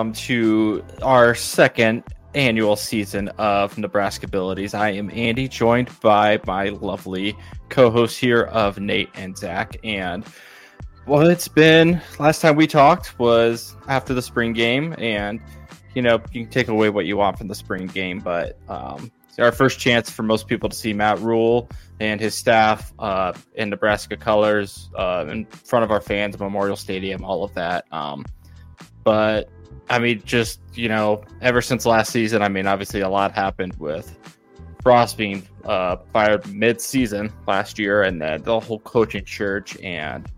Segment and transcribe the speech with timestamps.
[0.00, 4.72] welcome to our second annual season of Nebraskabilities.
[4.72, 7.36] I am Andy, joined by my lovely
[7.68, 9.76] co-hosts here of Nate and Zach.
[9.84, 10.24] And
[11.06, 15.38] well, it's been last time we talked was after the spring game, and
[15.94, 19.12] you know you can take away what you want from the spring game, but um,
[19.38, 21.68] our first chance for most people to see Matt Rhule
[22.00, 27.22] and his staff uh, in Nebraska colors uh, in front of our fans, Memorial Stadium,
[27.22, 27.84] all of that.
[27.92, 28.24] Um,
[29.04, 29.50] but
[29.90, 33.74] I mean, just you know, ever since last season, I mean, obviously a lot happened
[33.78, 34.16] with
[34.82, 40.30] Frost being uh, fired mid-season last year, and then the whole coaching search and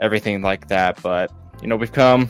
[0.00, 1.00] everything like that.
[1.00, 2.28] But you know, we've come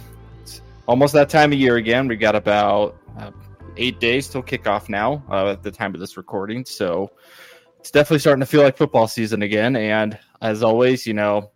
[0.86, 2.06] almost that time of year again.
[2.06, 3.30] We got about uh,
[3.78, 7.10] eight days till kickoff now uh, at the time of this recording, so
[7.80, 9.74] it's definitely starting to feel like football season again.
[9.74, 11.50] And as always, you know,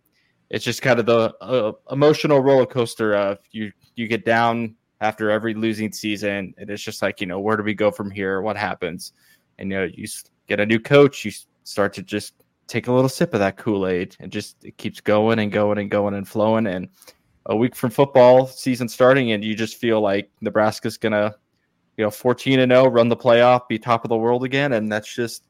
[0.49, 5.29] it's just kind of the uh, emotional roller coaster of you you get down after
[5.29, 8.41] every losing season, and it's just like you know where do we go from here?
[8.41, 9.13] What happens?
[9.59, 10.07] And you know you
[10.47, 11.31] get a new coach, you
[11.63, 12.33] start to just
[12.67, 15.77] take a little sip of that Kool Aid, and just it keeps going and going
[15.77, 16.67] and going and flowing.
[16.67, 16.87] And
[17.47, 21.35] a week from football season starting, and you just feel like Nebraska's gonna,
[21.97, 24.91] you know, fourteen and zero, run the playoff, be top of the world again, and
[24.91, 25.43] that's just,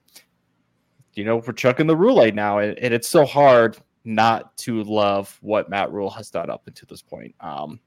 [1.13, 5.37] you know, we're chucking the Rhule now, and, and it's so hard not to love
[5.41, 7.33] what Matt Rhule has done up until this point.
[7.39, 7.79] Um,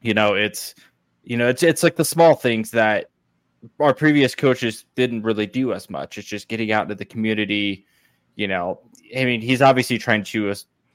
[0.00, 0.74] you know, it's
[1.22, 3.10] you know, it's it's like the small things that
[3.80, 6.18] our previous coaches didn't really do as much.
[6.18, 7.86] It's just getting out into the community.
[8.36, 8.80] You know,
[9.16, 10.54] I mean, he's obviously trying to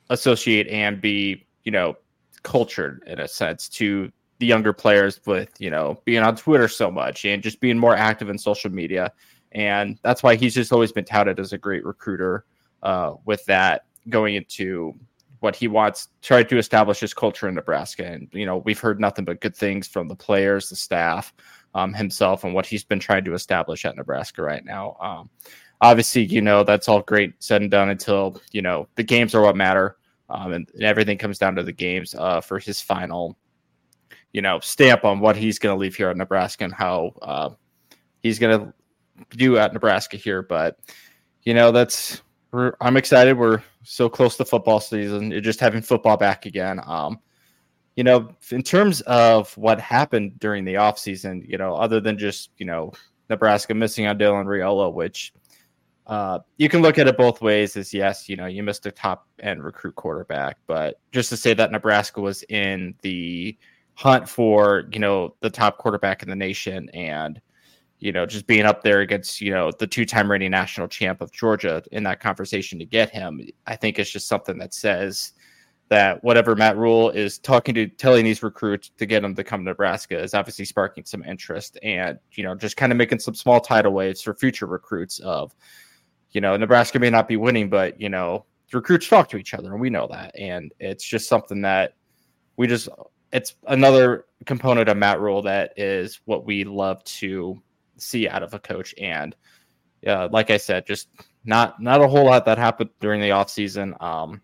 [0.09, 1.95] associate and be, you know,
[2.43, 6.89] cultured in a sense to the younger players with, you know, being on Twitter so
[6.89, 9.11] much and just being more active in social media.
[9.51, 12.45] And that's why he's just always been touted as a great recruiter
[12.81, 14.93] uh, with that going into
[15.43, 18.05] what he wants tried to establish his culture in Nebraska.
[18.05, 21.33] And you know, we've heard nothing but good things from the players, the staff,
[21.75, 24.95] um, himself, and what he's been trying to establish at Nebraska right now.
[25.01, 25.29] Um,
[25.81, 29.41] obviously, you know that's all great said and done until you know the games are
[29.41, 29.97] what matter,
[30.29, 33.37] um, and, and, everything comes down to the games uh, for his final,
[34.31, 37.49] you know, stamp on what he's going to leave here at Nebraska and how uh,
[38.21, 38.73] he's going to
[39.35, 40.41] do at Nebraska here.
[40.41, 40.79] But
[41.43, 42.21] you know, that's
[42.53, 43.37] we're, I'm excited.
[43.37, 45.31] We're so close to football season.
[45.31, 46.79] You're just having football back again.
[46.85, 47.19] Um,
[47.95, 52.51] you know, in terms of what happened during the offseason, you know, other than just,
[52.57, 52.93] you know,
[53.29, 55.33] Nebraska missing on Dylan Raiola, which
[56.05, 58.91] uh, you can look at it both ways as yes, you know, you missed a
[58.91, 63.57] top end recruit quarterback, but just to say that Nebraska was in the
[63.95, 67.41] hunt for, you know, the top quarterback in the nation and
[68.03, 71.21] you know, just being up there against, you know, the two time reigning national champ
[71.21, 75.31] of Georgia in that conversation to get him, I think it's just something that says
[75.87, 79.61] that whatever Matt Rhule is talking to, telling these recruits to get them to come
[79.61, 83.35] to Nebraska is obviously sparking some interest and, you know, just kind of making some
[83.35, 85.55] small tidal waves for future recruits of,
[86.31, 89.71] you know, Nebraska may not be winning, but, you know, recruits talk to each other
[89.71, 90.37] and we know that.
[90.37, 91.93] And it's just something that
[92.57, 92.89] we just,
[93.31, 97.61] it's another component of Matt Rhule that is what we love to
[98.03, 98.93] see out of a coach.
[98.99, 99.35] And
[100.05, 101.09] uh, like I said, just
[101.45, 104.41] not not a whole lot that happened during the offseason um,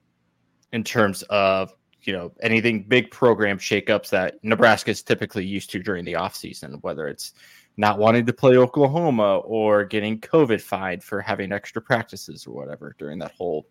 [0.71, 5.79] in terms of you know anything big program shakeups that Nebraska is typically used to
[5.83, 7.33] during the offseason, whether it's
[7.77, 12.95] not wanting to play Oklahoma or getting COVID fined for having extra practices or whatever
[12.97, 13.67] during that whole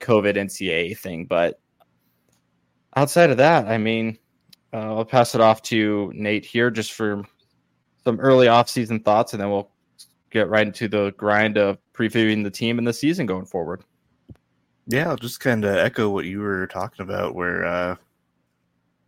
[0.00, 1.24] COVID NCAA thing.
[1.24, 1.60] But
[2.96, 4.18] outside of that, I mean,
[4.72, 7.22] uh, I'll pass it off to Nate here just for
[8.08, 9.68] some early offseason thoughts, and then we'll
[10.30, 13.82] get right into the grind of previewing the team and the season going forward.
[14.86, 17.96] Yeah, I'll just kind of echo what you were talking about, where, uh,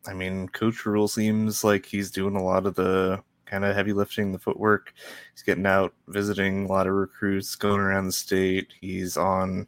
[0.06, 3.94] I mean, Coach Rhule seems like he's doing a lot of the kind of heavy
[3.94, 4.92] lifting, the footwork.
[5.32, 8.74] He's getting out, visiting a lot of recruits, going around the state.
[8.82, 9.66] He's on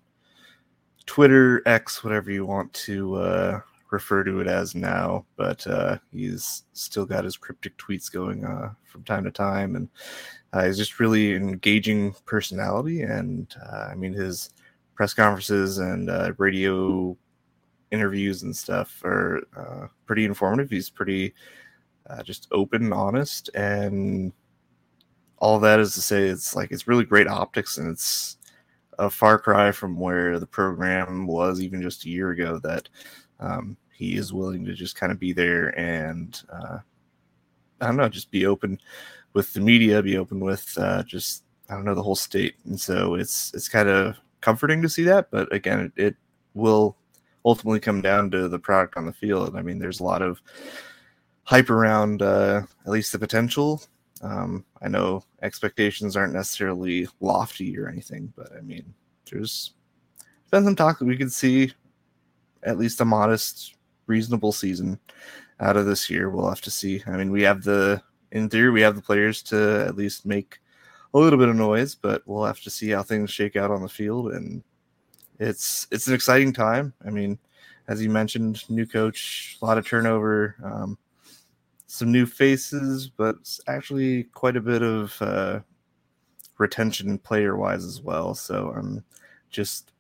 [1.07, 3.61] Twitter, X, whatever you want to uh,
[3.93, 8.73] refer to it as now, but uh, he's still got his cryptic tweets going uh,
[8.85, 9.89] from time to time, and
[10.53, 13.03] uh, he's just really engaging personality.
[13.03, 14.51] And uh, I mean, his
[14.95, 17.17] press conferences and uh, radio
[17.91, 20.71] interviews and stuff are uh, pretty informative.
[20.71, 21.35] He's pretty
[22.25, 24.33] just open, and honest, and
[25.39, 28.37] all that is to say, it's like it's really great optics, and it's
[28.99, 32.59] a far cry from where the program was even just a year ago.
[32.63, 32.89] That
[33.41, 36.79] um, he is willing to just kind of be there and uh,
[37.81, 38.81] I don't know, just be open
[39.33, 42.81] with the media, be open with uh, just I don't know the whole state, and
[42.81, 45.31] so it's it's kind of comforting to see that.
[45.31, 46.17] But again, it, it
[46.55, 46.97] will
[47.45, 49.57] ultimately come down to the product on the field.
[49.57, 50.41] I mean, there's a lot of
[51.45, 53.83] hype around uh, at least the potential.
[54.21, 58.95] Um, I know expectations aren't necessarily lofty or anything, but I mean,
[59.31, 59.75] there's
[60.51, 61.73] been some talk that we could see
[62.63, 63.75] at least a modest,
[64.07, 64.99] reasonable season
[65.61, 66.31] out of this year.
[66.31, 67.03] We'll have to see.
[67.07, 68.03] I mean, we have the
[68.33, 70.61] in theory we have the players to at least make
[71.15, 73.83] a little bit of noise, but we'll have to see how things shake out on
[73.83, 74.33] the field.
[74.33, 74.63] And
[75.39, 76.95] it's it's an exciting time.
[77.07, 77.39] I mean,
[77.89, 80.99] as you mentioned, new coach, a lot of turnover, um,
[81.87, 85.61] some new faces, but actually quite a bit of uh,
[86.59, 88.35] retention player wise as well.
[88.35, 89.05] So I'm
[89.51, 89.92] just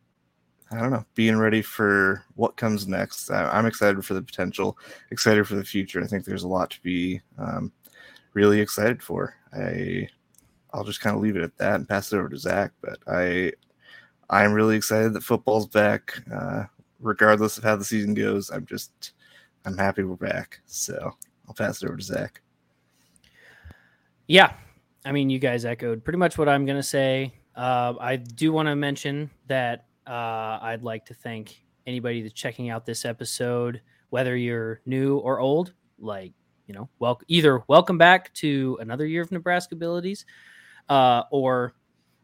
[0.72, 3.30] I don't know, being ready for what comes next.
[3.30, 4.78] I'm excited for the potential,
[5.10, 6.02] excited for the future.
[6.02, 7.72] I think there's a lot to be um,
[8.32, 9.34] really excited for.
[9.52, 10.08] I
[10.72, 12.72] I'll just kind of leave it at that and pass it over to Zach.
[12.80, 13.52] But I
[14.30, 16.22] I'm really excited that football's back.
[16.32, 16.64] Uh,
[17.00, 19.12] regardless of how the season goes, I'm just
[19.66, 20.60] I'm happy we're back.
[20.66, 21.12] So
[21.46, 22.40] I'll pass it over to Zach.
[24.26, 24.54] Yeah,
[25.04, 27.34] I mean, you guys echoed pretty much what I'm going to say.
[27.54, 32.70] Uh, I do want to mention that uh, I'd like to thank anybody that's checking
[32.70, 35.74] out this episode, whether you're new or old.
[35.98, 36.32] Like,
[36.66, 40.24] you know, well, either welcome back to another year of Nebraskabilities,
[40.88, 41.74] uh, or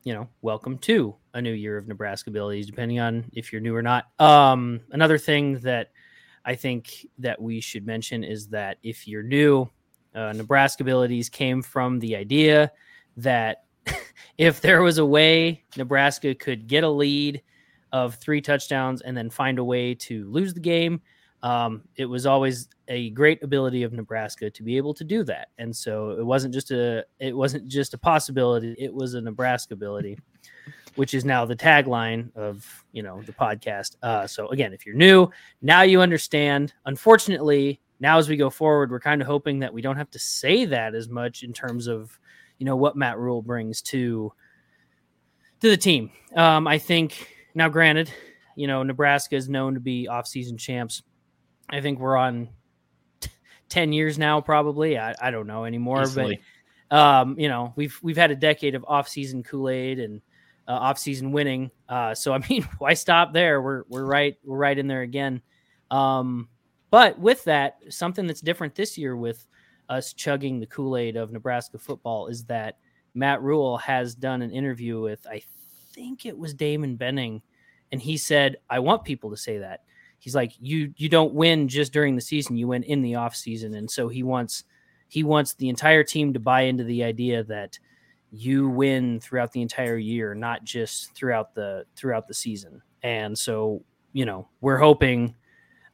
[0.04, 3.82] you know, welcome to a new year of Nebraskabilities, depending on if you're new or
[3.82, 4.06] not.
[4.18, 5.90] Um, another thing that
[6.44, 9.68] I think that we should mention is that if you're new,
[10.14, 12.72] uh, Nebraskabilities came from the idea
[13.18, 13.64] that
[14.38, 17.42] if there was a way Nebraska could get a lead
[17.92, 21.00] of three touchdowns and then find a way to lose the game,
[21.42, 25.48] um, it was always a great ability of Nebraska to be able to do that.
[25.58, 29.74] And so it wasn't just a it wasn't just a possibility; it was a Nebraska
[29.74, 30.18] ability,
[30.96, 33.96] which is now the tagline of you know the podcast.
[34.02, 35.28] Uh, so again, if you're new,
[35.62, 36.74] now you understand.
[36.86, 40.18] Unfortunately, now as we go forward, we're kind of hoping that we don't have to
[40.18, 42.18] say that as much in terms of
[42.58, 44.32] you know what Matt Rhule brings to
[45.60, 46.10] to the team.
[46.34, 48.10] Um, I think now, granted,
[48.56, 51.02] you know Nebraska is known to be off-season champs
[51.70, 52.48] I think we're on
[53.20, 53.30] t-
[53.68, 54.98] 10 years now, probably.
[54.98, 56.40] I, I don't know anymore, Easily.
[56.90, 60.22] but um, you know, we've, we've had a decade of off season Kool-Aid and
[60.66, 61.70] uh, off season winning.
[61.88, 63.60] Uh, so, I mean, why stop there?
[63.60, 64.36] We're, we're right.
[64.42, 65.42] We're right in there again.
[65.90, 66.48] Um,
[66.90, 69.46] but with that, something that's different this year with
[69.90, 72.78] us chugging the Kool-Aid of Nebraska football is that
[73.14, 75.42] Matt Rhule has done an interview with, I
[75.92, 77.42] think it was Damon Benning,
[77.92, 79.82] and he said, I want people to say that.
[80.18, 83.36] He's like you you don't win just during the season you win in the off
[83.36, 83.74] season.
[83.74, 84.64] And so he wants
[85.08, 87.78] he wants the entire team to buy into the idea that
[88.30, 92.82] you win throughout the entire year not just throughout the throughout the season.
[93.02, 95.36] And so you know we're hoping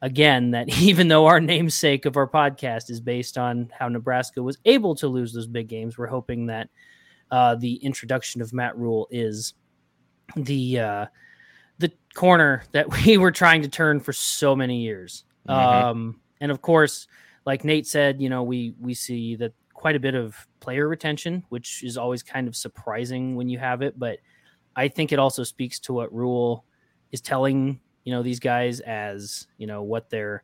[0.01, 4.57] again that even though our namesake of our podcast is based on how Nebraska was
[4.65, 6.69] able to lose those big games we're hoping that
[7.31, 9.53] uh, the introduction of Matt Rhule is
[10.35, 11.05] the uh,
[11.77, 15.23] the corner that we were trying to turn for so many years.
[15.47, 15.87] Mm-hmm.
[15.87, 17.07] Um, and of course,
[17.45, 21.43] like Nate said, you know, we we see that quite a bit of player retention,
[21.49, 23.99] which is always kind of surprising when you have it.
[23.99, 24.19] But
[24.75, 26.65] I think it also speaks to what Rhule
[27.11, 30.43] is telling you know these guys as you know what their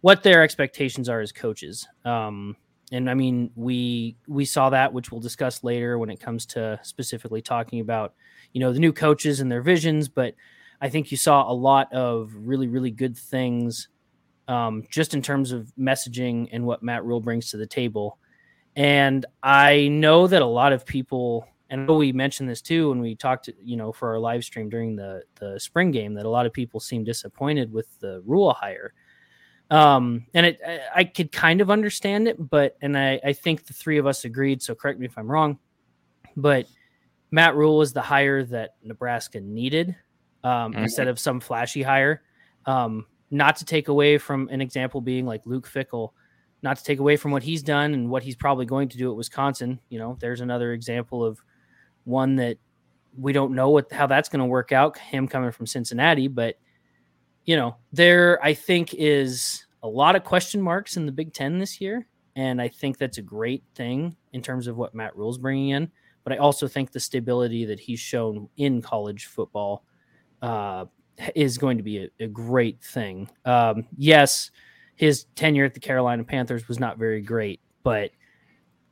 [0.00, 1.86] what their expectations are as coaches.
[2.04, 2.56] Um,
[2.92, 6.80] and I mean, we we saw that, which we'll discuss later when it comes to
[6.82, 8.14] specifically talking about
[8.52, 10.34] you know the new coaches and their visions, but
[10.80, 13.88] I think you saw a lot of really, really good things
[14.48, 18.18] um, just in terms of messaging and what Matt Rhule brings to the table.
[18.76, 23.14] And I know that a lot of people, and we mentioned this too when we
[23.14, 26.46] talked, you know, for our live stream during the the spring game, that a lot
[26.46, 28.92] of people seem disappointed with the Rhule hire.
[29.70, 33.66] Um, and it, I, I could kind of understand it, but and I, I think
[33.66, 34.62] the three of us agreed.
[34.62, 35.58] So correct me if I'm wrong,
[36.36, 36.66] but
[37.30, 39.94] Matt Rhule was the hire that Nebraska needed
[40.44, 40.82] um, mm-hmm.
[40.82, 42.22] instead of some flashy hire.
[42.66, 46.10] Um, not to take away from an example being like Luke Fickell,
[46.62, 49.10] not to take away from what he's done and what he's probably going to do
[49.10, 49.80] at Wisconsin.
[49.88, 51.40] You know, there's another example of
[52.04, 52.58] one that
[53.16, 54.98] we don't know what how that's going to work out.
[54.98, 56.56] Him coming from Cincinnati, but
[57.44, 61.58] you know, there I think is a lot of question marks in the Big Ten
[61.58, 62.06] this year,
[62.36, 65.90] and I think that's a great thing in terms of what Matt Rhule's bringing in.
[66.24, 69.84] But I also think the stability that he's shown in college football
[70.42, 70.86] uh,
[71.34, 73.30] is going to be a, a great thing.
[73.44, 74.50] Um, yes,
[74.96, 78.10] his tenure at the Carolina Panthers was not very great, but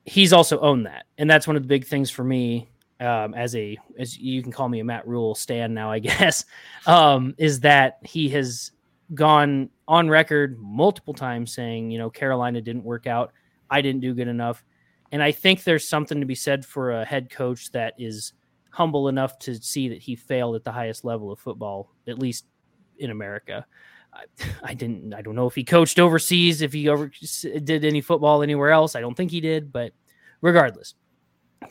[0.05, 2.71] he's also owned that, and that's one of the big things for me.
[3.01, 6.45] Um, as a as you can call me a Matt Rhule stand now, I guess,
[6.87, 8.73] um, is that he has
[9.15, 13.33] gone on record multiple times saying, you know, Carolina didn't work out.
[13.71, 14.65] I didn't do good enough.
[15.13, 18.35] And I think there's something to be said for a head coach that is
[18.79, 22.47] humble enough to see that he failed at the highest level of football, at least
[22.99, 23.67] in America.
[24.15, 24.23] I,
[24.63, 25.13] I didn't.
[25.13, 27.11] I don't know if he coached overseas, if he over
[27.65, 28.95] did any football anywhere else.
[28.95, 29.93] I don't think he did, but
[30.43, 30.95] regardless,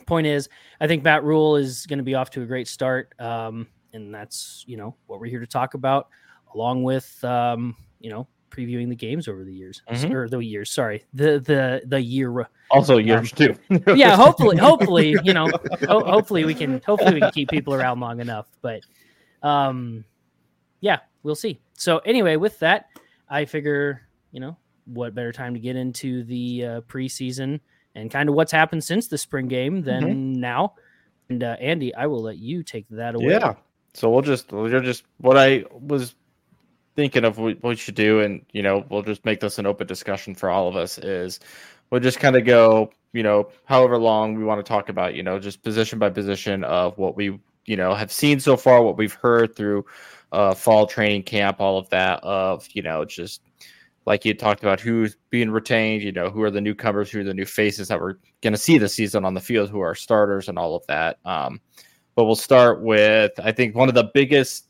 [0.06, 0.50] point is,
[0.82, 4.14] I think Matt Rhule is going to be off to a great start, um, and
[4.14, 6.08] that's you know what we're here to talk about,
[6.54, 10.12] along with um, you know previewing the games over the years Mhm.
[10.12, 10.70] or the years.
[10.70, 12.48] Sorry, the the the year.
[12.70, 13.54] Also yours too.
[13.94, 15.48] Yeah, hopefully, hopefully, you know,
[15.86, 18.46] ho- hopefully we can hopefully we can keep people around long enough.
[18.62, 18.82] But
[19.42, 20.04] um,
[20.80, 21.60] yeah, we'll see.
[21.74, 22.86] So anyway, with that,
[23.28, 24.02] I figure
[24.32, 27.60] you know what better time to get into the uh, preseason
[27.94, 30.74] and kind of what's happened since the spring game than now.
[31.28, 33.32] And uh, Andy, I will let you take that away.
[33.32, 33.54] Yeah.
[33.94, 36.14] So we'll just we'll just what I was
[36.98, 39.86] thinking of what we should do, and you know, we'll just make this an open
[39.86, 40.98] discussion for all of us.
[40.98, 41.38] Is
[41.90, 45.22] we'll just kind of go, you know, however long we want to talk about, you
[45.22, 48.98] know, just position by position of what we, you know, have seen so far, what
[48.98, 49.86] we've heard through
[50.32, 52.18] uh, fall training camp, all of that.
[52.24, 53.42] Of you know, just
[54.04, 57.24] like you talked about who's being retained, you know, who are the newcomers, who are
[57.24, 59.94] the new faces that we're going to see this season on the field, who are
[59.94, 61.18] starters, and all of that.
[61.24, 61.60] Um,
[62.16, 64.64] but we'll start with I think one of the biggest.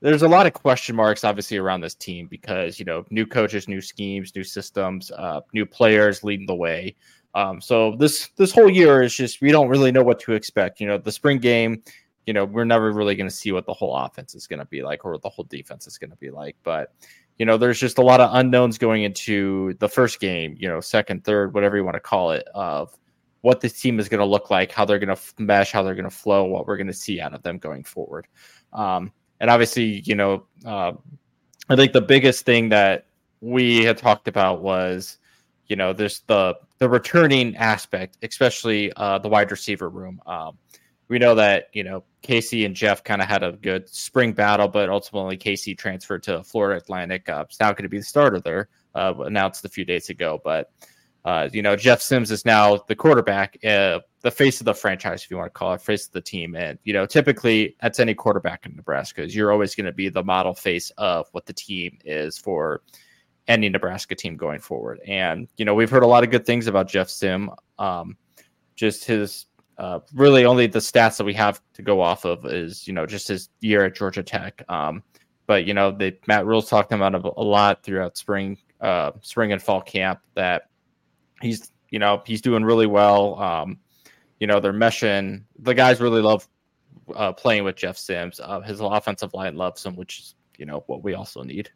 [0.00, 3.68] There's a lot of question marks, obviously, around this team because you know new coaches,
[3.68, 6.94] new schemes, new systems, uh, new players leading the way.
[7.34, 10.80] Um, so this this whole year is just we don't really know what to expect.
[10.80, 11.82] You know, the spring game,
[12.26, 14.66] you know, we're never really going to see what the whole offense is going to
[14.66, 16.56] be like or the whole defense is going to be like.
[16.62, 16.92] But
[17.38, 20.56] you know, there's just a lot of unknowns going into the first game.
[20.58, 22.96] You know, second, third, whatever you want to call it, of
[23.42, 25.94] what this team is going to look like, how they're going to mesh, how they're
[25.94, 28.26] going to flow, what we're going to see out of them going forward.
[28.72, 30.92] Um, and obviously, you know, uh,
[31.68, 33.06] I think the biggest thing that
[33.40, 35.18] we had talked about was,
[35.66, 40.20] you know, there's the the returning aspect, especially uh, the wide receiver room.
[40.26, 40.58] Um,
[41.08, 44.68] we know that you know Casey and Jeff kind of had a good spring battle,
[44.68, 47.28] but ultimately Casey transferred to Florida Atlantic.
[47.28, 50.40] Uh, it's now going to be the starter there, uh, announced a few days ago.
[50.42, 50.70] But
[51.26, 55.24] uh, you know, Jeff Sims is now the quarterback, uh, the face of the franchise,
[55.24, 56.54] if you want to call it, face of the team.
[56.54, 59.24] And you know, typically that's any quarterback in Nebraska.
[59.24, 62.82] Is you're always going to be the model face of what the team is for
[63.48, 65.00] any Nebraska team going forward.
[65.04, 67.50] And you know, we've heard a lot of good things about Jeff Sim.
[67.76, 68.16] Um,
[68.76, 69.46] just his
[69.78, 73.04] uh, really only the stats that we have to go off of is you know
[73.04, 74.62] just his year at Georgia Tech.
[74.68, 75.02] Um,
[75.48, 79.50] but you know, they, Matt Rhule's talked about him a lot throughout spring, uh, spring
[79.50, 80.68] and fall camp that
[81.40, 83.38] he's you know he's doing really well.
[83.40, 83.78] Um,
[84.40, 85.44] you know, they're meshing.
[85.60, 86.46] The guys really love
[87.14, 88.40] uh, playing with Jeff Sims.
[88.42, 91.70] Uh, his offensive line loves him, which is you know what we also need.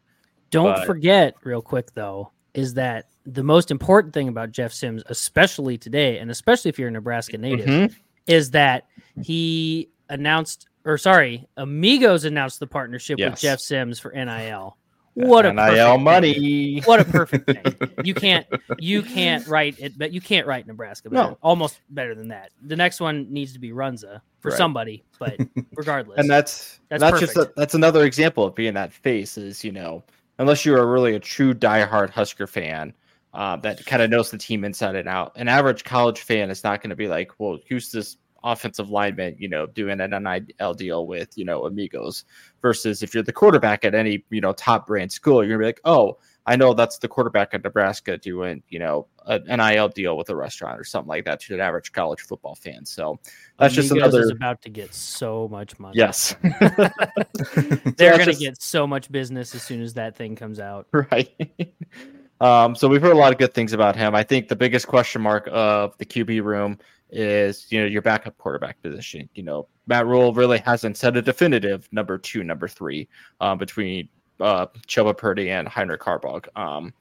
[0.49, 5.03] Don't But- forget, real quick though, is that the most important thing about Jeff Sims,
[5.07, 7.95] especially today, and especially if you're a Nebraska native, Mhm.
[8.27, 8.87] is that
[9.21, 14.75] he announced, or sorry, Amigos announced the partnership with Jeff Sims for NIL.
[15.27, 16.03] What a NIL thing.
[16.03, 16.79] money.
[16.81, 18.03] What a perfect thing.
[18.03, 18.45] You can't
[18.79, 21.09] you can't write it, but you can't write Nebraska.
[21.09, 21.29] Better.
[21.31, 21.37] No.
[21.41, 22.51] almost better than that.
[22.63, 24.57] The next one needs to be Runza for Right.
[24.57, 25.37] somebody, but
[25.75, 29.63] regardless, and that's That's that's, just a, that's another example of being that face is
[29.63, 30.03] you know
[30.39, 32.93] unless you're a really a true diehard Husker fan
[33.33, 35.31] uh, that kind of knows the team inside and out.
[35.35, 39.35] An average college fan is not going to be like, well, who's this offensive lineman,
[39.37, 42.25] you know, doing an NIL deal with you know amigos
[42.61, 45.65] versus if you're the quarterback at any you know top brand school, you're gonna be
[45.67, 46.17] like, oh.
[46.47, 50.35] I know that's the quarterback at Nebraska doing, you know, an NIL deal with a
[50.35, 52.83] restaurant or something like that to an average college football fan.
[52.83, 53.19] So
[53.59, 55.97] that's just another is about to get so much money.
[55.97, 56.35] yes.
[56.41, 60.87] they're gonna just- get so much business as soon as that thing comes out.
[60.91, 61.29] right.
[62.41, 64.15] um, so we've heard a lot of good things about him.
[64.15, 66.79] I think the biggest question mark of the QB room
[67.11, 69.29] is you know your backup quarterback position.
[69.33, 73.07] You know Matt Rhule really hasn't set a definitive number two, number three
[73.39, 76.47] um, between uh, Chuba Purdy and Heinrich Haarberg.
[76.57, 76.93] Um,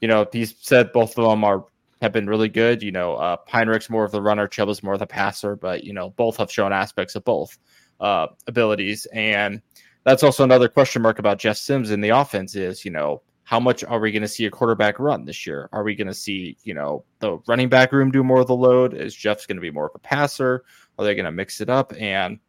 [0.00, 1.64] you know he's said both of them are
[2.00, 2.82] have been really good.
[2.82, 5.92] You know uh, Heinrich's more of the runner, Chuba's more of the passer, but you
[5.92, 7.58] know both have shown aspects of both
[8.00, 9.60] uh, abilities and
[10.08, 13.58] that's also another question mark about Jeff Sims in the offense is, you know, how
[13.58, 15.70] much are we going to see a quarterback run this year?
[15.72, 18.54] Are we going to see, you know, the running back room do more of the
[18.54, 18.92] load?
[18.92, 20.64] Is Jeff's going to be more of a passer?
[20.98, 21.94] Are they going to mix it up?
[21.98, 22.40] And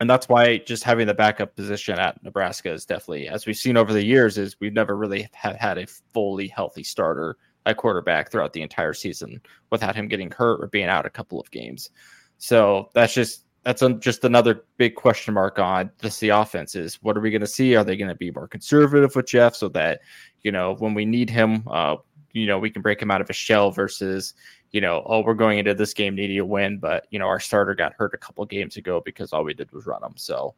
[0.00, 3.78] and that's why just having the backup position at Nebraska is definitely, as we've seen
[3.78, 8.30] over the years, is we've never really have had a fully healthy starter at quarterback
[8.30, 11.88] throughout the entire season without him getting hurt or being out a couple of games.
[12.36, 16.96] So that's just that's a, just another big question mark on just the offense is
[17.02, 17.74] what are we going to see?
[17.76, 20.00] Are they going to be more conservative with Jeff so that,
[20.42, 21.96] you know, when we need him, uh,
[22.32, 24.34] you know, we can break him out of his shell versus,
[24.70, 27.40] you know, oh, we're going into this game needing a win, but, you know, our
[27.40, 30.14] starter got hurt a couple games ago because all we did was run him.
[30.16, 30.54] So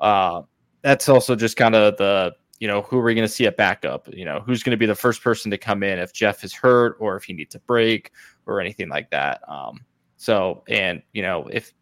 [0.00, 0.42] uh,
[0.82, 3.56] that's also just kind of the, you know, who are we going to see at
[3.56, 4.08] backup?
[4.14, 6.54] You know, who's going to be the first person to come in if Jeff is
[6.54, 8.12] hurt or if he needs a break
[8.46, 9.40] or anything like that.
[9.48, 9.80] Um,
[10.16, 11.74] so, and, you know, if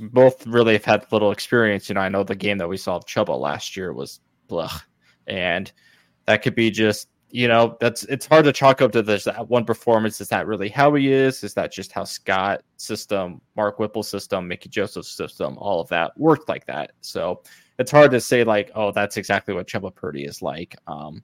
[0.00, 2.96] both really have had little experience, you know, I know the game that we saw
[2.96, 4.70] of Chuba last year was blah.
[5.26, 5.70] And
[6.26, 9.48] that could be just, you know, that's it's hard to chalk up to this that
[9.48, 10.20] one performance.
[10.20, 11.44] Is that really how he is?
[11.44, 16.18] Is that just how Scott system, Mark Whipple system, Mickey Joseph system, all of that
[16.18, 16.92] worked like that?
[17.00, 17.42] So
[17.78, 20.76] it's hard to say like, oh, that's exactly what Chuba Purdy is like.
[20.86, 21.22] Um,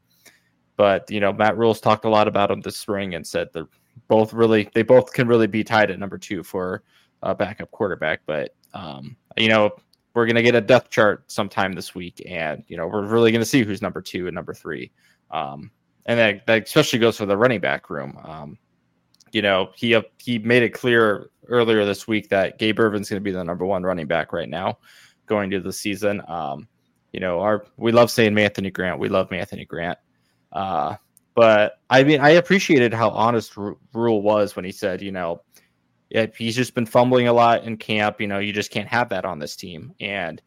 [0.76, 3.68] but you know, Matt Rhule's talked a lot about him this spring and said they're
[4.08, 6.82] both really they both can really be tied at number two for
[7.22, 8.20] a backup quarterback.
[8.26, 9.70] But um, you know,
[10.14, 13.44] we're gonna get a depth chart sometime this week, and you know, we're really gonna
[13.44, 14.92] see who's number two and number three.
[15.30, 15.70] Um,
[16.06, 18.18] and that, that especially goes for the running back room.
[18.22, 18.58] Um,
[19.32, 23.24] you know, he he made it clear earlier this week that Gabe Ervin's going to
[23.24, 24.78] be the number one running back right now
[25.26, 26.22] going to the season.
[26.28, 26.68] Um,
[27.12, 28.98] you know, our we love saying Anthony Grant.
[28.98, 29.98] We love Anthony Grant.
[30.52, 30.96] Uh,
[31.34, 35.42] but I mean, I appreciated how honest R- Rhule was when he said, you know,
[36.10, 38.20] yeah, he's just been fumbling a lot in camp.
[38.20, 39.94] You know, you just can't have that on this team.
[40.00, 40.40] And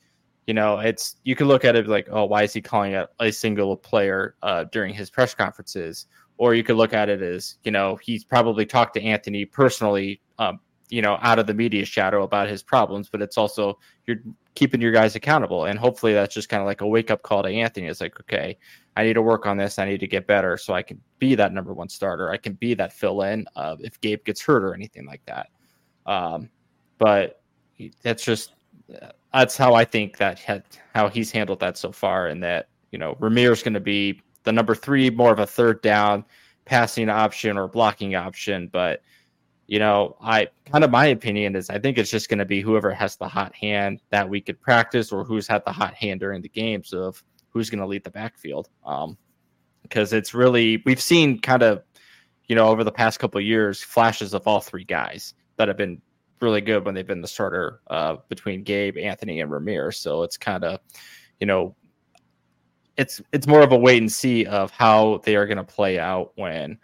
[0.48, 3.10] you know, it's you can look at it like, oh, why is he calling out
[3.20, 6.08] a single player uh, during his press conferences?
[6.38, 10.22] Or you could look at it as, you know, he's probably talked to Anthony personally,
[10.40, 10.60] um,
[10.90, 13.10] you know, out of the media shadow about his problems.
[13.10, 14.18] But it's also you're
[14.56, 15.66] keeping your guys accountable.
[15.66, 17.88] And hopefully that's just kind of like a wake up call to Anthony.
[17.88, 18.58] It's like, okay,
[18.96, 19.78] I need to work on this.
[19.78, 22.32] I need to get better so I can be that number one starter.
[22.32, 25.50] I can be that fill in uh, if Gabe gets hurt or anything like that.
[26.06, 26.50] Um,
[26.98, 27.42] but
[28.02, 28.54] that's just
[29.34, 30.64] that's how I think that had,
[30.96, 34.52] how he's handled that so far, and that you know Ramirez going to be the
[34.52, 36.26] number three, more of a third down
[36.66, 39.02] passing option or blocking option, but
[39.68, 42.62] you know, I kind of my opinion is I think it's just going to be
[42.62, 46.22] whoever has the hot hand that we could practice or who's had the hot hand
[46.22, 48.70] during the games of who's going to lead the backfield.
[48.86, 49.18] Um,
[49.84, 51.84] because it's really we've seen kind of
[52.48, 56.02] you know over the past couple years flashes of all three guys that have been
[56.42, 59.98] really good when they've been the starter uh, between Gabe, Anthony, and Ramirez.
[59.98, 60.80] So it's kind of
[61.40, 61.76] you know
[62.96, 66.00] it's it's more of a wait and see of how they are going to play
[66.00, 66.78] out when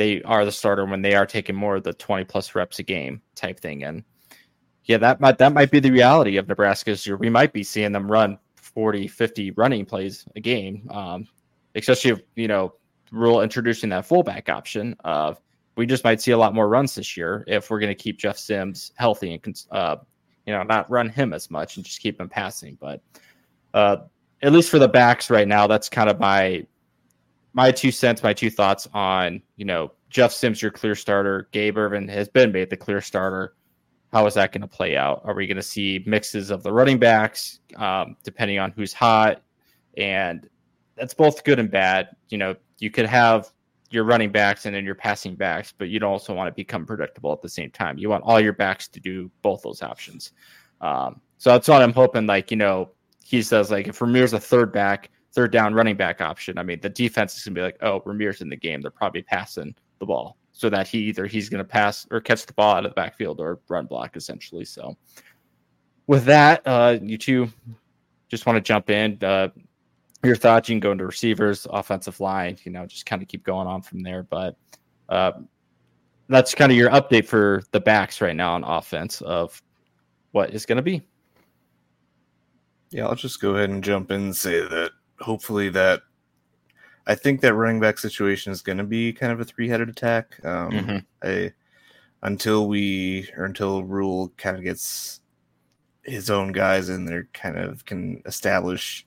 [0.00, 2.82] they are the starter when they are taking more of the 20 plus reps a
[2.82, 3.84] game type thing.
[3.84, 4.02] And
[4.84, 7.18] yeah, that might that might be the reality of Nebraska's year.
[7.18, 10.88] We might be seeing them run 40, 50 running plays a game.
[10.90, 11.28] Um,
[11.74, 12.72] especially if, you know,
[13.12, 15.38] Rhule introducing that fullback option of
[15.76, 18.18] we just might see a lot more runs this year if we're going to keep
[18.18, 19.96] Jeff Sims healthy and uh,
[20.46, 22.78] you know not run him as much and just keep him passing.
[22.80, 23.02] But
[23.74, 23.98] uh,
[24.40, 26.64] at least for the backs right now, that's kind of my
[27.52, 31.48] my two cents, my two thoughts on, you know, Jeff Sims, your clear starter.
[31.52, 33.54] Gabe Ervin has been made the clear starter.
[34.12, 35.22] How is that going to play out?
[35.24, 39.42] Are we going to see mixes of the running backs, um, depending on who's hot?
[39.96, 40.48] And
[40.96, 42.08] that's both good and bad.
[42.28, 43.50] You know, you could have
[43.90, 46.86] your running backs and then your passing backs, but you don't also want to become
[46.86, 47.98] predictable at the same time.
[47.98, 50.32] You want all your backs to do both those options.
[50.80, 52.26] Um, so that's what I'm hoping.
[52.26, 52.90] Like, you know,
[53.24, 56.58] he says, like, if Ramirez a third back, third down running back option.
[56.58, 58.80] I mean, the defense is gonna be like, oh, Ramirez in the game.
[58.80, 62.52] They're probably passing the ball so that he either he's gonna pass or catch the
[62.52, 64.64] ball out of the backfield or run block essentially.
[64.64, 64.96] So
[66.06, 67.50] with that, uh, you two
[68.28, 69.18] just want to jump in.
[69.22, 69.48] Uh,
[70.22, 70.68] your thoughts?
[70.68, 72.56] You can go into receivers, offensive line.
[72.64, 74.22] You know, just kind of keep going on from there.
[74.22, 74.56] But
[75.08, 75.32] uh,
[76.28, 79.60] that's kind of your update for the backs right now on offense of
[80.32, 81.02] what is going to be.
[82.90, 86.02] Yeah, I'll just go ahead and jump in and say that hopefully that
[87.06, 90.38] I think that running back situation is going to be kind of a three-headed attack.
[90.44, 90.98] Um, mm-hmm.
[91.22, 91.52] I,
[92.22, 95.20] until we or until Rhule kind of gets
[96.02, 99.06] his own guys in there, kind of can establish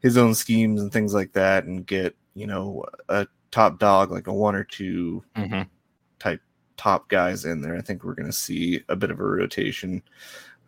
[0.00, 4.26] his own schemes and things like that, and get you know a top dog like
[4.26, 5.62] a one or 2 mm-hmm.
[6.18, 6.40] type
[6.76, 7.76] top guys in there.
[7.76, 10.02] I think we're going to see a bit of a rotation.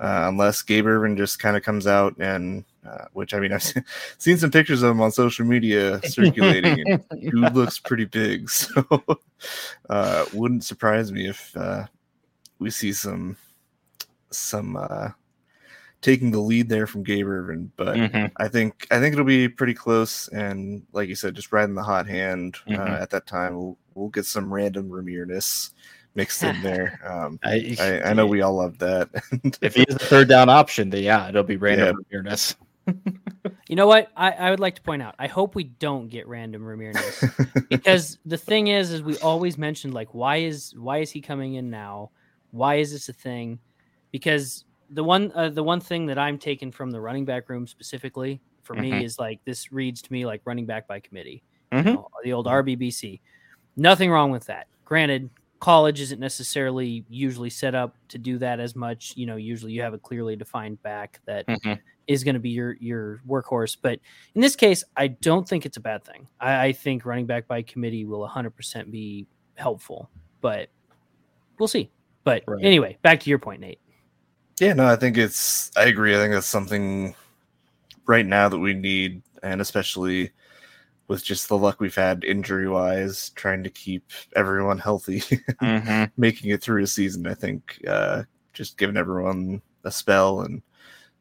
[0.03, 3.62] Uh, unless Gabe Ervin just kind of comes out and uh, which I mean, I've
[4.19, 8.51] seen some pictures of him on social media circulating, and dude looks pretty big.
[8.62, 8.85] So,
[9.88, 11.87] uh, wouldn't surprise me if uh,
[12.59, 13.37] we see some
[14.31, 15.11] some uh,
[16.01, 17.73] taking the lead there from Gabe Ervin.
[17.77, 18.27] But mm-hmm.
[18.37, 20.29] I think I think it'll be pretty close.
[20.29, 22.95] And like you said, just riding the hot hand uh, mm-hmm.
[22.95, 25.71] at that time, we'll we'll get some random Ramirez
[26.14, 26.98] mixed in there.
[27.12, 29.09] Um, I, I, I know we all love that.
[29.61, 32.18] if he is a third down option, then yeah, it'll be random Yeah.
[32.18, 32.57] Ramirez.
[33.68, 34.09] You know what?
[34.16, 35.14] I, I would like to point out.
[35.18, 37.25] I hope we don't get random Ramirez
[37.70, 41.55] because the thing is, is we always mentioned like why is why is he coming
[41.55, 42.11] in now?
[42.51, 43.59] Why is this a thing?
[44.11, 47.66] Because the one uh, the one thing that I'm taking from the running back room
[47.66, 49.05] specifically for me Mhm.
[49.05, 51.42] is like this reads to me like running back by committee.
[51.72, 51.87] Mhm.
[51.87, 53.20] you know, the old RBBC.
[53.77, 54.66] Nothing wrong with that.
[54.85, 55.31] Granted,
[55.62, 59.14] college isn't necessarily usually set up to do that as much.
[59.16, 61.44] You know, usually you have a clearly defined back that
[62.09, 62.25] is Mhm.
[62.25, 63.77] going to be your your workhorse.
[63.81, 64.01] But
[64.35, 66.27] in this case, I don't think it's a bad thing.
[66.40, 70.68] I, I think running back by committee will 100% be helpful, but
[71.61, 71.92] we'll see.
[72.25, 72.64] But Right.
[72.64, 73.79] anyway, back to your point, Nate.
[74.59, 75.70] Yeah, no, I think it's.
[75.77, 76.12] I agree.
[76.12, 77.14] I think that's something
[78.07, 80.33] right now that we need, and especially
[81.09, 85.21] with just the luck we've had injury wise, trying to keep everyone healthy,
[85.62, 86.11] Mhm.
[86.17, 87.27] making it through a season.
[87.27, 90.62] I think uh, just giving everyone a spell and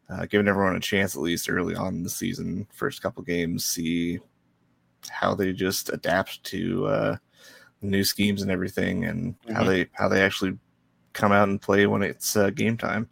[0.09, 3.65] uh, giving everyone a chance at least early on in the season, first couple games,
[3.65, 4.19] see
[5.09, 7.17] how they just adapt to uh,
[7.81, 9.67] new schemes and everything, and how Mhm.
[9.67, 10.57] they how they actually
[11.13, 13.09] come out and play when it's uh, game time.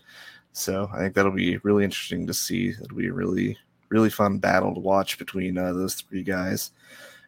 [0.52, 2.70] So I think that'll be really interesting to see.
[2.70, 3.58] It'll be really
[3.90, 6.72] really fun battle to watch between uh, those three guys.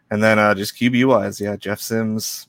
[0.09, 2.47] And then uh, just QB wise, yeah, Jeff Sims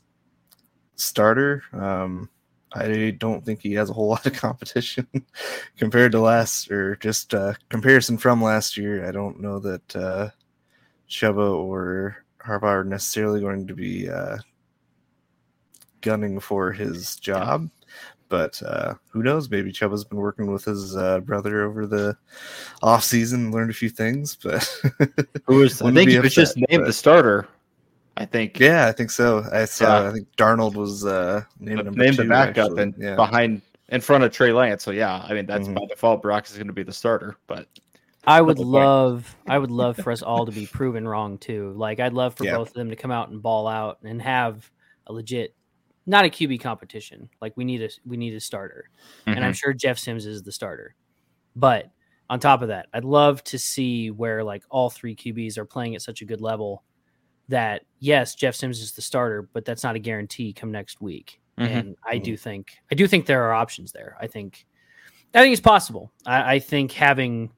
[0.97, 1.63] starter.
[1.73, 2.29] Um,
[2.75, 5.07] I don't think he has a whole lot of competition
[5.77, 9.07] compared to last, or just uh, comparison from last year.
[9.07, 10.31] I don't know that uh,
[11.29, 14.39] or Haarberg are necessarily going to be uh,
[16.01, 17.69] gunning for his job.
[18.33, 19.51] But uh, who knows?
[19.51, 22.17] Maybe Chuba's been working with his uh, brother over the
[22.83, 24.37] off season, learned a few things.
[24.43, 24.65] But
[25.45, 25.83] Who was?
[25.83, 27.47] I think be he was just named but- the starter.
[28.17, 29.45] I think yeah, I think so.
[29.53, 30.03] I saw.
[30.05, 30.09] Yeah.
[30.09, 32.83] I think Darnold was uh, named, number named the backup actually.
[32.85, 33.17] and yeah.
[33.17, 34.83] behind in front of Trey Lance.
[34.83, 35.75] So yeah, I mean that's Mhm.
[35.75, 36.23] by default.
[36.23, 37.67] Brock is going to be the starter, but
[38.27, 41.75] I would love, I would love for us all to be proven wrong too.
[41.77, 42.57] Like I'd love for Yeah.
[42.57, 44.71] both of them to come out and ball out and have
[45.07, 45.55] a legit,
[46.07, 47.29] not a QB competition.
[47.41, 48.91] Like we need a, we need a starter,
[49.27, 49.45] and Mm-hmm.
[49.45, 50.95] I'm sure Jeff Sims is the starter.
[51.55, 51.91] But
[52.31, 55.95] on top of that, I'd love to see where like all three QBs are playing
[55.95, 56.83] at such a good level
[57.49, 61.41] that yes, Jeff Sims is the starter, but that's not a guarantee come next week.
[61.59, 61.67] Mhm.
[61.67, 64.17] And I do think I do think there are options there.
[64.21, 64.65] I think
[65.35, 66.13] I think it's possible.
[66.27, 67.53] I, I think having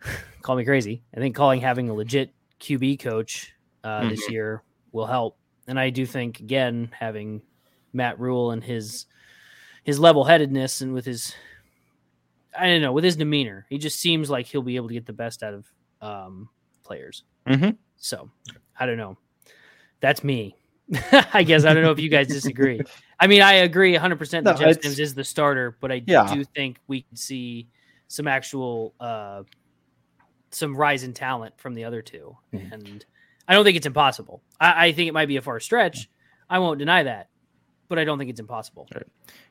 [0.42, 1.02] call me crazy.
[1.16, 3.52] I think calling having a legit QB coach
[3.84, 4.62] uh, this year
[4.92, 5.37] will help.
[5.68, 7.42] And I do think again having
[7.92, 9.06] Matt Rhule and his
[9.84, 11.34] his level headedness and with his
[12.58, 15.06] I don't know with his demeanor, he just seems like he'll be able to get
[15.06, 15.66] the best out of
[16.00, 16.48] um,
[16.82, 17.22] players.
[17.46, 17.70] Mm-hmm.
[17.96, 18.30] So
[18.78, 19.16] I don't know.
[20.00, 20.56] That's me.
[21.32, 22.80] I guess I don't know if you guys disagree.
[23.20, 26.02] I mean, I agree 100 percent that No, Jeff Sims is the starter, but I
[26.06, 26.32] Yeah.
[26.34, 27.68] do think we could see
[28.08, 29.42] some actual uh,
[30.50, 32.72] some rise in talent from the other 2 Mhm.
[32.72, 33.04] and
[33.48, 34.42] I don't think it's impossible.
[34.60, 36.08] I, I think it might be a far stretch.
[36.50, 37.28] I won't deny that,
[37.88, 38.88] but I don't think it's impossible.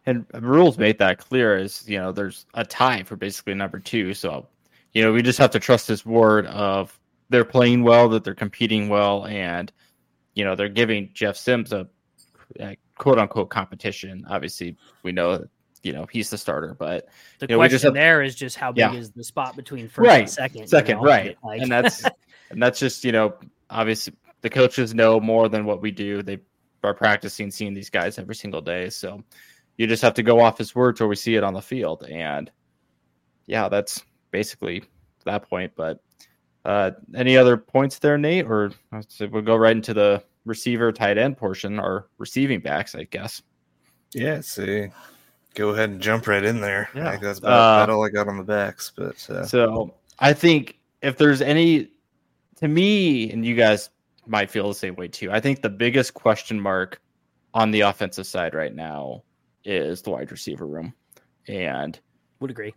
[0.05, 1.57] and Rhule's made that clear.
[1.57, 4.47] Is you know there's a tie for basically number two, so
[4.93, 6.97] you know we just have to trust this word of
[7.29, 9.71] they're playing well, that they're competing well, and
[10.35, 11.87] you know they're giving Jeff Sims a,
[12.59, 14.25] a quote unquote competition.
[14.29, 15.49] Obviously, we know that
[15.83, 17.07] you know he's the starter, but
[17.39, 18.93] The we question have- there is just how big Yeah.
[18.93, 20.19] is the spot between first Right.
[20.21, 20.61] and second?
[20.61, 21.03] you second, know?
[21.03, 21.37] right?
[21.43, 22.03] Like- and that's
[22.49, 23.35] and that's just you know
[23.69, 26.21] obviously the coaches know more than what we do.
[26.21, 26.39] They
[26.83, 29.23] are practicing, seeing these guys every single day, so
[29.77, 32.03] you just have to go off his words till we see it on the field.
[32.03, 32.51] And
[33.45, 34.83] yeah, that's basically
[35.25, 35.73] that point.
[35.75, 36.01] But
[36.65, 38.45] uh, any other points there, Nate?
[38.45, 38.71] Or
[39.19, 43.41] we'll go right into the receiver tight end portion, or receiving backs, I guess.
[44.13, 44.87] Yeah, see,
[45.53, 46.89] go ahead and jump right in there.
[46.95, 47.07] Yeah.
[47.07, 48.91] I think that's about, Uh, about all I got on the backs.
[48.95, 51.89] But uh, So I think if there's any,
[52.57, 53.89] to me, and you guys
[54.25, 55.31] might feel the same way too.
[55.31, 57.01] I think the biggest question mark
[57.53, 59.23] on the offensive side right now
[59.63, 60.93] is the wide receiver room,
[61.47, 61.99] and
[62.39, 62.73] would agree.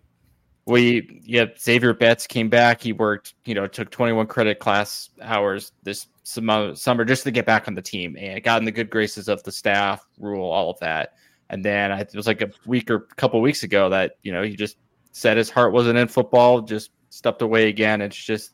[0.66, 2.80] we yeah Xavier Betts came back.
[2.80, 7.66] He worked, you know, took 21 credit class hours this summer, just to get back
[7.66, 10.78] on the team and got in the good graces of the staff, Rhule all of
[10.80, 11.14] that.
[11.48, 14.32] And then I, it was like a week or a couple weeks ago that you
[14.32, 14.76] know he just
[15.12, 18.00] said his heart wasn't in football, just stepped away again.
[18.00, 18.52] It's just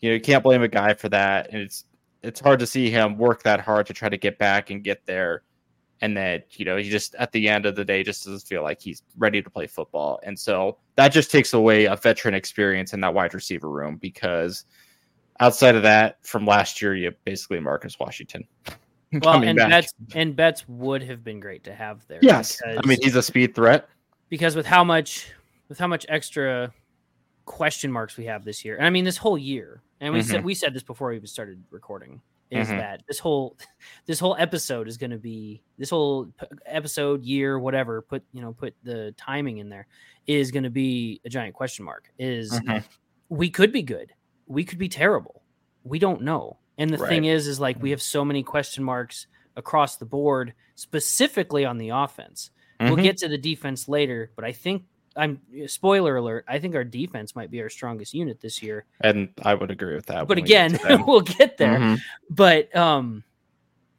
[0.00, 1.84] you know you can't blame a guy for that, and it's
[2.22, 5.04] it's hard to see him work that hard to try to get back and get
[5.06, 5.42] there
[6.00, 8.62] and that you know he just at the end of the day just doesn't feel
[8.62, 12.92] like he's ready to play football and so that just takes away a veteran experience
[12.92, 14.64] in that wide receiver room because
[15.40, 18.44] outside of that from last year you basically marcus washington
[19.22, 19.70] Well, and back.
[19.70, 22.18] Betts and Betts would have been great to have there.
[22.20, 23.88] yes, I mean he's a speed threat.
[24.28, 25.30] because with how much
[25.68, 26.72] with how much extra
[27.44, 30.44] question marks we have this year, and I mean this whole year, and we said
[30.44, 32.78] we said this before we even started recording, is Mhm.
[32.78, 33.56] that this whole
[34.06, 36.28] this whole episode is going to be this whole
[36.66, 39.86] episode year whatever put you know put the timing in there
[40.26, 42.10] is going to be a giant question mark.
[42.18, 42.84] Is Mhm.
[43.28, 44.12] we could be good,
[44.46, 45.42] we could be terrible,
[45.84, 46.58] we don't know.
[46.78, 49.26] And the thing is, is like we have so many question marks
[49.56, 52.50] across the board, specifically on the offense.
[52.80, 53.02] We'll Mhm.
[53.04, 54.82] get to the defense later, but I think
[55.16, 56.44] I'm spoiler alert.
[56.48, 58.84] I think our defense might be our strongest unit this year.
[59.00, 60.26] and I would agree with that.
[60.26, 61.78] But again, we'll get there.
[61.78, 62.00] Mhm.
[62.30, 63.22] But um,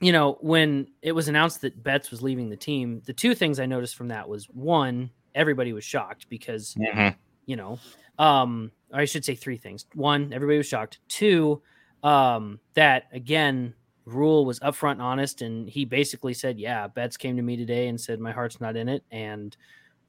[0.02, 3.60] you know, when it was announced that Betts was leaving the team, the two things
[3.60, 7.16] I noticed from that was one, everybody was shocked because Mhm.
[7.46, 7.80] you know,
[8.20, 9.86] um, or I should say three things.
[9.94, 11.00] One, everybody was shocked.
[11.08, 11.62] Two,
[12.04, 13.74] um, that again,
[14.06, 17.88] Rhule was upfront and honest, and he basically said, "Yeah, Betts came to me today
[17.88, 19.56] and said my heart's not in it, and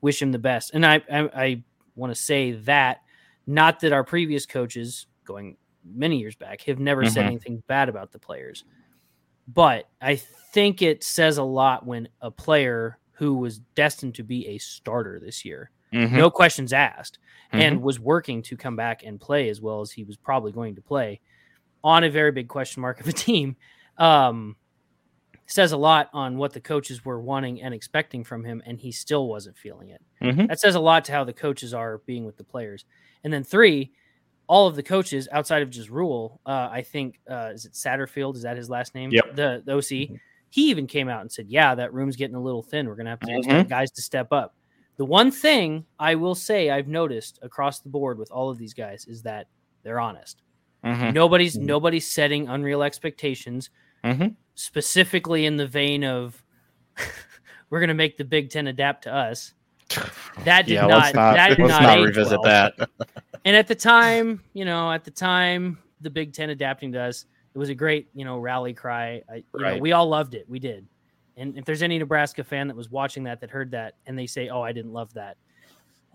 [0.01, 1.63] wish him the best." And I, I, I
[1.95, 3.03] want to say that,
[3.47, 7.29] not that our previous coaches, going many years back, have never said Mhm.
[7.29, 8.65] anything bad about the players,
[9.49, 14.47] but I think it says a lot when a player who was destined to be
[14.49, 16.13] a starter this year Mhm.
[16.13, 17.19] no questions asked,
[17.53, 17.61] Mhm.
[17.61, 20.75] and was working to come back and play as well as he was probably going
[20.75, 21.21] to play
[21.85, 23.57] on a very big question mark of a team.
[23.97, 24.57] Um,
[25.47, 28.91] says a lot on what the coaches were wanting and expecting from him, and he
[28.93, 30.03] still wasn't feeling it.
[30.23, 30.49] Mhm.
[30.49, 32.85] That says a lot to how the coaches are being with the players.
[33.25, 33.93] And then three,
[34.49, 38.37] all of the coaches outside of just Rhule, uh, I think uh, is it Satterfield?
[38.37, 39.11] Is that his last name?
[39.13, 39.35] Yep.
[39.37, 40.19] The, the OC.
[40.51, 42.87] He even came out and said, "Yeah, that room's getting a little thin.
[42.89, 44.55] We're gonna have to expect guys to step up."
[44.97, 48.73] The one thing I will say I've noticed across the board with all of these
[48.73, 49.49] guys is that
[49.83, 50.41] they're honest.
[50.85, 51.13] Mhm.
[51.13, 51.63] Nobody's Mhm.
[51.63, 53.71] nobody's setting unreal expectations.
[54.57, 56.43] Specifically in the vein of
[57.71, 59.55] we're gonna make the Big Ten adapt to us.
[60.45, 62.73] That did yeah, not, not, that did let's not, not revisit well.
[62.75, 62.91] that.
[63.45, 67.27] And at the time, you know, at the time, the Big Ten adapting to us,
[67.55, 69.23] it was a great, you know, rally cry.
[69.31, 70.49] I, you know, we all loved it.
[70.49, 70.87] We did.
[71.37, 74.27] And if there's any Nebraska fan that was watching that that heard that and they
[74.27, 75.37] say, "Oh, I didn't love that,"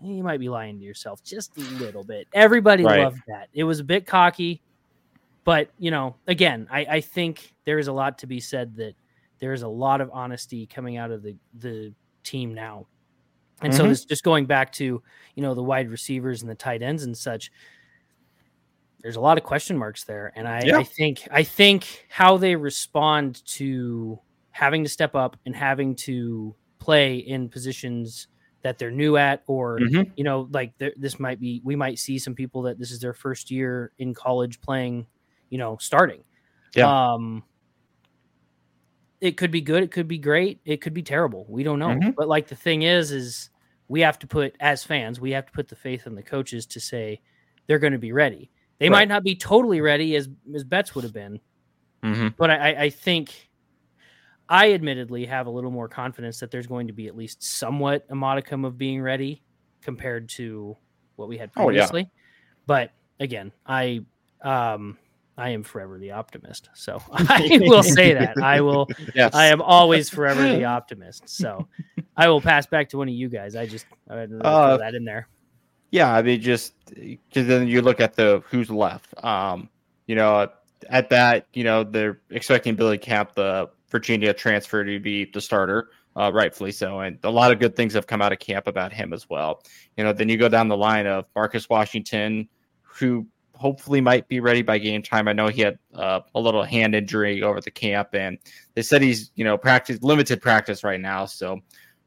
[0.02, 2.28] you might be lying to yourself just a little bit.
[2.34, 3.04] Everybody Right.
[3.04, 3.48] loved that.
[3.52, 4.62] It was a bit cocky,
[5.44, 8.94] but you know, again, I, I think there is a lot to be said that
[9.38, 12.86] there is a lot of honesty coming out of the the team now.
[13.60, 13.88] And so Mhm.
[13.90, 14.84] this just going back to,
[15.34, 17.50] you know, the wide receivers and the tight ends and such,
[19.02, 20.32] there's a lot of question marks there.
[20.36, 20.78] And I, Yeah.
[20.78, 24.18] I think I think how they respond to
[24.50, 28.28] having to step up and having to play in positions
[28.62, 30.12] that they're new at or Mhm.
[30.16, 33.00] you know like there- this might be we might see some people that this is
[33.00, 35.06] their first year in college playing
[35.52, 36.24] you know starting
[36.74, 37.12] Yeah.
[37.12, 37.44] um
[39.20, 41.88] it could be good it could be great it could be terrible we don't know
[41.88, 42.14] Mhm.
[42.16, 43.50] but like the thing is is
[43.88, 46.64] we have to put as fans we have to put the faith in the coaches
[46.66, 47.20] to say
[47.66, 49.00] they're going to be ready they Right.
[49.00, 51.38] might not be totally ready as as Betts would have been
[52.02, 52.34] Mhm.
[52.38, 53.50] but I, I- think
[54.48, 58.04] I admittedly have a little more confidence that there's going to be at least somewhat
[58.08, 59.42] a modicum of being ready
[59.82, 60.76] compared to
[61.16, 61.86] what we had Oh, yeah.
[61.86, 62.10] previously.
[62.66, 64.04] But again, I
[64.42, 64.98] um
[65.38, 66.68] I am forever the optimist.
[66.74, 68.36] So I will say that.
[68.38, 69.34] I will Yes.
[69.34, 71.28] I am always forever the optimist.
[71.28, 71.66] So
[72.16, 73.56] I will pass back to one of you guys.
[73.56, 75.28] I just I had to throw Uh, that in there.
[75.90, 79.14] Yeah, I mean, just because then you look at the who's left.
[79.24, 79.68] Um,
[80.06, 80.48] you know,
[80.88, 85.90] at that, you know, they're expecting Billy Kemp, the Virginia transfer, to be the starter,
[86.16, 88.90] uh, rightfully so, and a lot of good things have come out of camp about
[88.90, 89.62] him as well.
[89.98, 92.48] You know, then you go down the line of Marcus Washington,
[92.80, 93.26] who
[93.62, 95.28] hopefully might be ready by game time.
[95.28, 98.36] I know he had uh, a little hand injury over the camp, and
[98.74, 101.60] they said he's you know practice limited practice right now, so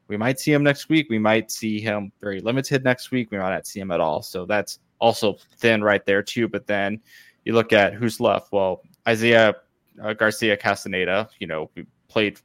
[0.08, 1.06] we might see him next week.
[1.08, 3.30] We might see him very limited next week.
[3.30, 4.22] We might not see him at all.
[4.22, 6.46] So that's also thin right there too.
[6.46, 7.00] But then
[7.44, 8.52] you look at who's left.
[8.52, 9.54] Well, Isaiah
[10.02, 12.38] uh, Garcia Castaneda, you know, we played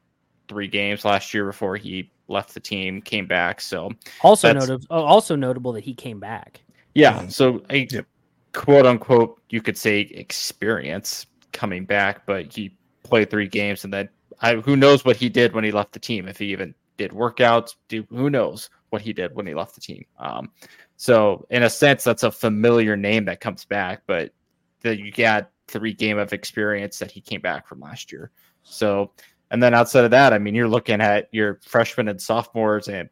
[0.48, 3.60] three games last year before he left the team, came back.
[3.60, 6.62] So Also notable oh, also notable that he came back.
[6.96, 8.06] yeah, so a Yep.
[8.54, 14.10] Quote unquote, you could say experience coming back, but he played three games and then
[14.42, 16.28] I, who knows what he did when he left the team?
[16.28, 19.82] If he even did workouts, do who knows what he did when he left the
[19.82, 20.04] team?
[20.18, 20.52] Um,
[20.98, 24.34] so in a sense, that's a familiar name that comes back, but
[24.82, 28.32] that you got three game of experience that he came back from last year.
[28.64, 29.12] So,
[29.52, 33.10] and then outside of that, I mean, you're looking at your freshmen and sophomores and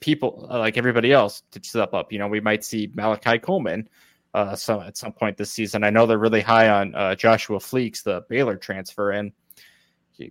[0.00, 2.12] people like everybody else to step up.
[2.12, 3.88] You know, we might see Malachi Coleman
[4.36, 5.82] uh, some at some point this season.
[5.82, 9.32] I know they're really high on uh, Joshua Fleeks, the Baylor transfer, and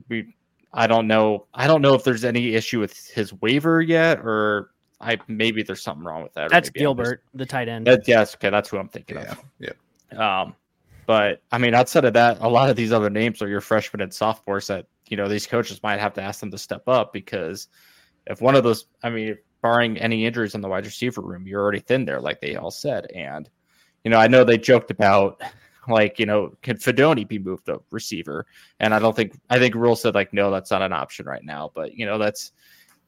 [0.08, 0.36] we
[0.72, 1.48] I don't know.
[1.56, 4.70] I don't know if there's any issue with his waiver yet, or
[5.02, 6.52] I maybe there's something wrong with that.
[6.52, 7.88] That's Gilbert, just, the tight end.
[7.88, 9.44] That, yes, okay, that's who I'm thinking yeah, of.
[9.60, 10.41] Yeah.
[10.41, 10.56] Um,
[11.08, 14.02] but I mean, outside of that, a lot of these other names are your freshmen
[14.02, 17.12] and sophomores that you know these coaches might have to ask them to step up
[17.12, 17.70] because
[18.28, 21.62] if one of those, I mean, barring any injuries in the wide receiver room, you're
[21.62, 23.08] already thin there, like they all said.
[23.15, 23.50] And
[24.06, 25.41] you know, I know they joked about
[25.89, 28.46] like you know, can Fidone be moved to receiver?
[28.80, 31.44] And I don't think I think Rhule said like no, that's not an option right
[31.44, 31.72] now.
[31.74, 32.54] But you know, that's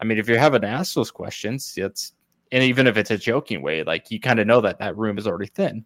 [0.01, 2.13] I mean, if you're having to ask those questions, it's
[2.51, 5.17] and even if it's a joking way, like you kind of know that that room
[5.17, 5.85] is already thin.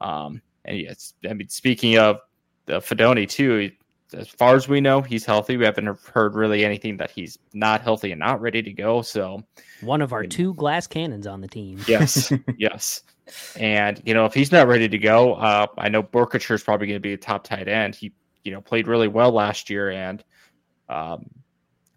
[0.00, 2.18] Um, and yes, I mean, speaking of
[2.66, 3.70] the Fidone too,
[4.12, 5.56] as far as we know, he's healthy.
[5.56, 9.02] We haven't heard really anything that he's not healthy and not ready to go.
[9.02, 9.42] So,
[9.80, 11.80] one of our two glass cannons on the team.
[11.88, 13.02] Yes, yes.
[13.58, 16.86] And you know, if he's not ready to go, uh, I know Boerkircher is probably
[16.86, 17.94] going to be a top tight end.
[17.94, 20.22] He, you know, played really well last year, and
[20.88, 21.30] um,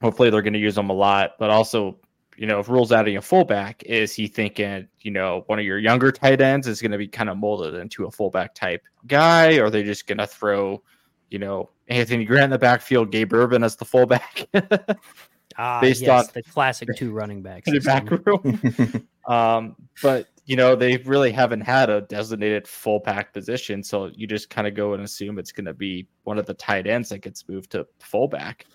[0.01, 1.31] hopefully they're going to use him a lot.
[1.39, 1.99] But also,
[2.37, 5.79] you know, if Rhule's adding a fullback, is he thinking, you know, one of your
[5.79, 9.57] younger tight ends is going to be kind of molded into a fullback type guy,
[9.57, 10.81] or are they just going to throw,
[11.29, 14.47] you know, Anthony Grant in the backfield, Gabe Ervin as the fullback?
[15.57, 17.67] ah, based yes, on the classic two running backs.
[17.71, 19.07] The back room.
[19.27, 24.25] um, but you know, they really haven't had a designated full fullback position, so you
[24.25, 27.09] just kind of go and assume it's going to be one of the tight ends
[27.09, 28.65] that gets moved to fullback.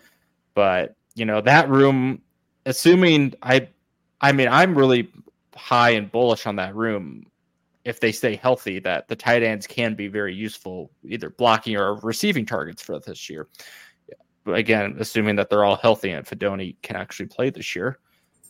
[0.52, 2.20] But you know, that room
[2.66, 3.68] assuming I,
[4.20, 5.10] I mean, I'm really
[5.56, 7.24] high and bullish on that room.
[7.86, 11.96] If they stay healthy, that the tight ends can be very useful, either blocking or
[12.00, 13.48] receiving targets for this year.
[14.44, 17.98] But again, assuming that they're all healthy and Fidone can actually play this year.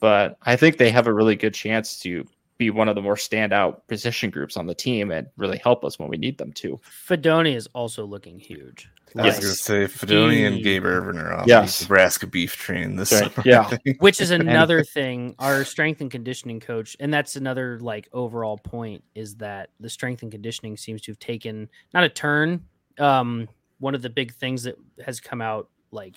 [0.01, 2.27] But I think they have a really good chance to
[2.63, 5.99] be one of the more standout position groups on the team and really help us
[5.99, 6.81] when we need them to.
[7.09, 8.89] Fidone is also looking huge.
[9.17, 11.83] I was going to say Fidone he, and Gabe Ervin are off yes.
[11.83, 13.33] Nebraska beef train this right.
[13.33, 13.43] summer.
[13.45, 15.35] Yeah, which is another thing.
[15.39, 20.23] Our strength and conditioning coach, and that's another like overall point is that the strength
[20.23, 22.65] and conditioning seems to have taken not a turn.
[22.99, 23.49] Um,
[23.81, 26.17] one of the big things that has come out like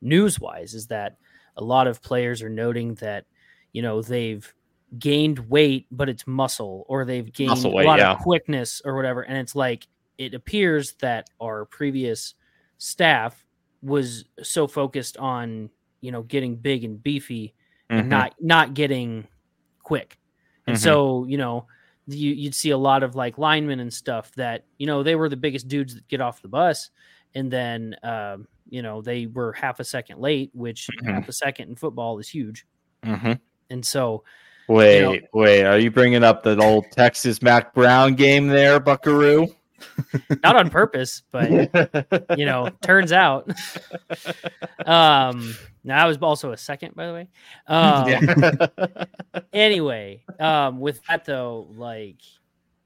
[0.00, 1.18] news wise is that
[1.56, 3.24] a lot of players are noting that
[3.72, 4.52] you know they've
[4.98, 8.12] gained weight, but it's muscle, or they've gained weight, a lot yeah.
[8.12, 9.86] of quickness or whatever, and it's like
[10.18, 12.34] it appears that our previous
[12.78, 13.44] staff
[13.82, 17.54] was so focused on you know getting big and beefy
[17.90, 18.00] mm-hmm.
[18.00, 19.26] and not not getting
[19.82, 20.18] quick
[20.66, 20.84] and mm-hmm.
[20.84, 21.66] so you know
[22.06, 25.28] you, you'd see a lot of like linemen and stuff that you know they were
[25.28, 26.90] the biggest dudes that get off the bus
[27.34, 31.14] and then um, you know they were half a second late which mm-hmm.
[31.14, 32.66] half a second in football is huge
[33.04, 33.32] mm-hmm.
[33.70, 34.22] and so
[34.72, 38.80] wait you know, wait are you bringing up that old texas mac brown game there
[38.80, 39.46] buckaroo
[40.42, 41.50] not on purpose, but
[42.38, 43.50] you know, turns out.
[44.86, 45.54] um,
[45.84, 47.28] now I was also a second, by the way.
[47.66, 49.04] Um, yeah.
[49.52, 52.20] anyway, um, with that though, like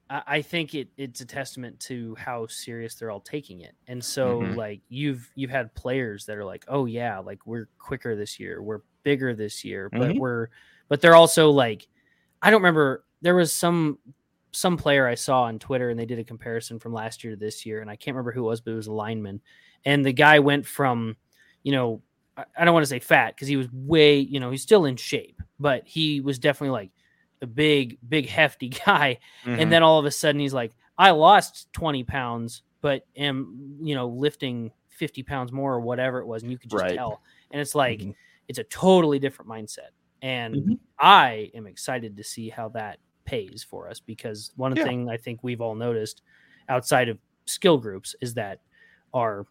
[0.09, 4.03] I, I think it it's a testament to how serious they're all taking it, and
[4.03, 4.55] so mm-hmm.
[4.55, 8.61] like you've you've had players that are like, oh yeah, like we're quicker this year,
[8.61, 10.19] we're bigger this year, but mm-hmm.
[10.19, 10.47] we're
[10.87, 11.87] but they're also like,
[12.41, 13.99] I don't remember there was some
[14.51, 17.39] some player I saw on Twitter and they did a comparison from last year to
[17.39, 19.41] this year, and I can't remember who it was, but it was a lineman.
[19.85, 21.15] And the guy went from,
[21.63, 22.01] you know,
[22.37, 24.95] I don't want to say fat because he was way, you know, he's still in
[24.95, 26.91] shape, but he was definitely like
[27.41, 29.19] a big, big, hefty guy.
[29.43, 29.59] Mm-hmm.
[29.59, 33.95] And then all of a sudden he's like, I lost 20 pounds, but am, you
[33.95, 36.43] know, lifting 50 pounds more or whatever it was.
[36.43, 36.95] And you could just right.
[36.95, 37.21] tell.
[37.51, 38.11] And it's like, mm-hmm.
[38.47, 39.89] it's a totally different mindset.
[40.21, 40.73] And mm-hmm.
[40.99, 44.83] I am excited to see how that pays for us because one yeah.
[44.83, 46.21] thing I think we've all noticed
[46.69, 48.61] outside of skill groups is that
[49.13, 49.45] our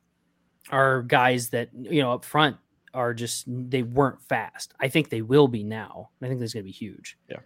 [0.70, 2.56] our guys that you know up front
[2.94, 4.74] are just they weren't fast.
[4.80, 6.10] I think they will be now.
[6.22, 7.16] I think this is going to be huge.
[7.28, 7.36] Yeah,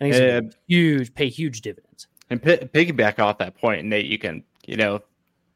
[0.00, 2.06] I think it's huge, pay huge dividends.
[2.30, 5.00] And p- piggyback off that point, Nate, you can you know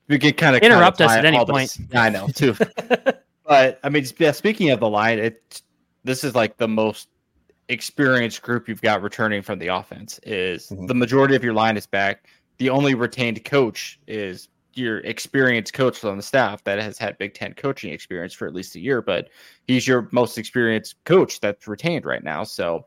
[0.09, 1.77] we can kind of interrupt us at any point.
[1.79, 1.79] This.
[1.95, 2.57] I know too,
[3.47, 5.63] but I mean, speaking of the line, it
[6.05, 7.09] this is like the most
[7.73, 10.87] experienced group you've got returning from the offense is mm-hmm.
[10.87, 12.27] the majority of your line is back.
[12.59, 17.35] The only retained coach is your experienced coach on the staff that has had Big
[17.35, 19.29] Ten coaching experience for at least a year, but
[19.67, 22.45] he's your most experienced coach that's retained right now.
[22.45, 22.87] So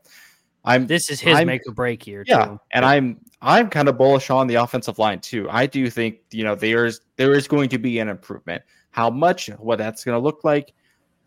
[0.64, 2.24] I'm this is his I'm, make or break here.
[2.26, 2.60] Yeah, too.
[2.72, 5.48] and I'm I'm kind of bullish on the offensive line too.
[5.48, 8.62] I do think you know there's there is going to be an improvement.
[8.90, 10.72] How much, what that's going to look like,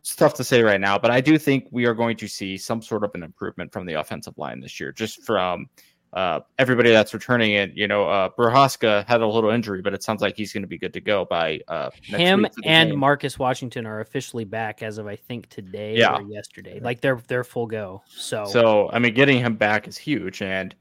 [0.10, 2.58] it's tough to say right now, but I do think we are going to see
[2.58, 5.70] some sort of an improvement from the offensive line this year, just from
[6.14, 10.02] uh, everybody that's returning it, you know, uh, Prochazka had a little injury, but it
[10.02, 13.00] sounds like he's going to be good to go by uh, him and game.
[13.00, 16.16] Marcus Washington are officially back as of I think today yeah.
[16.16, 16.80] or yesterday.
[16.80, 18.02] Like they're they're full go.
[18.08, 20.74] So so I mean, getting him back is huge, and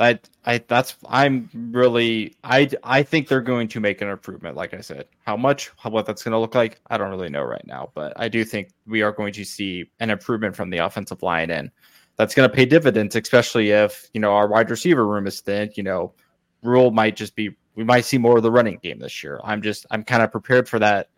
[0.00, 4.56] I I that's I'm really I I think they're going to make an improvement.
[4.56, 7.28] Like I said, how much how, what that's going to look like, I don't really
[7.28, 10.70] know right now, but I do think we are going to see an improvement from
[10.70, 11.70] the offensive line and
[12.16, 15.70] that's going to pay dividends, especially if you know our wide receiver room is thin.
[15.74, 16.14] You know,
[16.62, 19.40] Rhule might just be we might see more of the running game this year.
[19.44, 21.08] I'm just I'm kind of prepared for that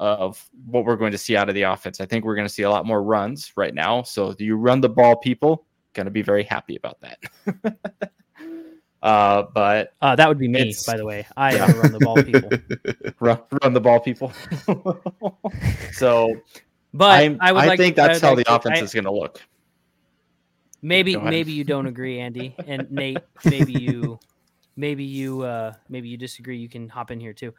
[0.00, 2.00] of what we're going to see out of the offense.
[2.00, 4.02] I think we're going to see a lot more runs right now.
[4.02, 5.64] So you run the ball, people
[5.94, 8.08] going to be very happy about that.
[9.02, 11.26] uh, but uh, that would be me, by the way.
[11.36, 11.72] I yeah.
[11.72, 12.50] run the ball, people.
[13.20, 14.32] run, run the ball, people.
[15.92, 16.40] so,
[16.92, 18.94] but I'm, i would I like think to, that's how like the offense I, is
[18.94, 19.40] going to look.
[20.82, 23.18] Maybe maybe you don't agree, Andy, and Nate.
[23.44, 24.18] Maybe you
[24.76, 26.58] maybe you uh, maybe you disagree.
[26.58, 27.54] You can hop in here too.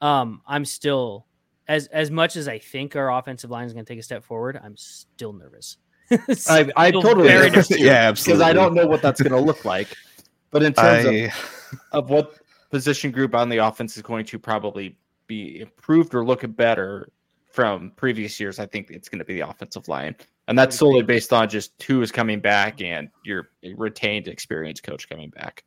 [0.00, 1.26] Um, I'm still
[1.66, 4.24] as as much as I think our offensive line is going to take a step
[4.24, 4.60] forward.
[4.62, 5.76] I'm still nervous.
[6.48, 8.38] I, I totally very yeah, absolutely.
[8.38, 9.88] Because I don't know what that's going to look like.
[10.54, 11.10] But in terms I...
[11.10, 12.38] of, of what
[12.70, 14.96] position group on the offense is going to probably
[15.26, 17.08] be improved or look better
[17.50, 20.14] from previous years, I think it's going to be the offensive line.
[20.46, 25.08] And that's solely based on just who is coming back and your retained experienced coach
[25.08, 25.64] coming back.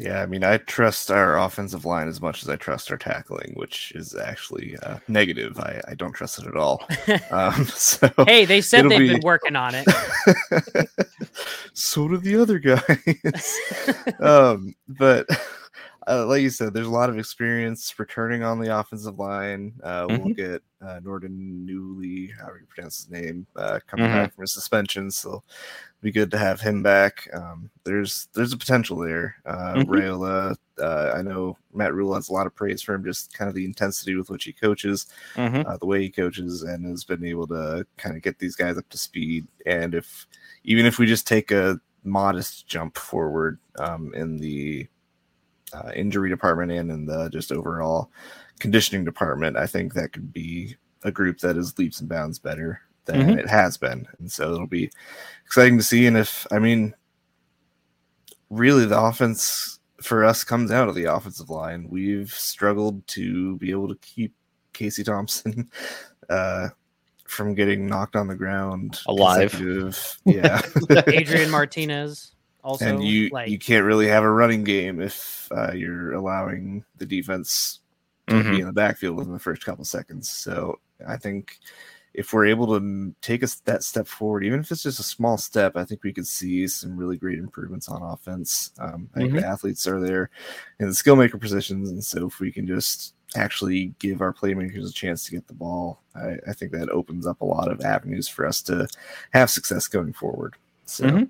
[0.00, 3.52] Yeah, I mean, I trust our offensive line as much as I trust our tackling,
[3.54, 5.58] which is actually uh, negative.
[5.60, 6.86] I, I don't trust it at all.
[7.30, 9.08] Um, so hey, they said they've be...
[9.08, 9.86] been working on it.
[11.74, 13.58] so do the other guys.
[14.20, 15.26] um, but
[16.06, 19.72] uh, like you said, there's a lot of experience returning on the offensive line.
[19.82, 20.24] Uh, mm-hmm.
[20.24, 24.14] We'll get uh, Nouredin Nouili, however you pronounce his name, uh, coming mm-hmm.
[24.14, 25.10] back from his suspension.
[25.10, 25.42] So
[26.04, 27.28] be good to have him back.
[27.32, 29.36] Um, there's there's a potential there.
[29.46, 29.90] Uh, mm-hmm.
[29.90, 33.48] Raiola, uh, I know Matt Rhule has a lot of praise for him, just kind
[33.48, 35.66] of the intensity with which he coaches, mm-hmm.
[35.66, 38.76] uh, the way he coaches, and has been able to kind of get these guys
[38.76, 39.46] up to speed.
[39.64, 40.26] And if
[40.64, 44.86] even if we just take a modest jump forward um, in the
[45.72, 48.10] uh, injury department and in the just overall
[48.58, 52.82] conditioning department, I think that could be a group that is leaps and bounds better
[53.04, 53.38] than mm-hmm.
[53.38, 54.06] it has been.
[54.18, 54.90] And so it'll be
[55.44, 56.06] exciting to see.
[56.06, 56.94] And if, I mean,
[58.50, 61.86] really the offense for us comes out of the offensive line.
[61.88, 64.34] We've struggled to be able to keep
[64.72, 65.70] Casey Thompson
[66.28, 66.68] uh,
[67.26, 69.54] from getting knocked on the ground alive.
[70.24, 70.60] Yeah.
[71.06, 72.32] Adrian Martinez
[72.62, 76.84] also and you like, you can't really have a running game if uh, you're allowing
[76.96, 77.80] the defense
[78.26, 78.50] to mm-hmm.
[78.50, 80.30] be in the backfield within the first couple seconds.
[80.30, 81.58] So I think
[82.14, 85.36] if we're able to take us that step forward, even if it's just a small
[85.36, 88.70] step, I think we could see some really great improvements on offense.
[88.78, 89.40] Um, I think mm-hmm.
[89.40, 90.30] the athletes are there
[90.78, 94.88] in the skill maker positions, and so if we can just actually give our playmakers
[94.88, 97.80] a chance to get the ball, I, I think that opens up a lot of
[97.80, 98.86] avenues for us to
[99.32, 100.54] have success going forward.
[100.86, 101.04] So.
[101.06, 101.24] Mm-hmm.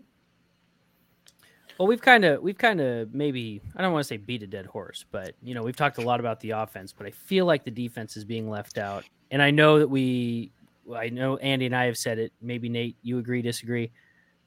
[1.79, 4.47] Well, we've kind of we've kind of maybe I don't want to say beat a
[4.47, 7.47] dead horse, but you know we've talked a lot about the offense, but I feel
[7.47, 10.53] like the defense is being left out, and I know that we,
[10.95, 12.33] I know Andy and I have said it.
[12.41, 13.93] Maybe Nate, you agree, disagree?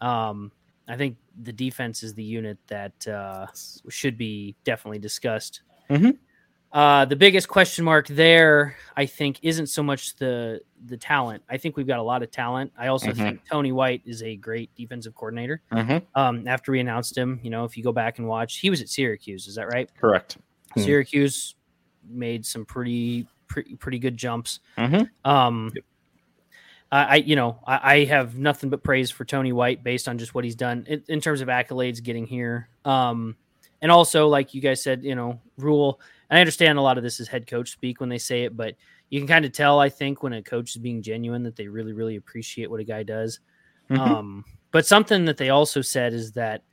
[0.02, 0.52] Um,
[0.88, 3.48] I think the defense is the unit that uh,
[3.90, 5.62] should be definitely discussed.
[5.90, 6.12] Mm-hmm.
[6.72, 11.44] Uh, the biggest question mark there, I think, isn't so much the the talent.
[11.50, 12.72] I think we've got a lot of talent.
[12.78, 13.22] I also mm-hmm.
[13.22, 15.62] think Tony White is a great defensive coordinator.
[15.72, 16.20] Mm-hmm.
[16.20, 18.82] Um, after we announced him, you know, if you go back and watch, he was
[18.82, 19.48] at Syracuse.
[19.48, 19.90] Is that right?
[20.00, 20.38] Correct.
[20.74, 20.82] Hmm.
[20.82, 21.56] Syracuse
[22.06, 22.20] mm-hmm.
[22.20, 24.60] made some pretty pretty pretty good jumps.
[24.78, 25.30] Mm-hmm.
[25.30, 25.84] Um, yep.
[26.92, 30.34] I, you know, I, I, have nothing but praise for Tony White based on just
[30.34, 32.70] what he's done in, in terms of accolades getting here.
[32.86, 33.36] Um,
[33.82, 37.20] and also, like you guys said, you know, Rhule I understand a lot of this
[37.20, 38.76] is head coach speak when they say it, but
[39.10, 41.68] you can kind of tell, I think, when a coach is being genuine that they
[41.68, 43.40] really, really appreciate what a guy does.
[43.90, 44.02] Mm-hmm.
[44.02, 46.64] Um, but something that they also said is that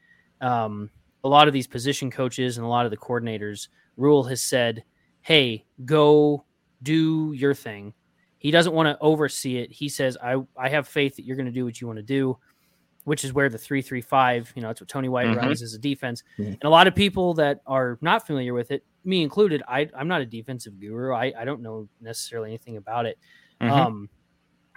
[0.41, 0.91] um,
[1.23, 4.83] a lot of these position coaches and a lot of the coordinators, Rhule has said,
[5.21, 6.45] hey, go
[6.83, 7.95] do your thing.
[8.45, 9.73] He doesn't want to oversee it.
[9.73, 12.03] He says, I, I have faith that you're going to do what you want to
[12.03, 12.39] do
[13.05, 15.39] which is where the 335, you know, that's what Tony White mm-hmm.
[15.39, 16.23] runs as a defense.
[16.39, 16.53] Mm-hmm.
[16.53, 20.09] And a lot of people that are not familiar with it, me included, I, I'm
[20.09, 21.15] not a defensive guru.
[21.15, 23.19] I, I don't know necessarily anything about it.
[23.61, 23.73] Mm-hmm.
[23.73, 24.09] Um,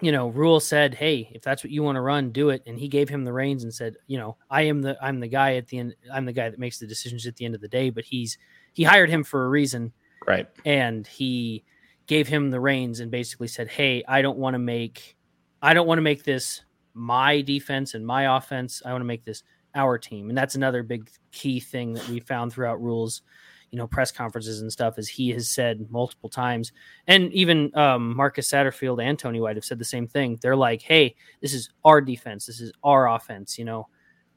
[0.01, 2.61] you know, Rhule said, Hey, if that's what you want to run, do it.
[2.67, 5.27] And he gave him the reins and said, you know, I am the, I'm the
[5.27, 5.95] guy at the end.
[6.13, 8.37] I'm the guy that makes the decisions at the end of the day, but he's,
[8.73, 9.91] he hired him for a reason.
[10.27, 10.47] Right.
[10.65, 11.63] And he
[12.07, 15.15] gave him the reins and basically said, Hey, I don't want to make,
[15.61, 16.61] I don't want to make this
[16.93, 18.81] my defense and my offense.
[18.85, 19.43] I want to make this
[19.75, 20.29] our team.
[20.29, 23.21] And that's another big key thing that we found throughout Rhule's,
[23.69, 26.71] you know, press conferences and stuff, as he has said multiple times.
[27.05, 30.39] And even um, Marcus Satterfield and Tony White have said the same thing.
[30.41, 32.45] They're like, hey, this is our defense.
[32.45, 33.59] This is our offense.
[33.59, 33.87] You know,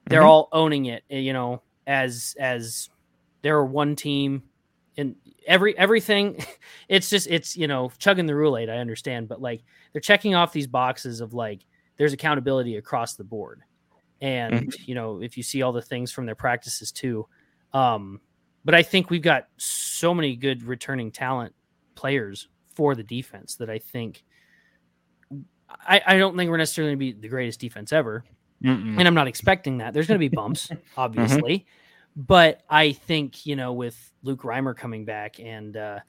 [0.07, 0.29] they're Mhm.
[0.29, 2.91] all owning it, eh, you know, as, as
[3.43, 4.43] they're one team
[5.01, 6.45] and every everything
[6.89, 10.53] it's just it's you know chugging the roulette i understand but like they're checking off
[10.53, 11.65] these boxes of like
[11.97, 13.63] there's accountability across the board
[14.21, 17.27] and you know if you see all the things from their practices too
[17.73, 18.21] um
[18.65, 21.55] but i think we've got so many good returning talent
[21.95, 24.25] players for the defense that i think
[25.71, 28.25] i, I don't think we're necessarily going to be the greatest defense ever
[28.63, 28.99] Mm-mm.
[28.99, 29.95] and I'm not expecting that.
[29.95, 31.67] There's going to be bumps, obviously,
[32.27, 36.01] but I think you know with Luke Reimer coming back and uh,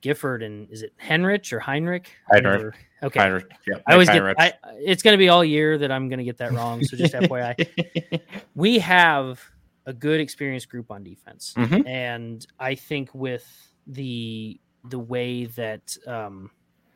[0.00, 2.10] Gifford and is it Henrich or Heinrich?
[2.30, 2.74] Heinrich.
[3.02, 4.36] Okay, Heinrich, yeah, I always Heinrich.
[4.36, 4.58] get.
[4.62, 6.82] I, it's going to be all year that I'm going to get that wrong.
[6.84, 8.20] So just FYI,
[8.54, 9.40] we have
[9.86, 11.86] a good experienced group on defense, Mhm.
[11.86, 13.46] and I think with
[13.86, 16.50] the the way that um,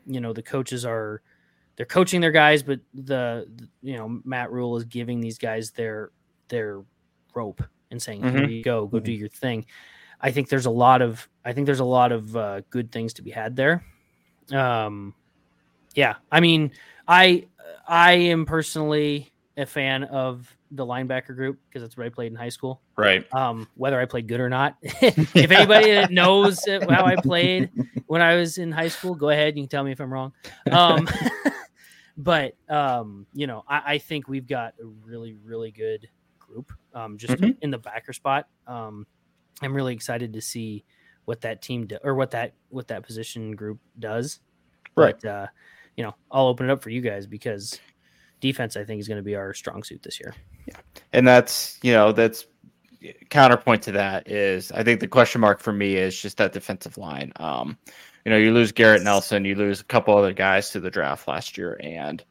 [0.07, 1.23] you know the coaches are
[1.77, 5.71] they're coaching their guys, but the, the- you know Matt Rhule is giving these guys
[5.71, 6.11] their
[6.49, 6.83] their
[7.35, 7.63] rope
[7.95, 8.51] and saying, "Here Mhm.
[8.51, 9.67] you go, go do your thing."
[10.21, 13.15] I think there's a lot of I think there's a lot of uh, good things
[13.15, 13.85] to be had there.
[14.53, 15.15] Um,
[15.95, 16.73] yeah, I mean,
[17.07, 17.47] I
[17.87, 22.37] I am personally a fan of the linebacker group because that's what I played in
[22.37, 22.83] high school.
[22.97, 23.25] right.
[23.33, 27.71] Um, whether I played good or not, if anybody that knows how I played
[28.07, 29.57] when I was in high school, go ahead.
[29.57, 30.33] You can tell me if I'm wrong.
[30.71, 31.09] Um,
[32.17, 36.73] but um, you know, I, I think we've got a really, really good group.
[36.95, 37.57] Um, just Mhm.
[37.61, 38.49] in the backer spot.
[38.67, 39.07] Um,
[39.61, 40.85] I'm really excited to see
[41.25, 44.41] what that team do, or what that what that position group does.
[44.97, 45.15] Right.
[45.21, 45.47] But uh,
[45.97, 47.81] you know, I'll open it up for you guys because
[48.41, 50.35] defense, I think, is going to be our strong suit this year.
[50.67, 50.77] Yeah,
[51.13, 52.47] and that's you know that's
[53.29, 56.97] counterpoint to that is I think the question mark for me is just that defensive
[56.97, 57.33] line.
[57.37, 57.77] Um,
[58.25, 61.29] you know, you lose Garrett Nelson, you lose a couple other guys to the draft
[61.29, 62.25] last year, and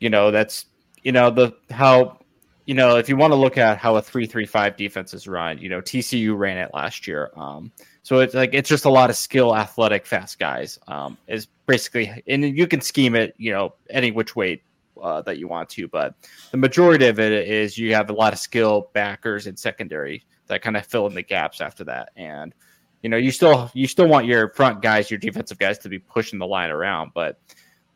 [0.00, 0.66] you know that's
[1.02, 2.18] you know the how
[2.66, 5.28] you know if you want to look at how a three three five defense is
[5.28, 7.30] run, you know TCU ran it last year.
[7.36, 10.78] Um, so it's like it's just a lot of skill, athletic, fast guys.
[10.88, 14.62] Um, is basically and you can scheme it, you know, any which way
[15.02, 16.14] uh, that you want to, but
[16.50, 20.62] the majority of it is you have a lot of skill backers and secondary that
[20.62, 22.10] kind of fill in the gaps after that.
[22.16, 22.54] And
[23.02, 25.98] you know, you still you still want your front guys, your defensive guys to be
[25.98, 27.38] pushing the line around, but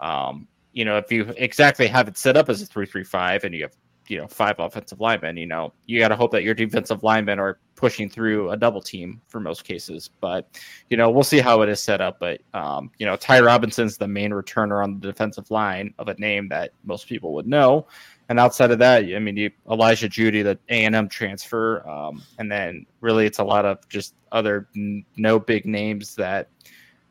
[0.01, 3.45] um, you know, if you exactly have it set up as a three three five
[3.45, 3.75] and you have
[4.09, 7.39] you know five offensive linemen, you know, you got to hope that your defensive linemen
[7.39, 10.11] are pushing through a double team for most cases.
[10.21, 10.49] But
[10.91, 12.19] you know, we'll see how it is set up.
[12.19, 16.15] But um, you know, Ty Robinson's the main returner on the defensive line of a
[16.15, 17.87] name that most people would know.
[18.31, 22.23] And outside of that, I mean, you, Elijah Jeudy, the A and M transfer, um,
[22.39, 26.49] and then really it's a lot of just other n- no big names that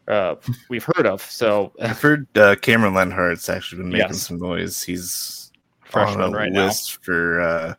[0.08, 0.36] uh,
[0.70, 1.22] we've heard of.
[1.24, 4.22] So I've heard uh, Cameron Lenhardt's actually been making Yes.
[4.22, 4.84] some noise.
[4.84, 5.47] He's
[5.90, 6.66] Freshman on a right now.
[6.68, 7.74] list for uh,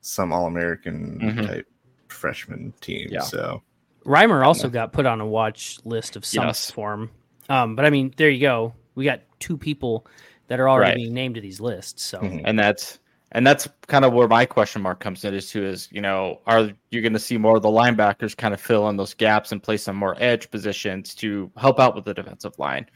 [0.00, 1.46] some All American Mhm.
[1.46, 1.66] type
[2.08, 3.08] freshman team.
[3.10, 3.20] Yeah.
[3.20, 3.62] So
[4.04, 6.70] Reimer also got put on a watch list of some Yes.
[6.70, 7.10] form.
[7.48, 8.74] Um, but I mean, there you go.
[8.94, 10.06] We got two people
[10.48, 10.96] that are already Right.
[10.96, 12.02] being named to these lists.
[12.02, 12.42] So Mhm.
[12.44, 12.98] and that's
[13.32, 16.40] and that's kind of where my question mark comes in is too is you know
[16.46, 19.52] are you going to see more of the linebackers kind of fill in those gaps
[19.52, 22.86] and play some more edge positions to help out with the defensive line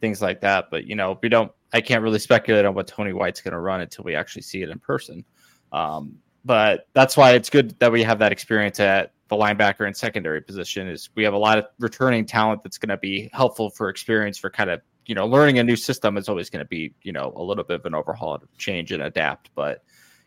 [0.00, 3.12] things like that but you know we don't i can't really speculate on what tony
[3.12, 5.24] white's going to run until we actually see it in person.
[5.72, 9.96] Um, but that's why it's good that we have that experience at the linebacker and
[9.96, 13.70] secondary position is we have a lot of returning talent that's going to be helpful
[13.70, 16.68] for experience for kind of you know learning a new system is always going to
[16.68, 19.50] be you know a little bit of an overhaul to change and adapt.
[19.54, 19.84] But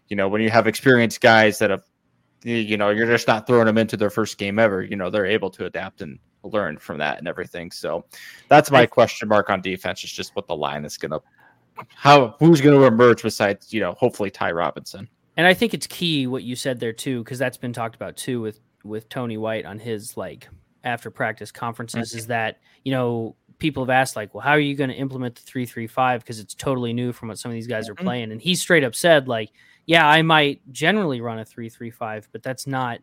[0.08, 1.84] you know when you have experienced guys that have
[2.44, 5.10] you- you know you're just not throwing them into their first game ever you know
[5.10, 8.04] they're able to adapt and learn from that and everything so
[8.50, 11.22] that's my question mark on defense is just what the line is going to
[11.96, 15.88] how who's going to emerge besides you know hopefully ty robinson And I think it's
[15.88, 19.38] key what you said there too, because that's been talked about too with with Tony
[19.38, 20.48] White on his like
[20.84, 22.14] after practice conferences.
[22.14, 25.34] Is that you know people have asked like, well, how are you going to implement
[25.36, 27.96] the three three five because it's totally new from what some of these guys are
[27.96, 28.04] Mhm.
[28.04, 29.50] playing, and he straight up said like,
[29.88, 33.00] yeah, I might generally run a three three five, but that's not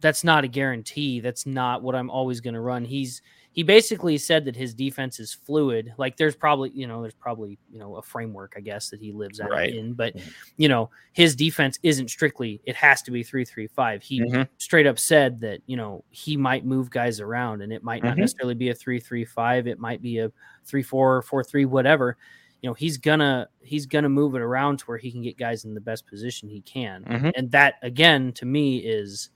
[0.00, 1.20] that's not a guarantee.
[1.20, 2.84] That's not what I'm always going to run.
[2.84, 3.22] He's
[3.52, 5.92] he basically said that his defense is fluid.
[5.98, 9.12] Like there's probably you know there's probably you know a framework I guess that he
[9.12, 9.74] lives out Right.
[9.74, 10.14] in, but
[10.56, 14.02] you know his defense isn't strictly it has to be three three five.
[14.02, 14.48] He Mhm.
[14.58, 18.16] straight up said that you know he might move guys around and it might not
[18.16, 18.20] Mhm.
[18.20, 19.66] necessarily be a three three five.
[19.66, 20.30] It might be a
[20.64, 22.16] three four four three whatever.
[22.62, 25.64] you know he's gonna he's gonna move it around to where he can get guys
[25.64, 27.32] in the best position he can, Mhm.
[27.34, 29.30] and that again to me is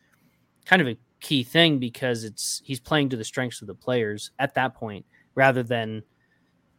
[0.65, 4.31] kind of a key thing because it's he's playing to the strengths of the players
[4.39, 5.05] at that point
[5.35, 6.03] rather than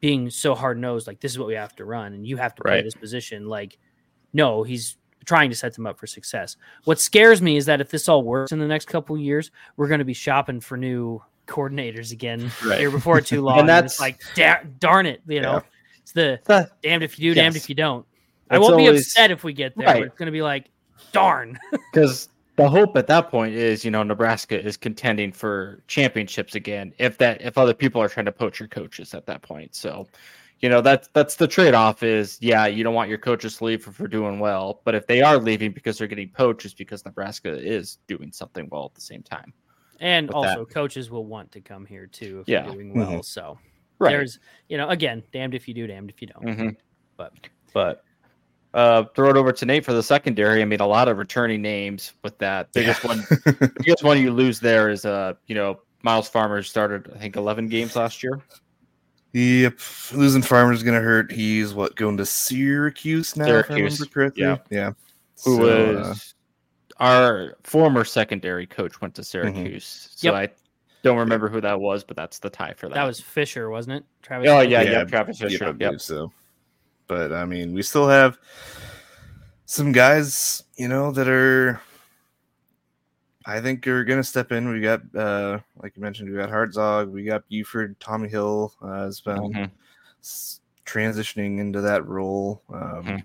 [0.01, 2.53] being so hard nosed like this is what we have to run and you have
[2.53, 2.83] to play Right.
[2.83, 3.79] this position like
[4.33, 7.89] no he's trying to set them up for success what scares me is that if
[7.89, 11.19] this all works in the next couple years we're going to be shopping for new
[11.47, 12.79] coordinators again Right.
[12.79, 15.59] here before too long and, that's- it's like da- darn it you know Yeah.
[16.03, 18.05] it's the damned if you do damned if you don't
[18.51, 20.03] i won't be upset if we get there Right.
[20.03, 20.69] it's going to be like
[21.13, 21.57] darn
[21.91, 26.93] because the hope at that point is you know Nebraska is contending for championships again
[26.97, 30.07] if that if other people are trying to poach your coaches at that point so
[30.61, 33.83] you know that's that's the trade-off is yeah you don't want your coaches to leave
[33.83, 37.05] for, for doing well but if they are leaving because they're getting poached it's because
[37.05, 39.53] Nebraska is doing something well at the same time
[39.99, 42.63] And with also, coaches will want to come here too if Yeah.
[42.63, 43.23] you're doing well.
[43.23, 43.57] So
[43.99, 44.39] right there's,
[44.69, 46.57] you know, again, damned if you do, damned if you don't.
[46.57, 46.69] hmm
[47.17, 47.33] But
[47.73, 48.03] but
[48.75, 51.61] uh throw it over to Nate for the secondary I mean a lot of returning
[51.63, 53.07] names with that biggest Yeah.
[53.15, 57.35] one biggest one you lose there is uh you know Myles Farmer started I think
[57.37, 58.39] 11 games last year
[59.33, 59.79] Yep,
[60.13, 61.29] losing Farmer's gonna hurt.
[61.29, 64.43] He's what going to Syracuse now, if I Syracuse, correctly.
[64.43, 64.57] yeah.
[64.69, 64.91] yeah.
[65.43, 66.33] who So, was
[66.97, 69.25] uh, our former secondary coach went to Mm-hmm.
[69.53, 70.09] Syracuse.
[70.15, 70.47] So I
[71.03, 72.95] don't remember who that was, but that's the tie for that.
[72.95, 74.05] that was Fisher, wasn't it?
[74.21, 74.49] Travis.
[74.49, 75.75] oh yeah, Yeah, yeah, Travis yeah, I Fisher.
[75.77, 75.99] Yep.
[75.99, 76.31] so.
[77.07, 78.37] But I mean, we still have
[79.65, 81.81] some guys, you know, that are.
[83.47, 84.69] I think are going to step in.
[84.69, 89.03] We got, uh, like you mentioned, we got Hartzog, we got Buford, Tommy Hill uh,
[89.03, 89.71] has been Mhm.
[90.19, 92.63] s- transitioning into that role.
[92.73, 93.23] Um, Mhm.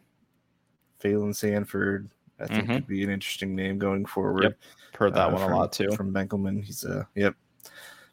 [1.03, 2.75] Phalen Sanford, I think, Mhm.
[2.75, 4.43] could be an interesting name going forward.
[4.43, 4.59] Yep,
[4.99, 5.91] Heard that uh, one from, a lot too.
[5.97, 6.63] From Benkelman.
[6.63, 7.35] He's, uh, yep,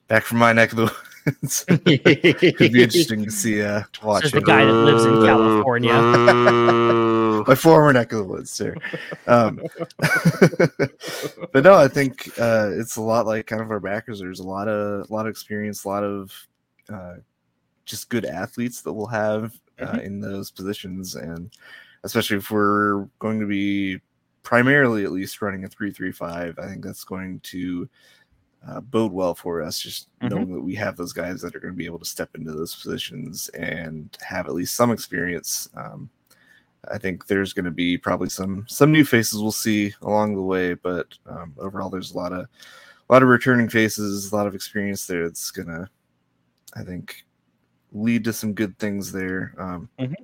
[0.07, 0.95] back from my neck of the
[1.27, 1.63] woods.
[1.65, 5.93] Could be interesting to see, uh, to watch This the guy that lives in California.
[7.47, 8.75] my former neck of the woods, sir.
[9.27, 9.61] Um,
[11.51, 14.19] but no, I think uh, it's a lot like kind of our backers.
[14.19, 16.47] There's a lot of a lot of experience, a lot of
[16.91, 17.15] uh,
[17.85, 21.51] just good athletes that we'll have uh, in those positions, and
[22.03, 23.99] especially if we're going to be
[24.43, 27.89] primarily at least running a three three five, I think that's going to
[28.67, 29.79] uh, bode well for us.
[29.79, 30.29] Just Mhm.
[30.29, 32.51] knowing that we have those guys that are going to be able to step into
[32.53, 35.69] those positions and have at least some experience.
[35.75, 36.09] Um,
[36.89, 40.41] I think there's going to be probably some some new faces we'll see along the
[40.41, 42.47] way, but um, overall, there's a lot of
[43.09, 45.23] a lot of returning faces, a lot of experience there.
[45.23, 45.89] It's gonna,
[46.75, 47.25] I think,
[47.91, 49.53] lead to some good things there.
[49.57, 50.15] Um, Mhm.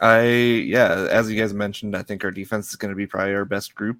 [0.00, 3.34] I yeah, as you guys mentioned, I think our defense is going to be probably
[3.34, 3.98] our best group.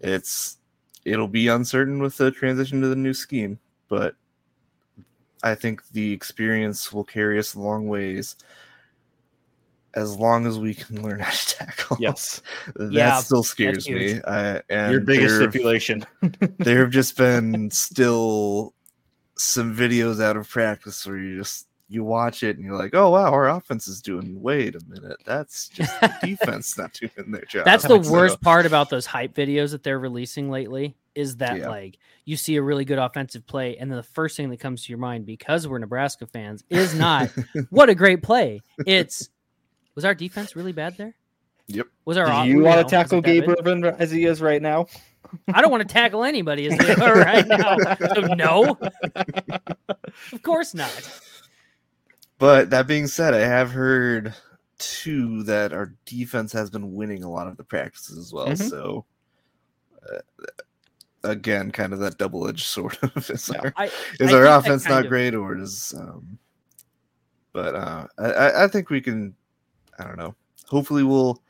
[0.00, 0.58] It's
[1.04, 4.14] it'll be uncertain with the transition to the new scheme, but
[5.42, 8.36] I think the experience will carry us a long ways
[9.94, 11.96] as long as we can learn how to tackle.
[12.00, 12.42] yes,
[12.74, 14.20] that Yeah, still scares me.
[14.26, 16.04] I, and your biggest there, stipulation.
[16.58, 18.74] there have just been still
[19.36, 23.10] some videos out of practice where you just you watch it and you're like, oh
[23.10, 24.40] wow, our offense is doing.
[24.42, 27.64] Wait a minute, that's just the defense not doing their job.
[27.64, 31.58] That's the So- worst part about those hype videos that they're releasing lately is that
[31.58, 31.68] Yeah.
[31.68, 34.82] like you see a really good offensive play and then the first thing that comes
[34.84, 37.30] to your mind because we're Nebraska fans is not
[37.70, 38.62] what a great play.
[38.86, 39.28] It's
[39.94, 41.14] was our defense really bad there?
[41.68, 41.86] Yep.
[42.04, 43.58] Was our Do off- you want to tackle Gabe bad?
[43.60, 44.86] Ervin as he is right now?
[45.52, 47.76] I don't want to tackle anybody as they are right now.
[48.14, 48.76] So no.
[50.32, 51.20] of course not.
[52.38, 54.34] But that being said, I have heard
[54.78, 58.48] too that our defense has been winning a lot of the practices as well.
[58.48, 58.68] Mhm.
[58.70, 59.04] So
[60.12, 60.18] uh,
[61.22, 63.60] again, kind of that double edged sword of is Yeah.
[63.60, 66.38] our, I, is I our offense not of- great or is um
[67.52, 69.34] but uh I- I, think we can
[69.98, 70.34] I don't know.
[70.66, 71.40] Hopefully we'll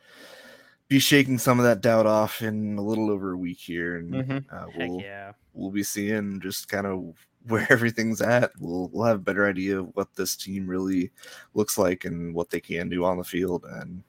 [0.88, 4.12] be shaking some of that doubt off in a little over a week here and
[4.12, 4.44] Mhm.
[4.52, 5.32] uh, we'll yeah.
[5.54, 7.14] we'll be seeing just kind of
[7.46, 8.52] where everything's at.
[8.58, 11.10] We'll we'll have a better idea of what this team really
[11.54, 13.64] looks like and what they can do on the field.
[13.64, 14.02] And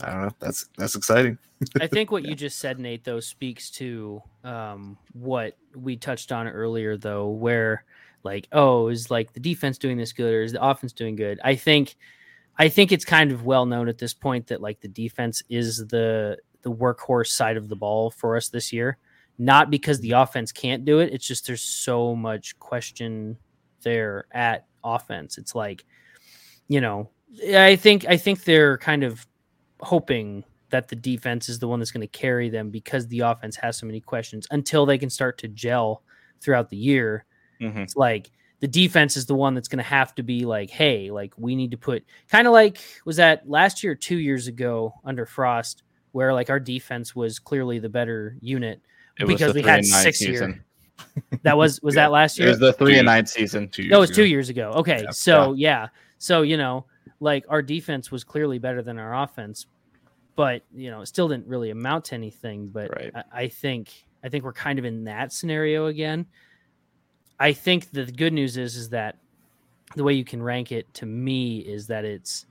[0.00, 0.36] I don't know.
[0.38, 1.38] That's that's exciting.
[1.80, 6.48] I think what you just said, Nate, though, speaks to um, what we touched on
[6.48, 7.84] earlier, though, where
[8.24, 11.40] like, oh, is like the defense doing this good or is the offense doing good?
[11.42, 11.96] I think,
[12.58, 15.86] I think it's kind of well known at this point that like the defense is
[15.88, 18.98] the the workhorse side of the ball for us this year.
[19.38, 21.12] Not because the offense can't do it.
[21.12, 23.36] It's just there's so much question
[23.82, 25.38] there at offense.
[25.38, 25.84] It's like,
[26.68, 27.10] you know,
[27.54, 29.26] I think I think they're kind of
[29.80, 33.56] hoping that the defense is the one that's going to carry them because the offense
[33.56, 36.02] has so many questions until they can start to gel
[36.40, 37.24] throughout the year.
[37.60, 37.78] Mhm.
[37.78, 38.30] It's like
[38.60, 41.56] the defense is the one that's going to have to be like, hey, like we
[41.56, 45.82] need to put kind of like was that last year, two years ago under Frost,
[46.12, 48.80] where like our defense was clearly the better unit
[49.18, 50.50] It was because the we three had and six season.
[50.50, 50.64] year.
[51.42, 52.02] That was was Yeah.
[52.04, 52.48] that last year?
[52.48, 53.68] It was the three Two- and nine season.
[53.68, 54.28] Two No, it was years two ago.
[54.28, 54.70] years ago.
[54.76, 55.10] Okay, Yeah.
[55.10, 55.88] so yeah.
[56.18, 56.86] so you know,
[57.20, 59.66] like our defense was clearly better than our offense,
[60.36, 62.68] but you know, it still didn't really amount to anything.
[62.68, 63.10] But Right.
[63.14, 63.92] I, I think
[64.24, 66.26] I think we're kind of in that scenario again.
[67.38, 69.18] I think the good news is is that
[69.96, 72.46] the way you can rank it to me is that it's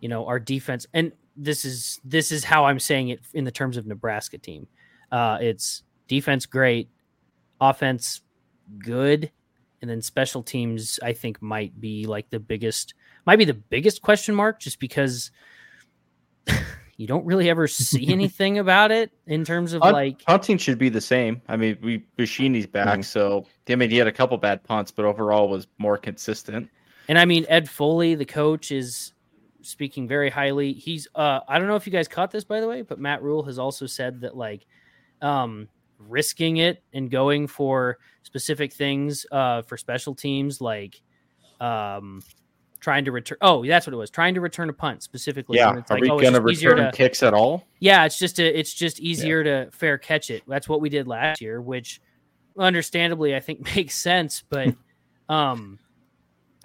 [0.00, 3.52] you know our defense and this is this is how I'm saying it in the
[3.52, 4.66] terms of Nebraska team.
[5.12, 5.82] Uh, it's
[6.12, 6.90] defense great,
[7.58, 8.20] offense
[8.78, 9.30] good,
[9.80, 12.92] and then special teams I think might be like the biggest
[13.24, 15.30] might be the biggest question mark just because
[16.98, 20.76] you don't really ever see anything about it in terms of Punt- like punting should
[20.78, 21.40] be the same.
[21.48, 23.04] I mean, we Buschini's back, Mhm.
[23.06, 26.68] so I mean he had a couple bad punts, but overall was more consistent.
[27.08, 29.14] And I mean, Ed Foley, the coach, is
[29.62, 30.74] speaking very highly.
[30.74, 33.22] He's uh I don't know if you guys caught this by the way, but Matt
[33.22, 34.66] Rhule has also said that like
[35.22, 35.68] um
[36.08, 41.00] risking it and going for specific things uh for special teams like
[41.60, 42.20] um
[42.80, 45.76] trying to return oh that's what it was trying to return a punt specifically Yeah,
[45.76, 47.64] it's are like, we oh, gonna return to- kicks at all?
[47.78, 50.42] yeah, it's just a, it's just easier to fair catch it.
[50.48, 52.00] That's what we did last year, which
[52.58, 54.42] understandably I think makes sense.
[54.48, 54.74] But
[55.28, 55.78] um,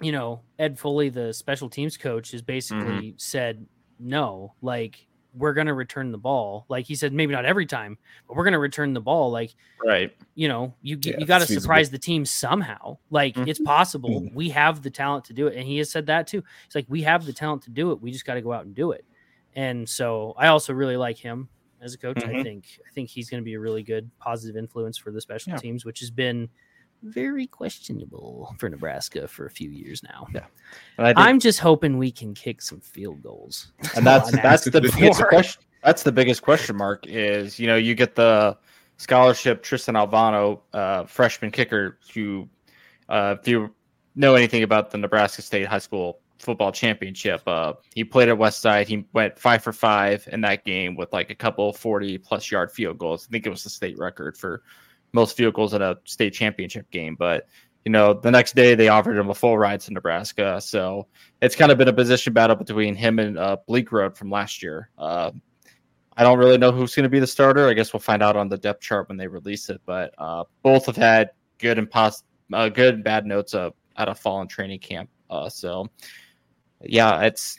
[0.00, 3.66] you know, Ed Foley, the special teams coach, has basically said
[4.00, 5.06] no, like
[5.38, 6.66] we're gonna return the ball.
[6.68, 9.30] Like he said, maybe not every time, but we're gonna return the ball.
[9.30, 10.14] Like Right.
[10.34, 12.98] you know, you Yeah, you got to surprise the team somehow.
[13.10, 13.48] Like Mhm.
[13.48, 14.22] it's possible.
[14.22, 14.34] Mhm.
[14.34, 16.42] We have the talent to do it, and he has said that too.
[16.66, 18.00] It's like we have the talent to do it.
[18.00, 19.04] We just got to go out and do it.
[19.54, 21.48] And so I also really like him
[21.80, 22.22] as a coach.
[22.24, 22.42] I Mhm.
[22.42, 25.52] think I think he's going to be a really good positive influence for the special
[25.52, 25.58] Yeah.
[25.58, 26.48] teams, which has been
[27.02, 30.26] very questionable for Nebraska for a few years now.
[30.34, 33.72] And I think, I'm just hoping we can kick some field goals.
[33.96, 35.62] and that's that's the biggest question.
[35.84, 37.06] That's the biggest question mark.
[37.06, 38.56] Is you know you get the
[38.96, 42.48] scholarship Tristan Alvano, uh, freshman kicker, who,
[43.08, 43.72] uh, if you
[44.16, 48.60] know anything about the Nebraska State High School football championship, uh, he played at West
[48.60, 48.88] Side.
[48.88, 52.72] He went five for five in that game with like a couple forty plus yard
[52.72, 53.26] field goals.
[53.28, 54.62] I think it was the state record for
[55.12, 57.16] most goals in a state championship game.
[57.18, 57.46] But
[57.84, 60.60] you know, the next day they offered him a full ride to Nebraska.
[60.60, 61.06] So
[61.40, 64.90] it's kind of been a position battle between him and uh, Bleekrode from last year.
[64.98, 65.30] Uh,
[66.16, 67.68] I don't really know who's going to be the starter.
[67.68, 69.80] I guess we'll find out on the depth chart when they release it.
[69.86, 74.18] But uh, both have had good and pos- uh, good and bad notes out of
[74.18, 75.08] fall and training camp.
[75.30, 75.88] Uh, so
[76.82, 77.56] yeah, it's.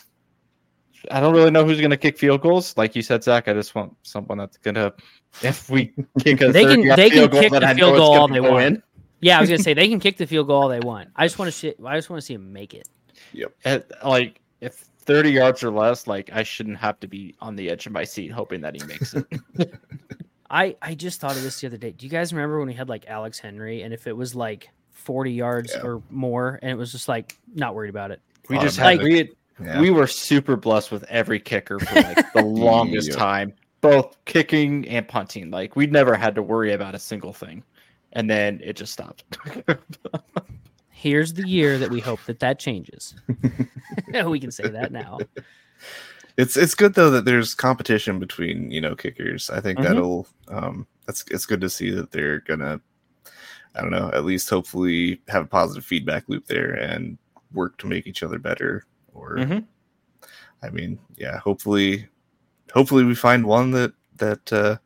[1.12, 2.76] I don't really know who's going to kick field goals.
[2.78, 4.94] Like you said, Zach, I just want someone that's going to.
[5.42, 5.88] If we
[6.20, 8.40] kick a They can- 30-yard they can field goal, kick the field goal all they
[8.42, 8.64] want.
[8.66, 8.84] in.
[9.22, 11.10] Yeah, I was gonna say they can kick the field goal all they want.
[11.16, 11.74] I just want to see.
[11.86, 12.88] I just want to see them make it.
[13.34, 17.70] It- like if 30 yards or less, like I shouldn't have to be on the
[17.70, 19.26] edge of my seat hoping that he makes it.
[20.50, 21.92] I I just thought of this the other day.
[21.92, 24.70] Do you guys remember when we had like Alex Henery and if it was like
[24.92, 25.82] 40 yards Yeah.
[25.84, 28.22] or more and it was just like not worried about it.
[28.50, 29.04] we just had Automatic.
[29.12, 29.30] we had,
[29.64, 29.82] Yeah.
[29.82, 33.16] we were super blessed with every kicker for like the longest Yeah.
[33.16, 35.52] time, both kicking and punting.
[35.52, 37.64] Like we never had to worry about a single thing,
[38.14, 39.24] and then it just stopped.
[40.90, 43.16] Here's the year that we hope that that changes.
[44.26, 45.20] we can say that now.
[46.38, 49.50] It's it's good though that there's competition between you know kickers.
[49.50, 49.84] I think Mhm.
[49.84, 52.82] that'll um that's it's good to see that they're gonna
[53.76, 57.18] I don't know at least hopefully have a positive feedback loop there and
[57.54, 58.86] work to make each other better.
[59.20, 59.66] Or Mhm.
[60.64, 62.08] I mean yeah hopefully
[62.74, 64.78] hopefully we find one that that uh,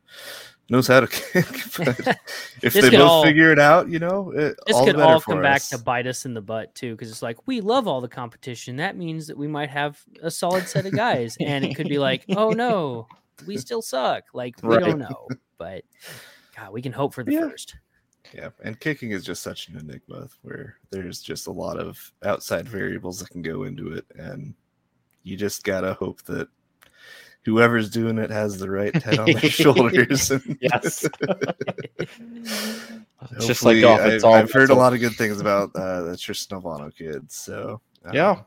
[0.70, 1.46] knows how to kick.
[1.76, 2.18] But
[2.62, 5.42] if they both all- figure it out, you know, it, This all could all come
[5.42, 5.68] back us.
[5.70, 8.76] to bite us in the butt too, because it's like we love all the competition.
[8.76, 11.98] That means that we might have a solid set of guys, and it could be
[11.98, 13.08] like, oh no,
[13.46, 14.24] we still suck.
[14.32, 14.84] Like we Right.
[14.84, 15.28] don't know,
[15.58, 15.82] but
[16.56, 17.40] God, we can hope for the Yeah.
[17.50, 17.74] first.
[18.32, 22.68] Yeah, and kicking is just such an enigma where there's just a lot of outside
[22.68, 24.54] variables that can go into it, and
[25.22, 26.48] you just gotta hope that
[27.44, 30.32] whoever's doing it has the right head on their shoulders.
[30.60, 31.06] Yes.
[33.40, 34.00] Just like Hopefully, golf.
[34.00, 37.30] I've, all I've heard a lot of good things about uh, the Tristan Alvano kid.
[37.32, 38.42] So um, Yeah.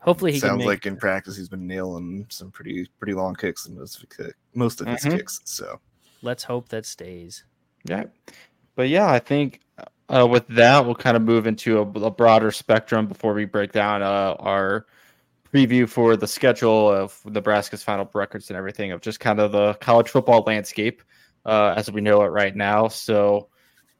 [0.00, 3.34] Hopefully, he can sounds make like in practice he's been nailing some pretty pretty long
[3.34, 5.16] kicks in most of his, kick- most of his Mhm.
[5.18, 5.40] kicks.
[5.44, 5.80] So
[6.22, 7.44] Let's hope that stays.
[7.84, 8.04] Yeah,
[8.74, 9.60] but yeah, I think
[10.08, 13.72] uh, with that we'll kind of move into a, a broader spectrum before we break
[13.72, 14.86] down uh, our
[15.52, 19.74] preview for the schedule of Nebraska's final records and everything of just kind of the
[19.74, 21.02] college football landscape
[21.44, 22.88] uh, as we know it right now.
[22.88, 23.48] So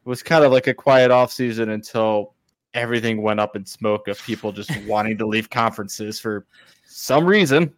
[0.05, 2.35] it was kind of like a quiet off season until
[2.75, 6.47] everything went up in smoke of people just wanting to leave conferences for
[6.87, 7.73] some reason.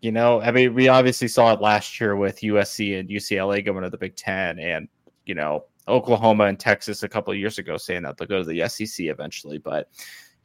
[0.00, 3.82] You know, I mean, we obviously saw it last year with USC and UCLA going
[3.82, 4.86] to the Big Ten, and
[5.24, 8.44] you know, Oklahoma and Texas a couple of years ago saying that they'll go to
[8.44, 9.58] the SEC eventually.
[9.58, 9.88] But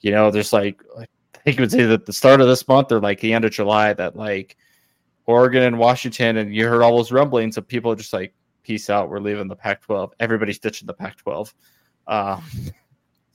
[0.02, 1.06] you know, there's like I
[1.44, 3.94] think it was either the start of this month or like the end of July
[3.94, 4.58] that like
[5.30, 8.34] Oregon and Washington, and you heard all those rumblings of people just like,
[8.64, 10.12] peace out, we're leaving the Pac-12.
[10.20, 11.54] Everybody's ditching the Pac-12.
[12.08, 12.42] Uh,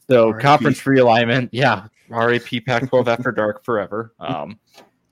[0.09, 0.43] so RIP.
[0.43, 4.13] conference realignment, yeah, RAP Pac-12 after dark forever.
[4.19, 4.59] Um,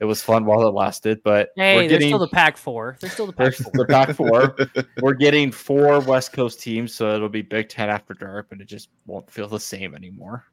[0.03, 2.97] it was fun while it lasted, but Hey, we're they're getting still the pack Four.
[2.99, 3.71] They're still the they're Four.
[3.73, 4.55] the Pac four.
[5.01, 8.65] We're getting four West Coast teams, so it'll be Big Ten after dark, but it
[8.65, 10.43] just won't feel the same anymore.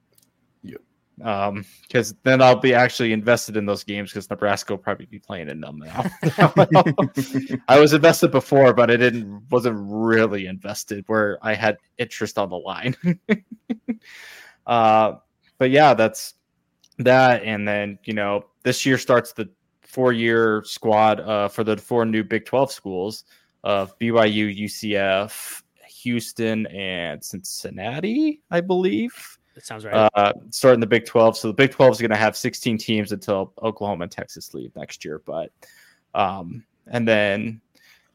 [0.63, 0.81] Yep.
[1.25, 5.19] Um, because then I'll be actually invested in those games because Nebraska will probably be
[5.19, 6.09] playing in them now.
[7.69, 12.51] I was invested before, but I didn't wasn't really invested where I had interest on
[12.51, 12.95] the line.
[14.69, 15.15] uh,
[15.59, 16.35] but yeah, that's
[17.05, 19.49] that, and then you know this year starts the
[19.83, 23.25] four-year squad uh, for the four new Big Twelve schools
[23.65, 25.63] of BYU, UCF,
[26.03, 30.11] Houston, and Cincinnati, I believe That sounds right.
[30.15, 31.37] uh, starting the Big 12.
[31.37, 34.75] So the Big 12 is going to have 16 teams until Oklahoma and Texas leave
[34.77, 35.21] next year.
[35.25, 35.53] But,
[36.15, 37.61] um, and then,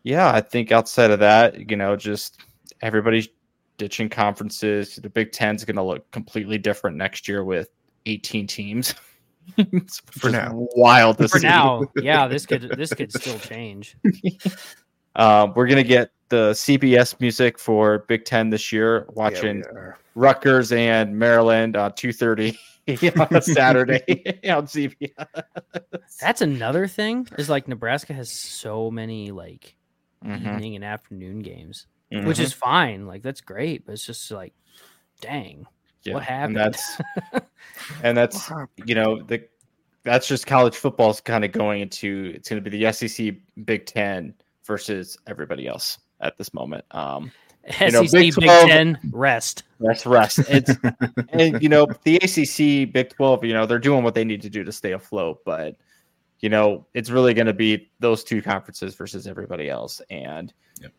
[0.03, 2.41] yeah, I think outside of that, you know, just
[2.81, 3.27] everybody's
[3.77, 4.95] ditching conferences.
[4.95, 7.69] The Big 10 is going to look completely different next year with
[8.06, 8.93] 18 teams.
[10.12, 10.51] For now.
[10.76, 11.47] wild to For see.
[11.47, 13.95] now, yeah, this could this could still change.
[15.16, 19.91] Um, we're going to get the CBS music for Big 10 this year, watching Yeah.
[20.16, 22.58] Rutgers and Maryland on two thirty
[22.89, 24.01] on Saturday
[24.49, 25.14] on CBS.
[26.20, 27.28] That's another thing.
[27.38, 29.76] Is like Nebraska has so many like
[30.26, 32.26] Mhm, evening and afternoon games, mhm.
[32.26, 33.06] which is fine.
[33.06, 34.53] Like that's great, but it's just like,
[35.22, 35.68] dang,
[36.14, 36.58] what happened?
[36.58, 37.01] And that's
[38.03, 38.51] and that's
[38.86, 39.47] you know the
[40.03, 43.36] that's just college football's kind of going into it's going to be the SEC
[43.66, 44.34] Big Ten
[44.64, 46.86] versus everybody else at this moment.
[46.91, 47.32] Um,
[47.72, 49.64] SEC know, Big, Big Ten rest.
[49.80, 50.39] that's rest.
[50.49, 50.72] It's
[51.30, 53.43] and you know the ACC Big Twelve.
[53.43, 55.76] You know they're doing what they need to do to stay afloat, but
[56.41, 60.91] you know it's really going to be those two conferences versus everybody else, and Yep.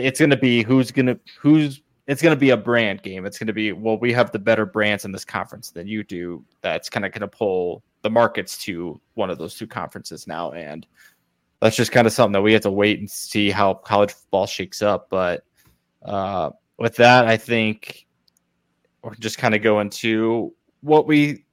[0.00, 1.80] It's going to be who's going to who's.
[2.06, 3.24] It's going to be a brand game.
[3.24, 6.04] It's going to be well, we have the better brands in this conference than you
[6.04, 6.44] do.
[6.60, 10.52] That's kind of going to pull the markets to one of those two conferences now,
[10.52, 10.86] and
[11.60, 14.46] that's just kind of something that we have to wait and see how college football
[14.46, 15.08] shakes up.
[15.08, 15.44] But
[16.04, 18.06] uh, with that, I think
[19.04, 21.44] or just kind of go into what we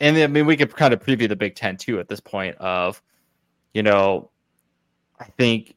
[0.00, 2.56] and I mean we could kind of preview the Big Ten too at this point
[2.56, 3.02] of
[3.74, 4.30] you know
[5.20, 5.75] I think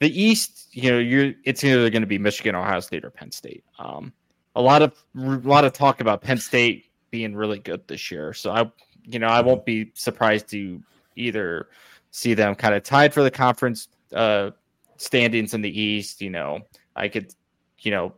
[0.00, 3.30] the East you know you're it's either going to be Michigan, Ohio State, or Penn
[3.30, 3.64] State.
[3.78, 4.12] Um,
[4.56, 8.32] a lot of a lot of talk about Penn State being really good this year,
[8.32, 8.70] so I
[9.04, 10.82] you know I won't be surprised to
[11.16, 11.68] either
[12.10, 14.50] see them kind of tied for the conference uh,
[14.96, 16.20] standings in the East.
[16.20, 16.60] You know
[16.96, 17.34] I could
[17.80, 18.14] you know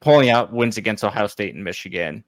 [0.00, 2.24] pulling out wins against Ohio State and Michigan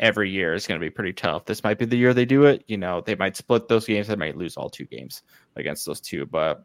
[0.00, 1.44] every year is going to be pretty tough.
[1.44, 2.64] This might be the year they do it.
[2.66, 4.08] You know, they might split those games.
[4.08, 5.22] They might lose all two games
[5.56, 6.24] against those two.
[6.26, 6.64] But,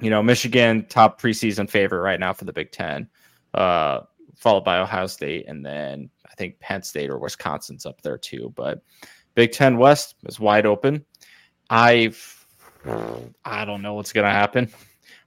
[0.00, 3.08] you know, Michigan, top preseason favorite right now for the Big Ten,
[3.54, 4.00] uh,
[4.36, 5.46] followed by Ohio State.
[5.48, 8.52] And then I think Penn State or Wisconsin's up there too.
[8.54, 8.82] But
[9.34, 11.04] Big Ten West is wide open.
[11.70, 12.46] I've,
[13.44, 14.70] I don't know what's going to happen.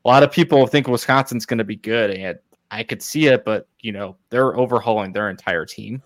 [0.04, 2.40] A lot of people think Wisconsin's going to be good, and
[2.72, 6.02] I could see it, but you know they're overhauling their entire team.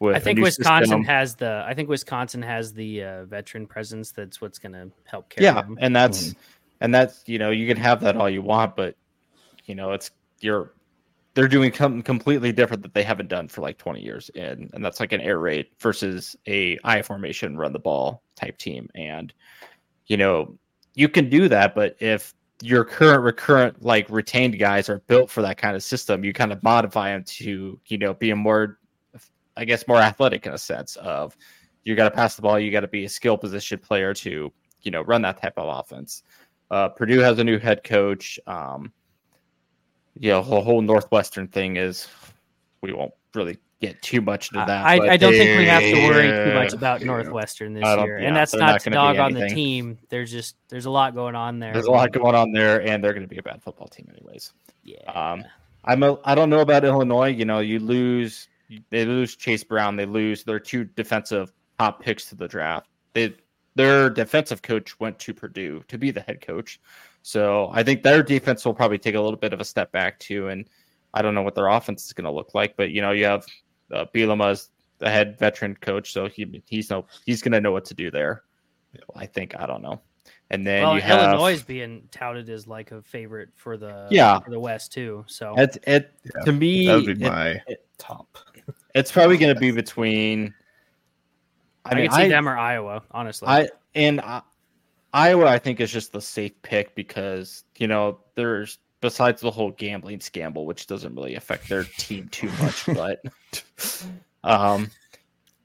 [0.00, 1.04] With I a think Wisconsin system.
[1.04, 1.64] has the.
[1.66, 4.10] I think Wisconsin has the uh, veteran presence.
[4.10, 5.78] That's what's going to help carry yeah, them.
[5.80, 6.34] and that's
[6.80, 8.96] and that's you know you can have that all you want, but
[9.64, 10.10] you know it's
[10.40, 10.72] you're
[11.34, 14.84] they're doing something completely different that they haven't done for like 20 years, and and
[14.84, 19.32] that's like an air raid versus a I formation run the ball type team, and
[20.06, 20.58] you know
[20.94, 25.42] you can do that, but if your current recurrent like retained guys are built for
[25.42, 28.78] that kind of system, you kind of modify them to you know be a more
[29.56, 31.36] I guess more athletic in a sense of
[31.84, 34.52] you got to pass the ball, you got to be a skill position player to
[34.82, 36.22] you know run that type of offense.
[36.70, 38.38] Uh, Purdue has a new head coach.
[38.46, 38.92] Um,
[40.18, 42.08] you know, the whole Northwestern thing is
[42.80, 44.86] we won't really get too much into that.
[44.86, 48.28] I, I don't think we have to worry too much about Northwestern this year, yeah,
[48.28, 49.98] and that's not, not to dog on the team.
[50.08, 51.72] There's just there's a lot going on there.
[51.72, 54.08] there's a lot going on there, and they're going to be a bad football team
[54.16, 54.52] anyways.
[54.82, 55.44] Yeah, Um,
[55.84, 57.28] I'm a, I don't know about Illinois.
[57.28, 58.48] You know, you lose
[58.90, 62.88] they lose Chase Brown, they lose their two defensive top picks to the draft.
[63.12, 63.34] They
[63.76, 66.80] their defensive coach went to Purdue to be the head coach,
[67.22, 70.18] so I think their defense will probably take a little bit of a step back
[70.18, 70.48] too.
[70.48, 70.68] And
[71.14, 73.24] I don't know what their offense is going to look like, but you know, you
[73.26, 73.46] have
[73.92, 77.94] uh, Bielema's the head veteran coach, so he he's no he's gonna know what to
[77.94, 78.42] do there.
[79.14, 80.00] I think I don't know.
[80.50, 84.06] And then well, you have Illinois is being touted as like a favorite for the
[84.10, 84.38] Yeah.
[84.40, 85.24] for the West too.
[85.26, 88.38] So it, it Yeah, to me That would be it- my it- top.
[88.94, 90.54] it's probably gonna be between.
[91.86, 93.48] I, I mean, could see I, them or Iowa, honestly.
[93.48, 94.42] I and I,
[95.12, 99.70] Iowa, I think is just the safe pick because you know there's besides the whole
[99.72, 103.22] gambling scandal, which doesn't really affect their team too much, but
[104.44, 104.90] um,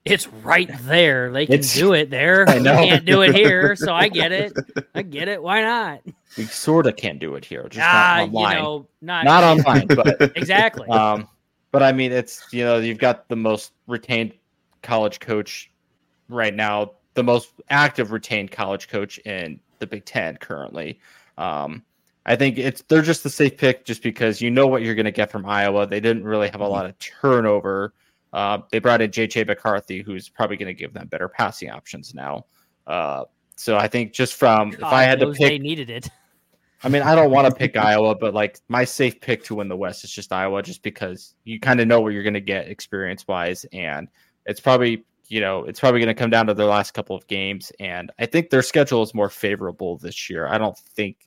[0.05, 1.31] it's right there.
[1.31, 2.45] They can do it there.
[2.49, 2.75] I know.
[2.75, 4.53] They can't do it here, so I get it.
[4.95, 5.41] I get it.
[5.41, 6.01] Why not?
[6.37, 9.43] we sort of can't do it here, just ah, not online, you know, not not
[9.67, 10.87] online, but exactly.
[10.89, 11.27] um,
[11.71, 14.33] but I mean, it's you know you've got the most retained
[14.81, 15.70] college coach
[16.33, 20.99] right now, the most active retained college coach in the Big Ten currently.
[21.37, 21.83] Um,
[22.25, 25.05] I think it's they're just the safe pick just because you know what you're going
[25.05, 25.87] to get from Iowa.
[25.87, 27.93] They didn't really have a lot of turnover.
[28.31, 32.13] Uh, they brought in JJ McCarthy, who's probably going to give them better passing options
[32.13, 32.45] now.
[32.87, 33.25] Uh,
[33.55, 36.09] so I think just from if I had to knows they pick, needed it.
[36.83, 39.67] I mean, I don't want to pick Iowa, but like my safe pick to win
[39.67, 42.41] the West is just Iowa, just because you kind of know what you're going to
[42.41, 44.07] get experience wise, and
[44.45, 47.25] it's probably you know it's probably going to come down to their last couple of
[47.27, 50.45] games, and I think their schedule is more favorable this year.
[50.45, 51.25] I don't think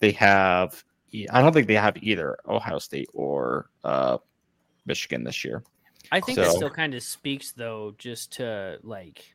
[0.00, 0.82] they have,
[1.30, 4.18] I don't think they have either Ohio State or uh,
[4.84, 5.62] Michigan this year.
[6.10, 9.32] I think that So- still kind of speaks though, just to like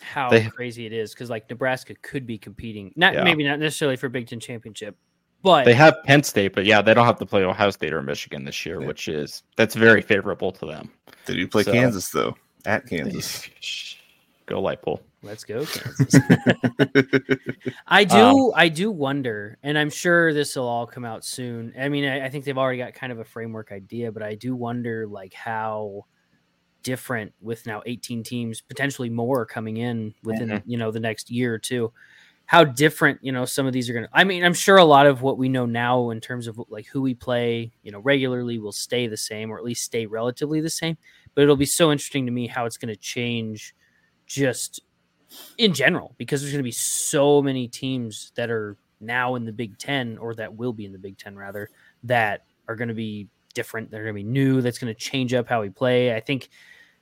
[0.00, 3.24] how They- crazy it is because like Nebraska could be competing, not Yeah.
[3.24, 4.96] maybe not necessarily for Big Ten championship,
[5.42, 8.02] but They have Penn State, but yeah, they don't have to play Ohio State or
[8.02, 8.86] Michigan this year, Yeah.
[8.86, 10.90] which is that's very favorable to them.
[11.24, 12.36] They do play So- Kansas though
[12.66, 13.48] at Kansas.
[14.46, 14.98] Go Lightpool.
[15.22, 16.14] let's go Kansas.
[17.86, 21.72] I do, Um, I do wonder, and I'm sure this will all come out soon.
[21.78, 24.34] I mean, I, I think they've already got kind of a framework idea, but I
[24.34, 26.06] do wonder like how
[26.82, 30.68] different with now 18 teams, potentially more coming in within Mm-hmm.
[30.70, 31.92] you know the next year or two.
[32.46, 34.10] How different, you know, some of these are going to.
[34.12, 36.86] I mean, I'm sure a lot of what we know now in terms of like
[36.86, 40.60] who we play, you know, regularly will stay the same or at least stay relatively
[40.60, 40.98] the same.
[41.34, 43.74] But it'll be so interesting to me how it's going to change
[44.26, 44.80] just
[45.58, 49.52] in general because there's going to be so many teams that are now in the
[49.52, 51.68] Big 10 or that will be in the Big 10 rather
[52.04, 55.34] that are going to be different they're going to be new that's going to change
[55.34, 56.50] up how we play i think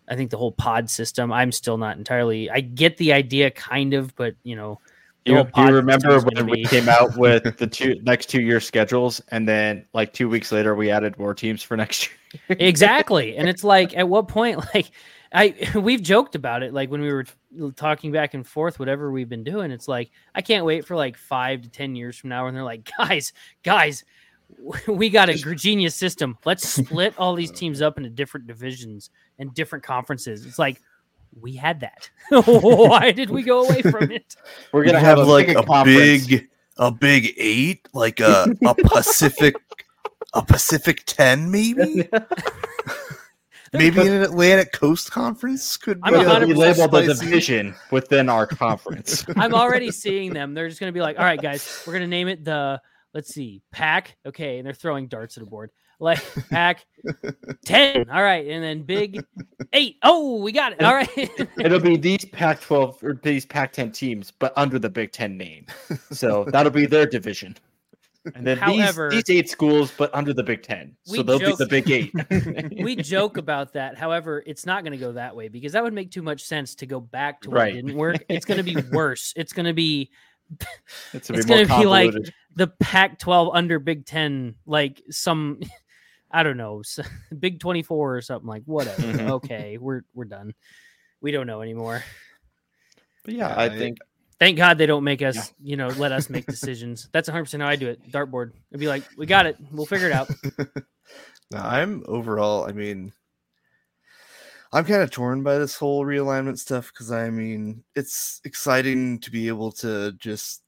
[0.09, 3.93] i think the whole pod system i'm still not entirely i get the idea kind
[3.93, 4.79] of but you know
[5.27, 9.47] You, you remember when we came out with the two next two year schedules, and
[9.47, 12.18] then like two weeks later, we added more teams for next year.
[12.49, 13.37] Exactly.
[13.37, 14.91] And it's like at what point like
[15.31, 17.27] i we've joked about it like when we were
[17.77, 21.19] talking back and forth whatever we've been doing it's like i can't wait for like
[21.19, 24.05] five to ten years from now and they're like guys guys
[24.87, 26.39] we got a genius system.
[26.45, 30.47] Let's split all these teams up into different divisions and different conferences.
[30.47, 30.81] It's like
[31.39, 32.11] we had that.
[32.31, 34.37] Why did we go away from it?
[34.73, 36.27] We're gonna have, have, a like big a conference.
[36.27, 36.49] big
[36.79, 39.57] a big eight, like a a Pacific
[40.35, 42.09] a Pacific ten, maybe.
[43.73, 47.75] Maybe an Atlantic Coast Conference could be I'm a We're be 100% labeled a division
[47.91, 49.27] within our conference.
[49.37, 50.55] I'm already seeing them.
[50.55, 52.81] They're just going to be like, all right, guys, we're going to name it the,
[53.13, 54.17] let's see, pack.
[54.25, 54.59] Okay.
[54.59, 55.71] And they're throwing darts at a board.
[56.01, 56.87] Like pack
[57.67, 58.09] 10.
[58.09, 58.47] All right.
[58.47, 59.21] And then big
[59.73, 59.97] eight.
[60.03, 60.83] Oh, we got it.
[60.83, 61.11] All right.
[61.59, 65.67] It'll be these Pac-12 or these Pac-10 teams, but under the Big Ten name.
[66.13, 67.57] So that'll be their division.
[68.35, 70.97] And then However- these, these eight schools, but under the Big Ten.
[71.05, 72.75] So they'll joke- be the Big Eight.
[72.83, 73.97] we joke about that.
[73.97, 76.75] However, it's not going to go that way because that would make too much sense
[76.77, 77.75] to go back to what Right.
[77.75, 78.25] didn't work.
[78.29, 79.33] It's going to be worse.
[79.37, 80.11] It's going to be
[81.13, 82.15] it's It's more gonna be like-
[82.57, 85.61] the Pac 12 under Big 10, like some,
[86.31, 86.83] I don't know,
[87.39, 89.01] Big 24 or something like whatever.
[89.03, 89.31] Mhm.
[89.31, 89.79] Okay.
[89.79, 90.55] We're, we're done.
[91.21, 92.03] We don't know anymore.
[93.25, 93.99] But yeah, Yeah, I I- think
[94.39, 95.43] Thank God they don't make us, Yeah.
[95.71, 97.09] you know, let us make decisions.
[97.13, 98.01] That's 100% how I do it.
[98.13, 98.53] Dartboard.
[98.71, 99.57] It'd be like, we got it.
[99.73, 100.29] We'll figure it out.
[101.51, 102.67] No, I'm overall.
[102.69, 103.11] I mean,
[104.71, 109.31] I'm kind of torn by this whole realignment stuff because I mean, it's exciting to
[109.31, 110.63] be able to just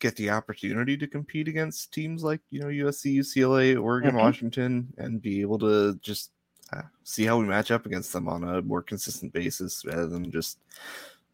[0.00, 4.18] get the opportunity to compete against teams like you know USC, UCLA, Oregon, Mhm.
[4.18, 6.32] Washington, and be able to just
[6.72, 10.32] uh, see how we match up against them on a more consistent basis rather than
[10.32, 10.58] just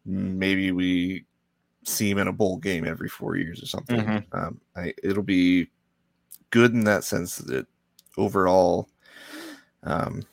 [0.05, 1.25] maybe we
[1.83, 3.99] see them in a bowl game every four years or something.
[3.99, 4.25] Mhm.
[4.33, 5.67] Um, I, it'll be
[6.51, 7.65] good in that sense that
[8.17, 8.89] overall
[9.83, 10.23] um,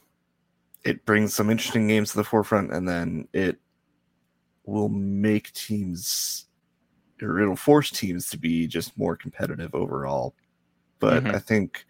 [0.85, 3.59] it brings some interesting games to the forefront and then it
[4.65, 6.47] will make teams
[7.23, 10.35] or it'll force teams to be just more competitive overall
[10.99, 11.35] but Mhm.
[11.35, 11.87] i think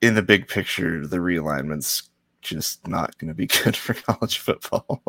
[0.00, 2.08] in the big picture the realignments
[2.46, 5.02] just not going to be good for college football.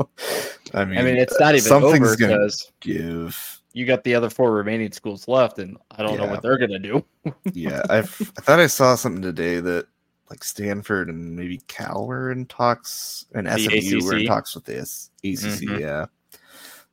[0.73, 2.49] I mean, I mean, it's not even something's over gonna
[2.81, 3.61] give.
[3.73, 6.79] you got the other four remaining schools left, and I don't know what they're gonna
[6.79, 7.05] do.
[7.53, 9.88] Yeah, I've, I thought I saw something today that
[10.29, 14.65] like Stanford and maybe Cal were in talks, and The SMU were in talks with
[14.65, 15.69] the S- ACC.
[15.69, 15.79] Mhm.
[15.79, 16.05] Yeah,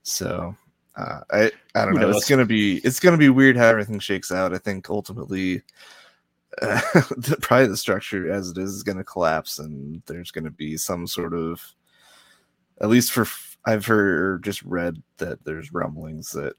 [0.03, 0.55] so
[0.97, 2.07] uh, I I don't Who know.
[2.09, 2.17] knows?
[2.19, 4.55] It's gonna be it's gonna be weird how everything shakes out.
[4.55, 5.63] I think ultimately.
[6.63, 6.81] Uh,
[7.17, 10.51] the, probably the structure as it is is going to collapse, and there's going to
[10.51, 11.61] be some sort of,
[12.81, 13.27] at least for
[13.67, 16.55] I've heard or just read that there's rumblings that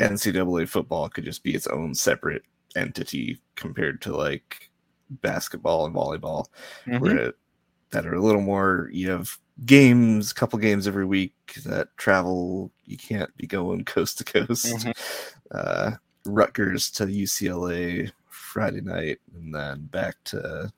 [0.00, 2.42] NCAA football could just be its own separate
[2.74, 4.70] entity compared to like
[5.10, 6.46] basketball and volleyball,
[6.86, 6.98] Mm-hmm.
[6.98, 7.34] where it,
[7.90, 8.90] that are a little more.
[8.92, 9.30] You have
[9.64, 11.32] games, a couple games every week
[11.64, 12.70] that travel.
[12.84, 14.66] You can't be going coast to coast.
[14.66, 14.94] Mhm.
[15.52, 15.90] Uh,
[16.26, 18.10] Rutgers to UCLA
[18.56, 20.72] Friday night, and then back to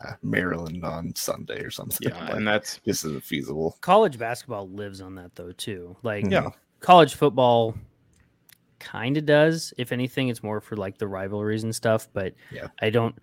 [0.00, 2.08] uh, Maryland on Sunday or something.
[2.08, 3.76] Yeah, like, and that's this isn't feasible.
[3.82, 5.94] College basketball lives on that though too.
[6.02, 6.48] Like Yeah.
[6.80, 7.74] college football
[8.78, 9.74] kind of does.
[9.76, 12.08] If anything, it's more for like the rivalries and stuff.
[12.14, 12.68] But Yeah.
[12.80, 13.14] I don't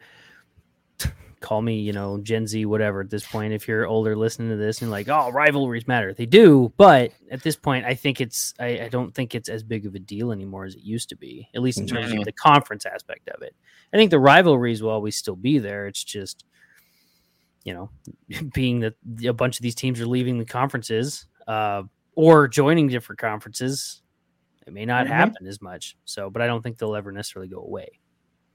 [1.39, 3.01] call me, you know, Gen Z, whatever.
[3.01, 6.25] At this point, if you're older listening to this and like, oh, rivalries matter, they
[6.25, 6.73] do.
[6.77, 9.95] But at this point, I think it's, I, I don't think it's as big of
[9.95, 11.49] a deal anymore as it used to be.
[11.55, 12.19] At least in terms Mhm.
[12.19, 13.55] of the conference aspect of it.
[13.93, 15.87] I think the rivalries will always still be there.
[15.87, 16.45] It's just,
[17.63, 17.89] you know,
[18.53, 18.93] being that
[19.25, 21.83] a bunch of these teams are leaving the conferences uh,
[22.15, 24.01] or joining different conferences,
[24.65, 25.09] it may not Mhm.
[25.11, 25.95] happen as much.
[26.05, 27.99] So, but I don't think they'll ever necessarily go away.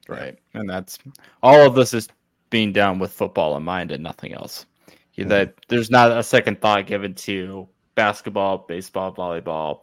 [0.09, 0.99] right, and that's
[1.41, 2.09] all of this is
[2.51, 4.67] being done with football in mind and nothing else.
[5.15, 9.81] Yeah, That there's not a second thought given to basketball, baseball, volleyball,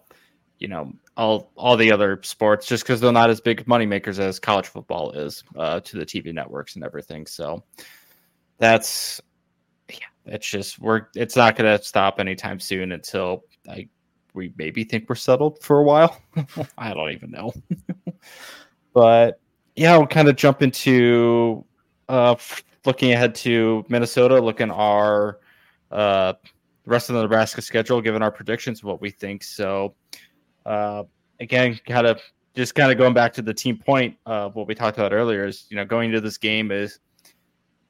[0.59, 4.39] you know, all all the other sports, just because they're not as big moneymakers as
[4.39, 7.25] college football is uh, to the TV networks and everything.
[7.25, 7.63] So
[8.57, 9.21] that's
[9.89, 13.87] yeah, it's just we're it's not going to stop anytime soon until I
[14.33, 16.21] we maybe think we're settled for a while.
[16.77, 17.53] I don't even know,
[18.93, 19.39] but
[19.75, 21.63] yeah, we'll kind of jump into
[22.09, 22.35] uh,
[22.85, 25.39] looking ahead to Minnesota, looking our
[25.91, 26.33] uh,
[26.85, 29.43] rest of the Nebraska schedule, given our predictions of what we think.
[29.43, 29.95] So,
[30.65, 31.03] uh,
[31.39, 32.21] again, kind of
[32.55, 35.45] just kind of going back to the team point of what we talked about earlier
[35.45, 36.99] is, you know, going into this game is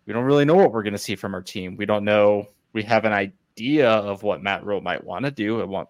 [0.06, 1.78] we don't really know what we're going to see from our team.
[1.78, 2.48] We don't know.
[2.74, 5.88] We have an idea of what Matt Rhule might want to do and what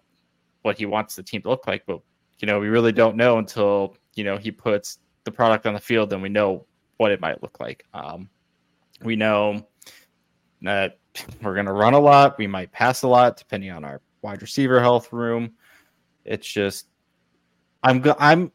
[0.62, 2.00] what he wants the team to look like, but
[2.40, 5.80] you know, we really don't know until you know he puts the product on the
[5.80, 6.66] field, and we know
[6.98, 7.84] what it might look like.
[7.94, 8.28] Um,
[9.02, 9.66] we know
[10.62, 10.98] that
[11.42, 12.38] we're going to run a lot.
[12.38, 15.52] We might pass a lot, depending on our wide receiver health room.
[16.24, 16.88] It's just,
[17.82, 18.52] I'm I'm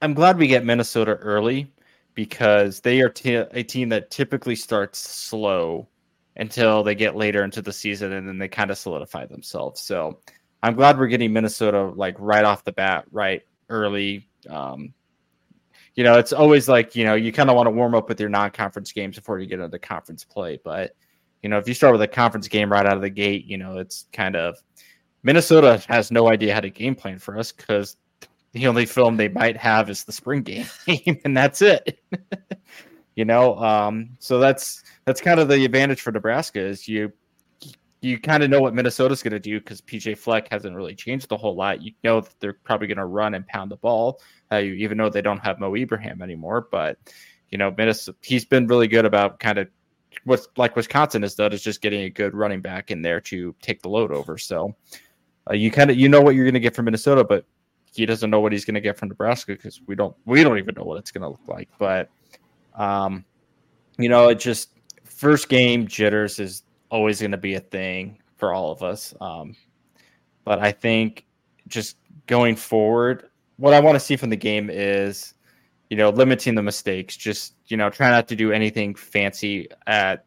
[0.00, 1.72] I'm glad we get Minnesota early
[2.14, 5.88] because they are t- a team that typically starts slow
[6.36, 9.80] until they get later into the season, and then they kind of solidify themselves.
[9.80, 10.20] So
[10.62, 14.28] I'm glad we're getting Minnesota like right off the bat, right early.
[14.48, 14.92] Um,
[15.94, 18.20] you know, it's always like, you know, you kind of want to warm up with
[18.20, 20.58] your non conference games before you get into conference play.
[20.62, 20.94] But,
[21.42, 23.58] you know, if you start with a conference game right out of the gate, you
[23.58, 24.56] know, it's kind of
[25.22, 27.96] Minnesota has no idea how to game plan for us because
[28.52, 30.66] the only film they might have is the spring game,
[31.24, 32.00] and that's it.
[33.16, 37.12] you know, um, so that's that's kind of the advantage for Nebraska is you
[38.00, 41.28] you kind of know what Minnesota's going to do because PJ Fleck hasn't really changed
[41.28, 41.82] the whole lot.
[41.82, 44.20] You know that they're probably going to run and pound the ball,
[44.52, 46.68] uh, you, even though they don't have Mo Ibrahim anymore.
[46.70, 46.98] But
[47.50, 49.68] you know, Minnesota, he's been really good about kind of
[50.24, 53.54] what like Wisconsin has done is just getting a good running back in there to
[53.62, 54.38] take the load over.
[54.38, 54.76] So
[55.50, 57.44] uh, you kind of you know what you're going to get from Minnesota, but
[57.92, 60.58] he doesn't know what he's going to get from Nebraska because we don't we don't
[60.58, 61.68] even know what it's going to look like.
[61.78, 62.10] But
[62.76, 63.24] um,
[63.98, 64.70] you know, it just
[65.04, 69.14] first game jitters is always going to be a thing for all of us.
[69.20, 69.54] Um,
[70.44, 71.26] but I think
[71.66, 71.96] just
[72.26, 75.34] going forward, what I want to see from the game is,
[75.90, 77.16] you know, limiting the mistakes.
[77.16, 80.24] Just you know, try not to do anything fancy at,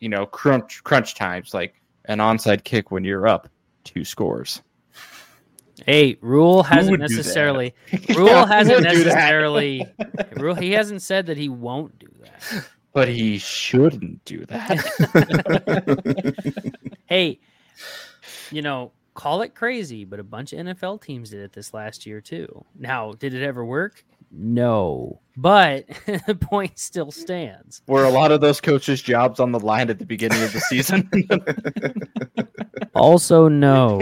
[0.00, 1.74] you know, crunch crunch times like
[2.06, 3.48] an onside kick when you're up
[3.84, 4.62] two scores.
[5.86, 7.16] Hey, Rhule hasn't would do that?
[7.16, 7.74] necessarily.
[8.14, 9.04] Rhule Yeah, hasn't would do that?
[9.06, 9.86] necessarily.
[10.36, 10.54] Rhule.
[10.54, 12.66] He hasn't said that he won't do that.
[12.92, 14.84] But he shouldn't do that.
[17.10, 17.40] Hey,
[18.52, 22.06] you know, call it crazy, but a bunch of NFL teams did it this last
[22.06, 22.64] year too.
[22.78, 24.04] Now, did it ever work?
[24.30, 25.88] No, but
[26.28, 27.82] the point still stands.
[27.88, 30.60] Were a lot of those coaches' jobs on the line at the beginning of the
[30.60, 31.10] season?
[32.94, 33.98] Also, no,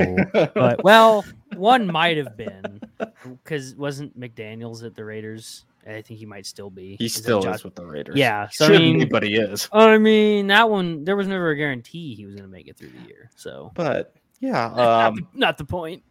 [0.54, 1.24] but well,
[1.56, 2.80] one might have been
[3.22, 6.96] because wasn't McDaniels at the Raiders I think he might still be.
[6.98, 8.16] He Is still Josh- is with the Raiders.
[8.16, 9.68] Yeah, so I shouldn't mean- be, but he is.
[9.72, 12.76] I mean, that one there was never a guarantee he was going to make it
[12.76, 13.30] through the year.
[13.36, 16.02] So But yeah, not, um, the, not the point.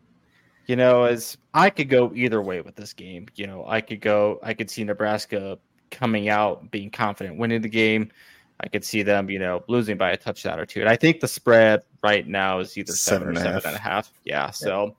[0.66, 3.28] you know, as I could go either way with this game.
[3.36, 5.60] You know, I could go, I could see Nebraska
[5.92, 8.10] coming out being confident, winning the game.
[8.60, 10.80] I could see them, you know, losing by a touchdown or two.
[10.82, 13.66] And I think the spread right now is either seven, Seven or a seven half.
[13.68, 14.12] and a half.
[14.26, 14.50] Yeah.
[14.50, 14.96] So,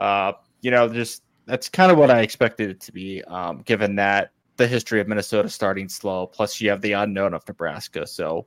[0.00, 3.96] uh, you know, just that's kind of what I expected it to be, um, given
[3.96, 8.06] that the history of Minnesota starting slow, plus you have the unknown of Nebraska.
[8.06, 8.46] So,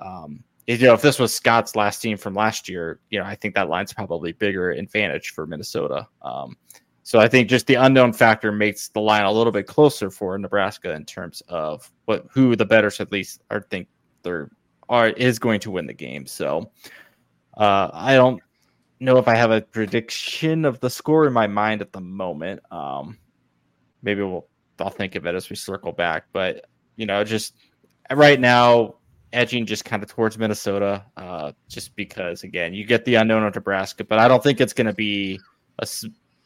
[0.00, 3.34] um, you know, if this was Scott's last team from last year, you know, I
[3.34, 6.06] think that line's probably bigger advantage for Minnesota.
[6.22, 6.56] Um,
[7.02, 10.38] so I think just the unknown factor makes the line a little bit closer for
[10.38, 13.88] Nebraska in terms of what who the betters at least are think
[14.22, 14.50] they're
[14.88, 16.26] are is going to win the game.
[16.26, 16.70] So
[17.56, 18.40] uh, I don't
[19.00, 22.60] know if I have a prediction of the score in my mind at the moment.
[22.70, 23.18] Um,
[24.02, 24.46] maybe we'll
[24.78, 26.66] I'll think of it as we circle back, but
[26.96, 27.54] you know, just
[28.12, 28.96] right now
[29.32, 33.54] edging just kind of towards Minnesota, uh, just because again you get the unknown of
[33.54, 35.40] Nebraska, but I don't think it's going to be
[35.78, 35.86] a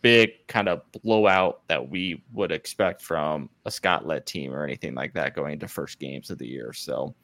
[0.03, 4.95] big kind of blowout that we would expect from a Scott led team or anything
[4.95, 6.75] like that going into first games of the year.
[6.75, 7.15] So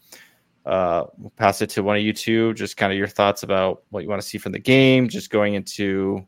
[0.66, 2.52] uh, we'll pass it to one of you two.
[2.54, 5.30] Just kind of your thoughts about what you want to see from the game, just
[5.30, 6.26] going into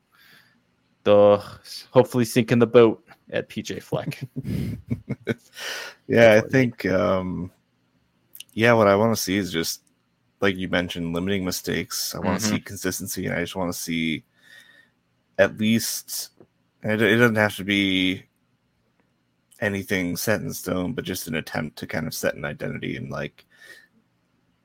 [1.04, 1.42] the
[1.90, 4.20] hopefully sinking the boat at PJ Fleck.
[6.06, 7.50] yeah, I think um
[8.54, 9.82] yeah, what I want to see is just
[10.40, 12.14] like you mentioned, limiting mistakes.
[12.14, 12.50] I want to Mhm.
[12.50, 14.24] see consistency and I just want to see
[15.38, 16.30] at least
[16.82, 18.24] it, it doesn't have to be
[19.60, 23.10] anything set in stone, but just an attempt to kind of set an identity and
[23.10, 23.44] like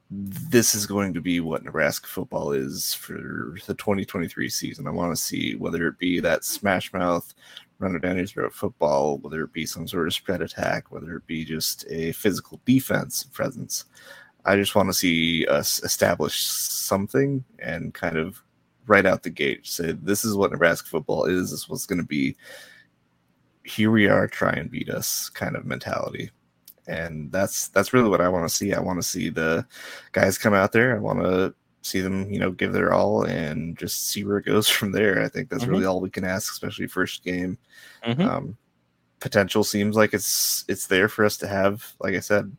[0.10, 4.88] this is going to be what Nebraska football is for the 2023 season.
[4.88, 7.34] I want to see whether it be that smash mouth
[7.80, 11.46] run down your football, whether it be some sort of spread attack, whether it be
[11.46, 13.86] just a physical defense presence.
[14.46, 18.42] I just want to see us establish something and kind of
[18.88, 21.52] right out the gate say this is what Nebraska football is.
[21.52, 22.36] This is what's going to be.
[23.66, 26.32] Here we are, try and beat us kind of mentality,
[26.88, 28.74] and that's that's really what I want to see.
[28.74, 29.66] I want to see the
[30.12, 30.96] guys come out there.
[30.96, 34.46] I want to see them, you know, give their all and just see where it
[34.46, 35.22] goes from there.
[35.24, 35.70] I think that's Mhm.
[35.70, 37.58] really all we can ask, especially first game.
[38.06, 38.26] Mhm.
[38.26, 38.58] Um,
[39.20, 42.56] potential seems like it's it's there for us to have, like I said,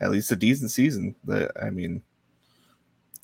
[0.00, 1.14] at least a decent season.
[1.24, 2.02] That I mean,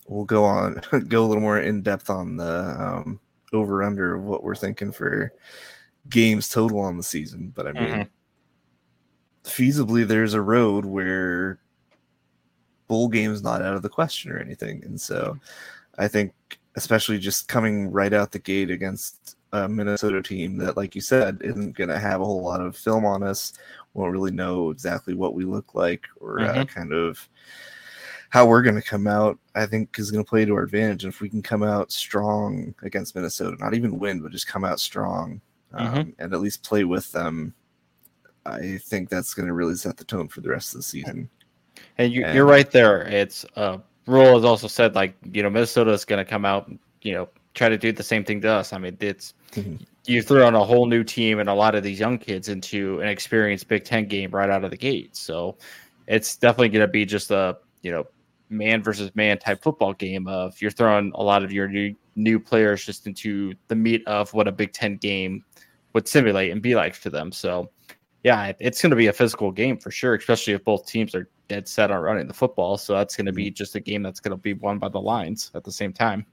[0.06, 3.20] we'll go on go a little more in depth on the um,
[3.52, 5.32] over under of what we're thinking for
[6.10, 7.52] games total on the season.
[7.54, 8.08] But I mean, Mhm.
[9.44, 11.58] Feasibly, there's a road where
[12.88, 15.38] bowl game's not out of the question or anything, and so
[15.98, 16.32] I think,
[16.76, 21.38] especially just coming right out the gate against a Minnesota team that, like you said,
[21.42, 23.52] isn't going to have a whole lot of film on us,
[23.94, 26.68] won't really know exactly what we look like or uh, Mhm.
[26.68, 27.28] kind of
[28.30, 29.38] how we're going to come out.
[29.54, 31.04] I think is going to play to our advantage.
[31.04, 34.64] And if we can come out strong against Minnesota, not even win, but just come
[34.64, 35.40] out strong
[35.72, 37.54] um, and at least play with them,
[38.46, 41.28] I think that's going to really set the tone for the rest of the season.
[41.98, 43.02] And you, you're right there.
[43.02, 46.70] It's uh, Rhule has also said like you know Minnesota is going to come out,
[47.02, 48.72] you know, try to do the same thing to us.
[48.72, 49.78] I mean, it's Mhm.
[50.06, 53.00] you throw on a whole new team and a lot of these young kids into
[53.00, 55.16] an experienced Big Ten game right out of the gate.
[55.16, 55.56] So
[56.06, 58.06] it's definitely going to be just a you know
[58.50, 62.38] man versus man type football game of you're throwing a lot of your new new
[62.38, 65.44] players just into the meat of what a Big Ten game
[65.94, 67.32] would simulate and be like to them.
[67.32, 67.70] So
[68.24, 71.28] yeah, it's going to be a physical game for sure, especially if both teams are
[71.48, 72.76] dead set on running the football.
[72.78, 75.00] So that's going to be just a game that's going to be won by the
[75.00, 76.24] lines at the same time.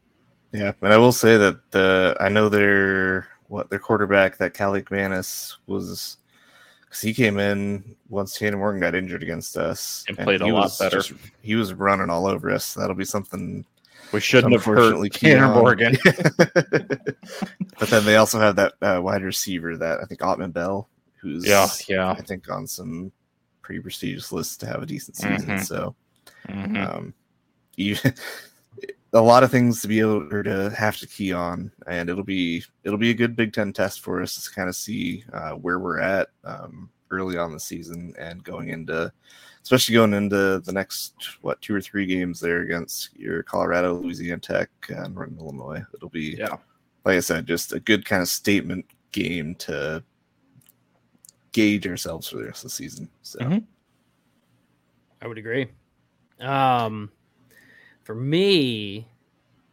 [0.54, 5.58] Yeah, and I will say that the I know their what their quarterback that Kaliakmanis
[5.68, 6.18] was
[6.86, 10.72] because he came in once Tanner Morgan got injured against us And played a lot
[10.80, 10.98] better.
[10.98, 12.74] just- he was running all over us.
[12.74, 13.66] That'll be something
[14.14, 15.54] We shouldn't have hurt Tanner.
[15.54, 15.98] Morgan.
[16.38, 20.90] but then they also have that uh, wide receiver that I think Autman-Bell,
[21.22, 22.12] who's Yeah, yeah.
[22.12, 23.12] I think on some
[23.62, 25.50] pretty prestigious lists to have a decent season.
[25.58, 25.66] Mhm.
[25.66, 25.96] So
[26.50, 26.78] Mhm.
[26.78, 27.14] um,
[27.78, 27.96] you,
[29.14, 32.64] a lot of things to be able to have to key on, and it'll be
[32.84, 35.80] it'll be a good Big Ten test for us to kind of see uh, where
[35.80, 39.12] we're at um, early on the season and going into,
[39.64, 44.40] especially going into the next what two or three games there against your Colorado, Louisiana
[44.40, 45.84] Tech, and Illinois.
[45.94, 46.56] It'll be Yeah.
[47.06, 50.04] like I said, just a good kind of statement game to
[51.52, 53.10] gauge ourselves for the rest of the season.
[53.22, 53.40] So.
[53.40, 53.66] Mhm.
[55.22, 55.68] I would agree.
[56.40, 57.12] Um,
[58.04, 59.08] for me,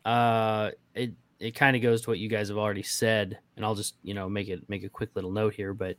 [0.04, 3.74] uh, it it kind of goes to what you guys have already said, and I'll
[3.74, 5.72] just you know make it make a quick little note here.
[5.72, 5.96] But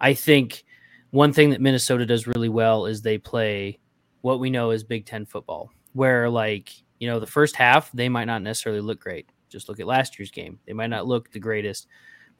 [0.00, 0.64] I think
[1.10, 3.78] one thing that Minnesota does really well is they play
[4.22, 8.08] what we know as Big Ten football, where like you know the first half they
[8.08, 9.28] might not necessarily look great.
[9.48, 11.86] Just look at last year's game; they might not look the greatest,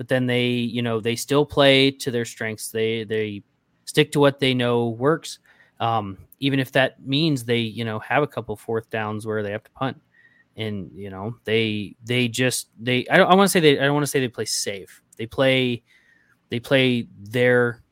[0.00, 2.70] but then they you know they still play to their strengths.
[2.70, 3.42] They they
[3.84, 5.40] stick to what they know works,
[5.78, 9.50] um, even if that means they you know have a couple fourth downs where they
[9.52, 10.00] have to punt
[10.56, 13.92] and you know they they just they I, I want to say they I don't
[13.92, 15.02] want to say they play safe.
[15.18, 15.82] They play
[16.48, 17.82] they play their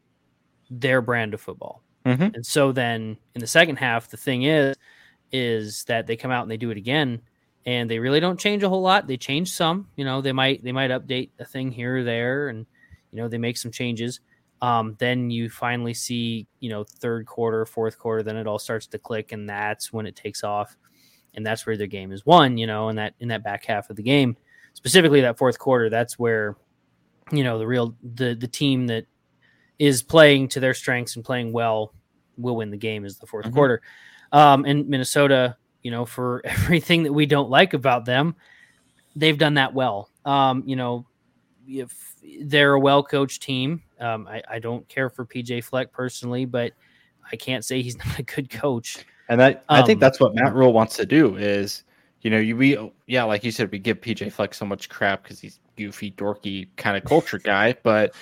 [0.70, 1.82] their brand of football.
[2.06, 2.34] Mhm.
[2.36, 4.74] And so then in the second half, the thing is
[5.30, 7.20] is that they come out and they do it again
[7.66, 9.06] and they really don't change a whole lot.
[9.06, 12.48] They change some, you know, they might they might update a thing here or there
[12.48, 12.66] and
[13.12, 14.20] you know they make some changes.
[14.60, 18.86] Um, then you finally see, you know, third quarter, fourth quarter, then it all starts
[18.88, 20.76] to click, and that's when it takes off
[21.34, 22.56] and that's where their game is won.
[22.58, 24.36] You know, in that in that back half of the game,
[24.74, 26.56] specifically that fourth quarter, that's where
[27.30, 29.04] you know the real the the team that
[29.78, 31.92] is playing to their strengths and playing well
[32.36, 33.52] will win the game is the 4th Mhm.
[33.54, 33.80] quarter.
[34.32, 38.34] Um, and Minnesota, you know, for everything that we don't like about them,
[39.16, 40.10] they've done that well.
[40.24, 41.06] Um, you know,
[41.66, 46.44] if they're a well coached team, um, I, I don't care for PJ Fleck personally,
[46.44, 46.72] but
[47.30, 49.04] I can't say he's not a good coach.
[49.28, 51.84] And that I think Um, that's what Matt Rhule wants to do is,
[52.22, 55.22] you know, you we yeah, like you said, we give PJ Fleck so much crap
[55.22, 58.14] because he's goofy, dorky kind of culture guy, but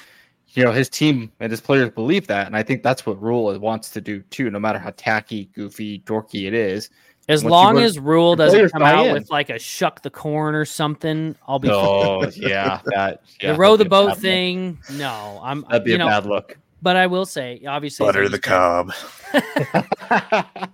[0.51, 3.57] you know his team and his players believe that, and I think that's what Rhule
[3.59, 4.51] wants to do too.
[4.51, 6.91] No matter how tacky, goofy, dorky it is.
[7.29, 9.13] As Once long as Rhule doesn't come out in.
[9.13, 13.59] with like a shuck the corn or something, I'll be Oh yeah, that yeah, the
[13.59, 14.23] row the that'd be a boat bad look.
[14.23, 14.79] thing.
[14.93, 16.57] No, I'm That'd be you a know, bad look.
[16.83, 18.93] but I will say, obviously, Butter the you cob.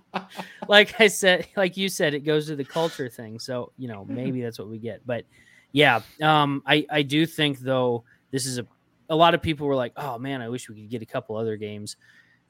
[0.67, 3.39] like I said, like you said, it goes to the culture thing.
[3.39, 5.01] So you know, maybe that's what we get.
[5.07, 5.25] But
[5.71, 8.67] yeah, um, I I do think though this is a
[9.09, 11.35] a lot of people were like, oh man, I wish we could get a couple
[11.35, 11.97] other games.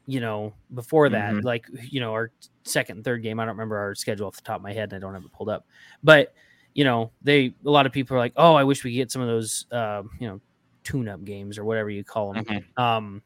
[0.05, 1.43] You know, before that, Mhm.
[1.43, 2.31] like you know, our
[2.63, 3.39] second and third game.
[3.39, 5.23] I don't remember our schedule off the top of my head, and I don't have
[5.23, 5.65] it pulled up.
[6.03, 6.34] But
[6.73, 9.11] you know, they a lot of people are like, oh, I wish we could get
[9.11, 10.41] some of those, uh, you know,
[10.84, 12.43] tune-up games or whatever you call them.
[12.45, 12.77] Mhm.
[12.81, 13.21] Um,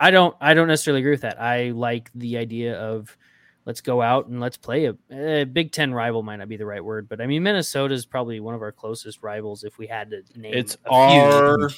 [0.00, 1.40] I don't I don't necessarily agree with that.
[1.40, 3.16] I like the idea of
[3.64, 6.66] let's go out and let's play a, a Big Ten rival might not be the
[6.66, 9.86] right word, but I mean Minnesota is probably one of our closest rivals if we
[9.86, 10.54] had to name.
[10.54, 11.20] It's a few.
[11.20, 11.68] our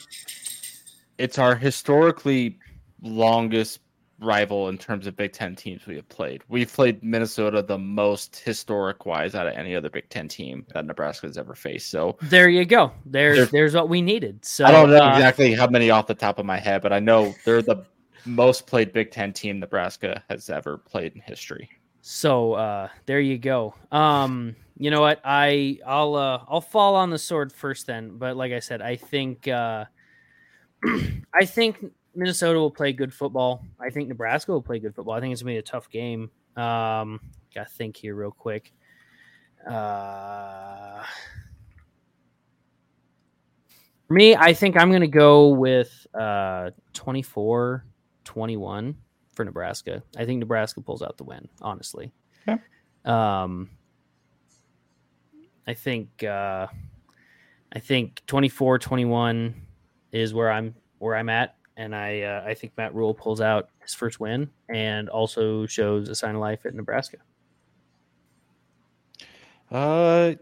[1.19, 2.59] it's our historically
[3.03, 3.81] longest
[4.21, 6.43] rival in terms of Big Ten teams we have played.
[6.49, 10.85] We've played Minnesota the most historic wise out of any other Big Ten team that
[10.87, 11.91] Nebraska has ever faced.
[11.91, 12.93] So There you go.
[13.07, 14.45] There's They're- there's what we needed.
[14.45, 16.93] So I don't know uh, exactly how many off the top of my head, but
[16.93, 17.85] I know they're the
[18.27, 21.71] most played Big Ten team Nebraska has ever played in history.
[22.01, 23.75] So uh, there you go.
[23.93, 25.21] Um, you know what?
[25.25, 28.17] I I'll uh, I'll fall on the sword first then.
[28.19, 29.85] But like I said, I think uh,
[31.35, 31.85] I think
[32.19, 33.65] Minnesota will play good football.
[33.81, 35.15] I think Nebraska will play good football.
[35.15, 36.31] I think it's gonna be a tough game.
[36.57, 37.21] Um,
[37.55, 38.73] gotta think here real quick.
[39.65, 41.05] Uh,
[44.09, 47.85] for me, I think I'm gonna go with uh 24
[48.25, 48.97] 21
[49.33, 50.03] for Nebraska.
[50.17, 52.13] I think Nebraska pulls out the win, honestly.
[52.49, 52.61] Okay.
[53.05, 53.71] Um
[55.69, 56.67] I think uh
[57.73, 59.53] I think 24-21
[60.13, 63.71] is where I'm where I'm at and I uh, I think Matt Rhule pulls out
[63.81, 67.19] his first win and also shows a sign of life at Nebraska.
[69.71, 70.35] Uh,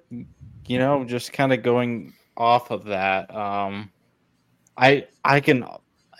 [0.66, 3.32] you know, just kind of going off of that.
[3.32, 3.92] Um,
[4.76, 5.64] I I can.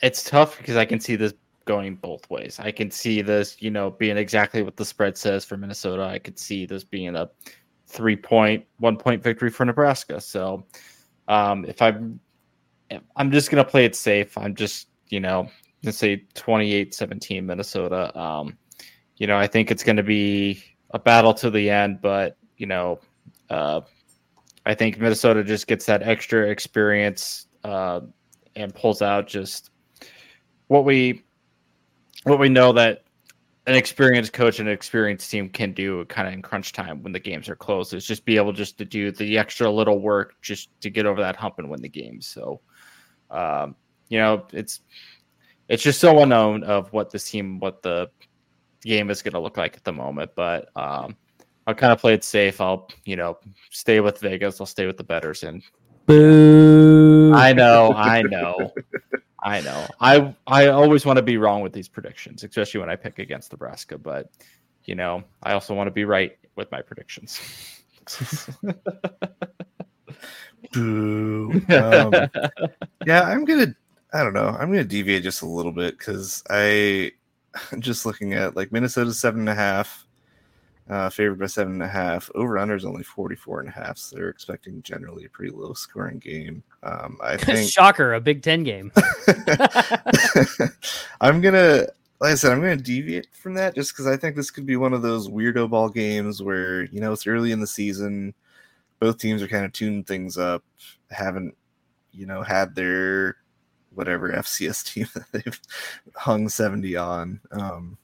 [0.02, 1.32] It's tough because I can see this
[1.64, 2.60] going both ways.
[2.60, 6.02] I can see this, you know, being exactly what the spread says for Minnesota.
[6.02, 7.30] I could see this being a
[7.86, 10.20] three point, one point victory for Nebraska.
[10.20, 10.66] So,
[11.28, 12.20] um, if I'm,
[12.90, 14.36] if I'm just gonna play it safe.
[14.36, 15.48] I'm just, you know,
[15.82, 18.18] let's say 28-17 Minnesota.
[18.18, 18.58] Um,
[19.16, 22.66] you know, I think it's going to be a battle to the end, but you
[22.66, 23.00] know,
[23.50, 23.80] uh,
[24.64, 28.00] I think Minnesota just gets that extra experience uh,
[28.54, 29.70] and pulls out just
[30.68, 31.22] what we
[32.24, 33.04] what we know that
[33.66, 37.12] an experienced coach and an experienced team can do kind of in crunch time when
[37.12, 40.34] the games are close is just be able just to do the extra little work
[40.40, 42.20] just to get over that hump and win the game.
[42.20, 42.60] So,
[43.30, 43.74] um,
[44.08, 44.80] you know, it's
[45.68, 48.10] it's just so unknown of what this team, what the
[48.82, 50.30] game is going to look like at the moment.
[50.36, 51.16] But um,
[51.66, 52.60] I'll kind of play it safe.
[52.60, 53.38] I'll, you know,
[53.70, 54.60] stay with Vegas.
[54.60, 55.42] I'll stay with the betters.
[55.42, 55.62] And
[56.06, 57.32] Boo.
[57.34, 58.72] I know, I know,
[59.42, 59.86] I know.
[60.00, 63.50] I I always want to be wrong with these predictions, especially when I pick against
[63.50, 63.98] Nebraska.
[63.98, 64.30] But
[64.84, 67.40] you know, I also want to be right with my predictions.
[70.72, 71.60] Boo.
[71.68, 72.12] Um,
[73.04, 73.74] yeah, I'm gonna
[74.12, 74.48] I don't know.
[74.48, 77.12] I'm going to deviate just a little bit because I
[77.78, 80.06] just looking at like Minnesota's seven and a half,
[80.88, 82.30] uh, favored by seven and a half.
[82.34, 83.98] Over under is only 44 and a half.
[83.98, 86.62] So they're expecting generally a pretty low scoring game.
[86.82, 88.92] Um, I think shocker, a Big Ten game.
[91.20, 91.86] I'm gonna,
[92.20, 94.76] like I said, I'm gonna deviate from that just because I think this could be
[94.76, 98.34] one of those weirdo ball games where you know it's early in the season,
[99.00, 100.62] both teams are kind of tuning things up,
[101.10, 101.56] haven't
[102.12, 103.36] you know had their
[103.96, 105.60] whatever FCS team that they've
[106.14, 107.40] hung 70 on.
[107.50, 107.98] Um,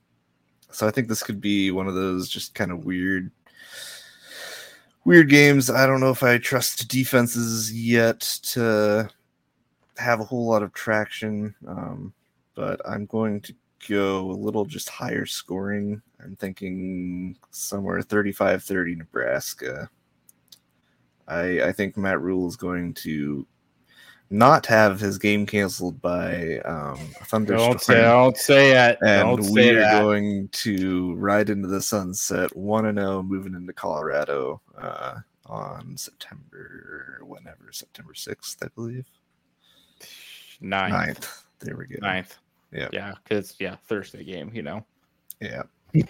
[0.70, 3.30] so I think this could be one of those just kind of weird,
[5.04, 5.70] weird games.
[5.70, 9.08] I don't know if I trust defenses yet to
[9.98, 12.12] have a whole lot of traction, um,
[12.54, 13.54] but I'm going to
[13.88, 16.00] go a little just higher scoring.
[16.22, 19.90] I'm thinking somewhere 35 30 Nebraska.
[21.28, 23.46] I, I think Matt Rhule is going to
[24.32, 27.72] not have his game canceled by um, a thunderstorm.
[27.72, 28.98] Don't say, don't say it.
[29.04, 30.00] And don't we say are that.
[30.00, 37.20] going to ride into the sunset, one and zero, moving into Colorado uh, on September,
[37.22, 39.06] whenever September sixth, I believe.
[40.60, 40.92] Ninth.
[40.92, 41.44] Ninth.
[41.60, 41.96] There we go.
[42.00, 42.38] Ninth.
[42.72, 42.88] Yeah.
[42.92, 44.84] Yeah, because yeah, Thursday game, you know.
[45.40, 45.62] Yeah.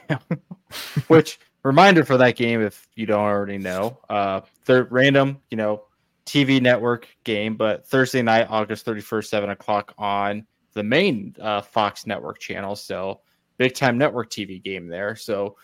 [1.09, 5.83] Which reminder for that game, if you don't already know, uh, third random, you know,
[6.27, 11.61] TV network game, but Thursday night, August thirty first, seven o'clock on the main uh,
[11.61, 12.77] Fox network channel.
[12.77, 13.21] So
[13.59, 15.17] big time network TV game there.
[15.17, 15.57] So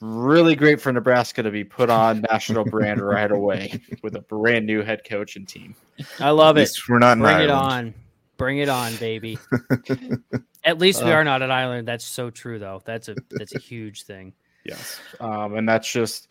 [0.00, 4.66] really great for Nebraska to be put on national brand right away with a brand
[4.66, 5.74] new head coach and team.
[6.18, 6.70] I love it.
[6.88, 7.94] we're not in Bring it on.
[8.36, 9.38] Bring it on, baby.
[10.64, 11.86] At least we Uh, are not an island.
[11.86, 12.82] That's so true, though.
[12.84, 14.32] That's a that's a huge thing.
[14.64, 14.98] Yes.
[15.20, 16.28] Um, and that's just,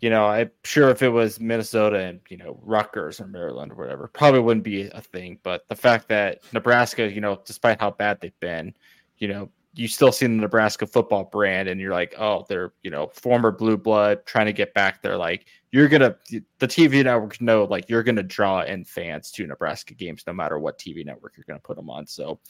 [0.00, 3.74] you know, I'm sure if it was Minnesota and, you know, Rutgers or Maryland or
[3.74, 5.38] whatever, probably wouldn't be a thing.
[5.42, 8.74] But the fact that Nebraska, you know, despite how bad they've been,
[9.18, 12.90] you know, you still see the Nebraska football brand and you're like, oh, they're, you
[12.90, 15.16] know, former blue blood trying to get back there.
[15.16, 16.16] Like, you're going to,
[16.58, 20.32] the TV networks know, like, you're going to draw in fans to Nebraska games no
[20.32, 22.06] matter what TV network you're going to put them on.
[22.06, 22.40] So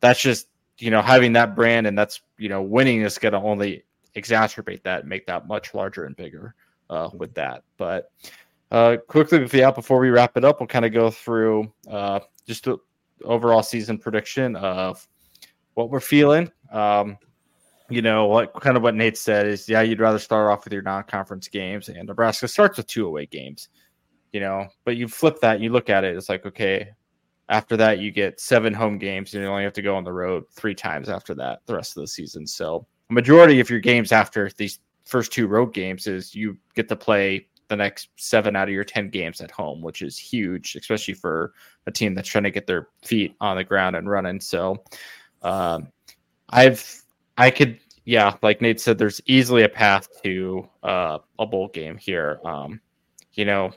[0.00, 0.48] that's just,
[0.78, 3.84] you know, having that brand and that's, you know, winning is going to only
[4.14, 6.54] exacerbate that and make that much larger and bigger
[6.90, 7.62] uh, with that.
[7.76, 8.10] But
[8.70, 11.72] uh, quickly with the out before we wrap it up, we'll kind of go through
[11.90, 12.78] uh, just the
[13.24, 15.06] overall season prediction of
[15.74, 16.50] what we're feeling.
[16.72, 17.18] Um,
[17.90, 20.72] you know what kind of what Nate said is yeah, you'd rather start off with
[20.72, 23.68] your non-conference games, and Nebraska starts with two away games.
[24.32, 26.90] You know, but you flip that, you look at it, it's like okay.
[27.50, 30.12] After that, you get seven home games, and you only have to go on the
[30.12, 32.46] road three times after that the rest of the season.
[32.46, 36.96] So majority of your games after these first two road games is you get to
[36.96, 41.14] play the next seven out of your 10 games at home, which is huge, especially
[41.14, 41.52] for
[41.86, 44.40] a team that's trying to get their feet on the ground and running.
[44.40, 44.82] So,
[45.42, 45.88] um,
[46.50, 47.02] I've,
[47.38, 51.96] I could, yeah, like Nate said, there's easily a path to uh, a bowl game
[51.96, 52.40] here.
[52.44, 52.80] Um,
[53.32, 53.72] you know,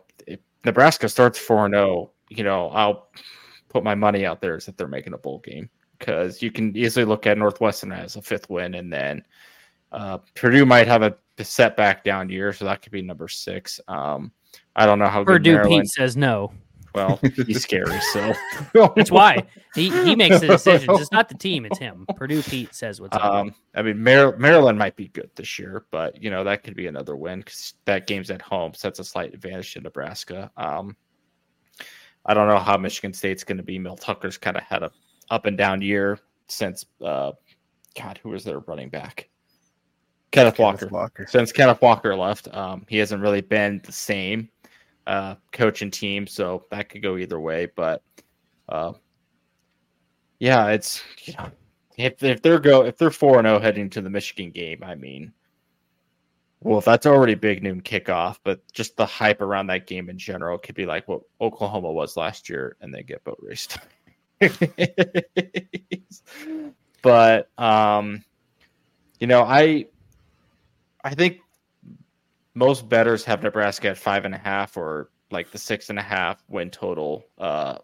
[0.65, 3.09] Nebraska starts 4 0, you know, I'll
[3.69, 6.75] put my money out there is that they're making a bowl game because you can
[6.75, 9.23] easily look at Northwestern as a fifth win, and then
[9.91, 13.79] uh, Purdue might have a setback down year, so that could be number six.
[13.87, 14.31] Um,
[14.75, 15.83] I don't know how good Purdue Maryland.
[15.83, 16.51] Pete says no.
[16.93, 18.33] Well, he's scary, so
[18.95, 19.43] That's why
[19.75, 20.99] he, he makes the decisions.
[20.99, 22.05] It's not the team, it's him.
[22.15, 23.23] Purdue Pete says what's up.
[23.23, 26.75] Um, I mean, Mar- Maryland might be good this year, but you know that could
[26.75, 30.51] be another win because that game's at home, so that's a slight advantage to Nebraska.
[30.57, 30.97] Um,
[32.25, 33.79] I don't know how Michigan State's going to be.
[33.79, 34.91] Mel Tucker's kind of had a
[35.29, 36.19] up and down year
[36.49, 37.31] since, uh,
[37.97, 39.29] God, who was their running back?
[40.31, 40.77] Kenneth Walker.
[40.79, 41.27] Kenneth Walker.
[41.29, 44.49] Since Kenneth Walker left, um, he hasn't really been the same
[45.07, 47.67] uh, coach and team, so that could go either way.
[47.75, 48.01] But
[48.69, 48.93] uh,
[50.39, 51.51] yeah, it's you know
[51.97, 54.95] if if they're go if they're four and zero heading to the Michigan game, I
[54.95, 55.33] mean,
[56.61, 60.57] well, that's already big noon kickoff, but just the hype around that game in general
[60.57, 63.77] could be like what Oklahoma was last year, and they get boat raced.
[67.01, 68.23] but um,
[69.19, 69.87] you know, I
[71.03, 71.39] I think
[72.53, 76.01] most betters have Nebraska at five and a half or like the six and a
[76.03, 77.77] half win total, uh,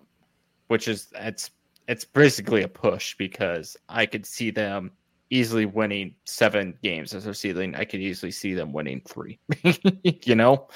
[0.68, 1.52] which is it's
[1.88, 4.92] it's basically a push because I could see them
[5.30, 7.76] easily winning seven games as their ceiling.
[7.76, 9.40] I could easily see them winning three,
[10.04, 10.68] you know.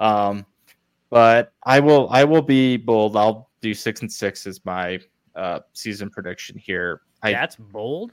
[0.00, 0.46] Um,
[1.10, 3.16] but I will I will be bold.
[3.16, 5.00] I'll do six and six as my
[5.34, 7.02] uh, season prediction here.
[7.22, 8.12] I That's bold.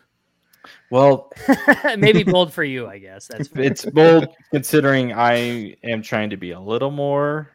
[0.90, 1.32] Well,
[1.98, 3.28] Maybe bold for you, I guess.
[3.28, 3.64] That's fair.
[3.64, 7.52] it's bold considering I am trying to be a little more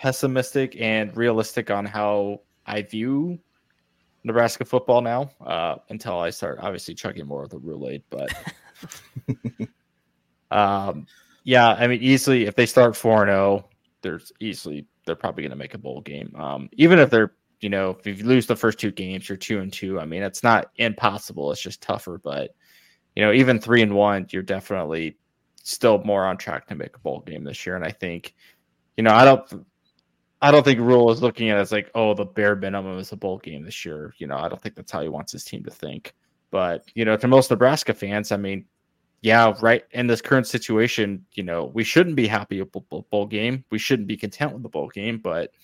[0.00, 3.38] pessimistic and realistic on how I view
[4.24, 8.02] Nebraska football now uh, until I start obviously chugging more of the Roulade.
[8.10, 8.32] But
[10.56, 11.06] um,
[11.44, 13.68] yeah, I mean, easily if they start 4 0,
[14.02, 16.34] there's easily they're probably going to make a bowl game.
[16.36, 17.32] Um, even if they're,
[17.64, 19.98] you know, if you lose the first two games, you're two and two.
[19.98, 21.50] I mean, it's not impossible.
[21.50, 22.20] It's just tougher.
[22.22, 22.54] But,
[23.16, 25.16] you know, even three and one, you're definitely
[25.62, 27.74] still more on track to make a bowl game this year.
[27.74, 28.34] And I think,
[28.98, 29.66] you know, I don't
[30.42, 33.12] I don't think Rhule is looking at it as like, oh, the bare minimum is
[33.12, 34.12] a bowl game this year.
[34.18, 36.14] You know, I don't think that's how he wants his team to think.
[36.50, 38.66] But, you know, to most Nebraska fans, I mean,
[39.22, 39.84] yeah, right.
[39.92, 42.80] In this current situation, you know, we shouldn't be happy with the
[43.10, 43.64] bowl game.
[43.70, 45.54] We shouldn't be content with the bowl game, but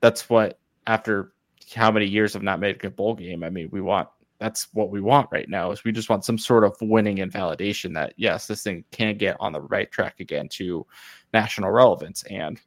[0.00, 1.33] that's what after
[1.72, 4.08] how many years have not made a bowl game, I mean, we want
[4.38, 7.32] that's what we want right now is we just want some sort of winning and
[7.32, 10.86] validation that yes, this thing can get on the right track again to
[11.32, 12.24] national relevance.
[12.24, 12.60] And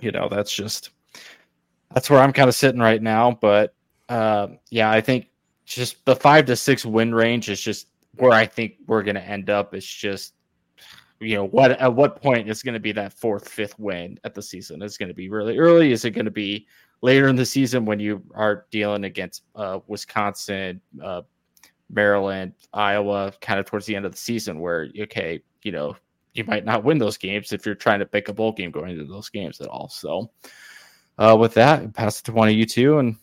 [0.00, 0.90] you know, that's just
[1.92, 3.32] that's where I'm kind of sitting right now.
[3.40, 3.74] But
[4.08, 5.26] uh, yeah, I think
[5.64, 9.24] just the five to six win range is just where I think we're going to
[9.24, 9.74] end up.
[9.74, 10.34] It's just
[11.20, 14.34] you know what at what point is going to be that fourth, fifth win at
[14.34, 14.82] the season?
[14.82, 15.92] Is going to be really early?
[15.92, 16.66] Is it going to be
[17.02, 21.22] later in the season when you are dealing against uh, Wisconsin, uh,
[21.90, 25.96] Maryland, Iowa, kind of towards the end of the season, where okay, you know
[26.34, 28.90] you might not win those games if you're trying to pick a bowl game going
[28.90, 29.88] into those games at all.
[29.88, 30.30] So,
[31.18, 33.16] uh, with that, pass it to one of you two and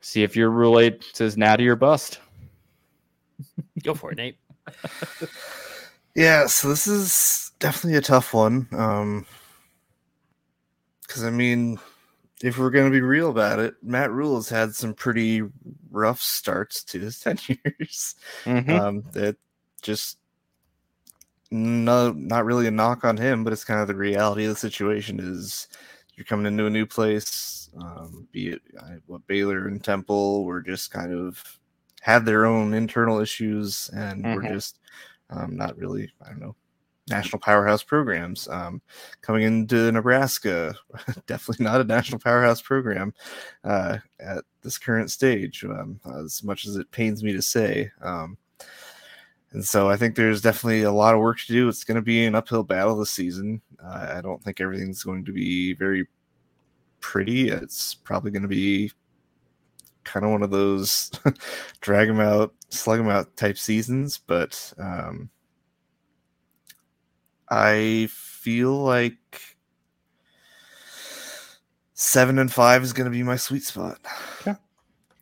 [0.00, 2.20] see if your Roulade says natty or bust.
[3.82, 4.38] Go for it, Nate.
[6.14, 8.66] yeah, so this is definitely a tough one.
[8.72, 9.26] Um,
[11.06, 11.78] because I mean,
[12.42, 15.42] if we're going to be real about it, Matt Rhule has had some pretty
[15.90, 18.14] rough starts to his tenures.
[18.44, 18.70] Mm-hmm.
[18.70, 19.36] Um, that
[19.82, 20.18] just
[21.50, 24.56] no, not really a knock on him, but it's kind of the reality of the
[24.56, 25.20] situation.
[25.20, 25.68] Is
[26.14, 28.62] you're coming into a new place, um, be it
[29.06, 31.42] what Baylor and Temple were just kind of
[32.00, 34.34] had their own internal issues and mm-hmm.
[34.34, 34.78] were just
[35.30, 36.56] um, not really, I don't know,
[37.08, 38.48] national powerhouse programs.
[38.48, 38.82] Um,
[39.22, 40.74] coming into Nebraska,
[41.26, 43.14] definitely not a national powerhouse program
[43.64, 47.90] uh, at this current stage, um, as much as it pains me to say.
[48.02, 48.36] Um,
[49.52, 51.68] and so I think there's definitely a lot of work to do.
[51.68, 53.62] It's going to be an uphill battle this season.
[53.82, 56.06] Uh, I don't think everything's going to be very
[57.00, 57.48] pretty.
[57.48, 58.90] It's probably going to be
[60.04, 61.10] kind of one of those
[61.80, 64.18] drag them out, slug them out type seasons.
[64.18, 65.30] But um,
[67.48, 69.56] I feel like
[71.94, 73.98] seven and five is going to be my sweet spot.
[74.46, 74.56] Yeah.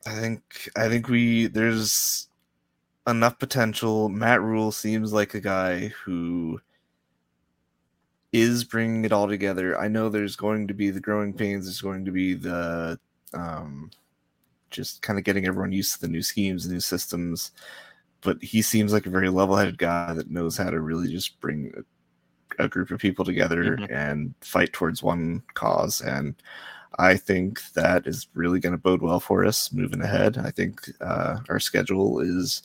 [0.07, 2.29] I think I think we there's
[3.07, 4.09] enough potential.
[4.09, 6.61] Matt Rhule seems like a guy who
[8.33, 9.79] is bringing it all together.
[9.79, 11.67] I know there's going to be the growing pains.
[11.67, 12.99] There's going to be the
[13.33, 13.91] um,
[14.71, 17.53] just kind of getting everyone used to the new schemes, new systems.
[18.23, 21.85] But he seems like a very level-headed guy that knows how to really just bring
[22.59, 23.93] a, a group of people together mm-hmm.
[23.93, 26.01] and fight towards one cause.
[26.01, 26.35] And
[26.99, 30.39] I think that is really going to bode well for us moving ahead.
[30.39, 32.63] I think uh, our schedule is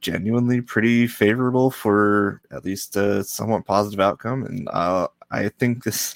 [0.00, 4.44] genuinely pretty favorable for at least a somewhat positive outcome.
[4.44, 6.14] And uh, I think this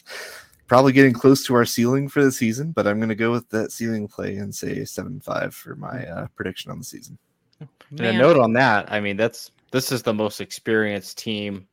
[0.67, 3.49] probably getting close to our ceiling for the season, but I'm going to go with
[3.49, 7.19] that ceiling play and say seven five for my uh, prediction on the season.
[7.91, 11.67] And a note on that, I mean, that's this is the most experienced team,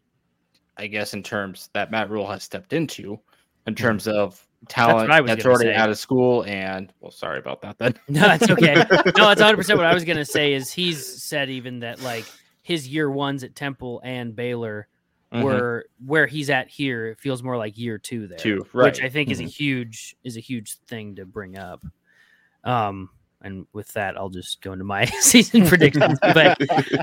[0.78, 3.20] I guess, in terms that Matt Rhule has stepped into,
[3.66, 3.84] in mm-hmm.
[3.84, 5.76] terms of talent that's, that's already say.
[5.76, 8.74] out of school and well sorry about that then no that's okay
[9.18, 12.26] no that's 100% what i was going to say is he's said even that like
[12.62, 14.88] his year ones at temple and baylor
[15.32, 15.44] mm-hmm.
[15.44, 18.86] were where he's at here it feels more like year two there two right.
[18.86, 19.34] which i think mm-hmm.
[19.34, 19.50] is a mm-hmm.
[19.50, 21.86] huge is a huge thing to bring up
[22.64, 23.10] um
[23.46, 26.20] and with that i'll just go into my season predictions.
[26.22, 26.60] But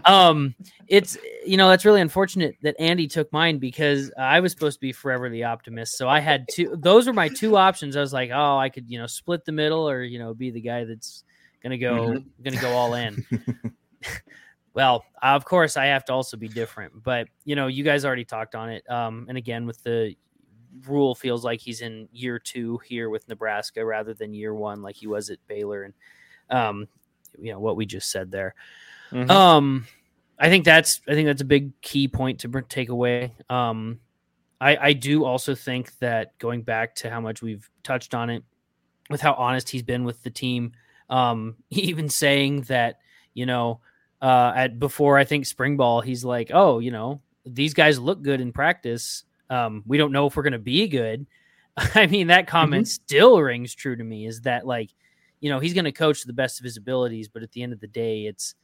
[0.09, 0.55] um
[0.89, 1.17] it's
[1.47, 4.93] you know that's really unfortunate that andy took mine because i was supposed to be
[4.93, 5.97] forever the optimist.
[5.97, 7.97] So i had two those were my two options.
[7.97, 10.51] I was like oh i could you know split the middle or you know be
[10.51, 11.25] the guy that's
[11.63, 12.43] gonna go mm-hmm.
[12.43, 13.25] gonna go all in.
[14.75, 18.25] Well of course i have to also be different but you know you guys already
[18.25, 18.89] talked on it.
[18.91, 20.17] Um and again with the
[20.87, 24.97] Rhule feels like he's in year two here with Nebraska rather than year one like
[24.97, 25.93] he was at Baylor and
[26.51, 26.89] um,
[27.39, 28.55] you know what we just said there.
[29.11, 29.31] Mm-hmm.
[29.31, 29.87] Um,
[30.39, 33.35] I think that's I think that's a big key point to take away.
[33.49, 34.01] Um,
[34.61, 38.43] I I do also think that going back to how much we've touched on it,
[39.11, 40.73] with how honest he's been with the team,
[41.11, 42.99] um, even saying that
[43.35, 43.81] you know
[44.23, 48.23] uh, at before I think spring ball, he's like, oh, you know, these guys look
[48.23, 49.25] good in practice.
[49.51, 51.27] Um, we don't know if we're going to be good.
[51.77, 53.05] I mean, that comment mm-hmm.
[53.05, 54.27] still rings true to me.
[54.27, 54.91] Is that like
[55.43, 57.63] you know, he's going to coach to the best of his abilities, but at the
[57.63, 58.55] end of the day, it's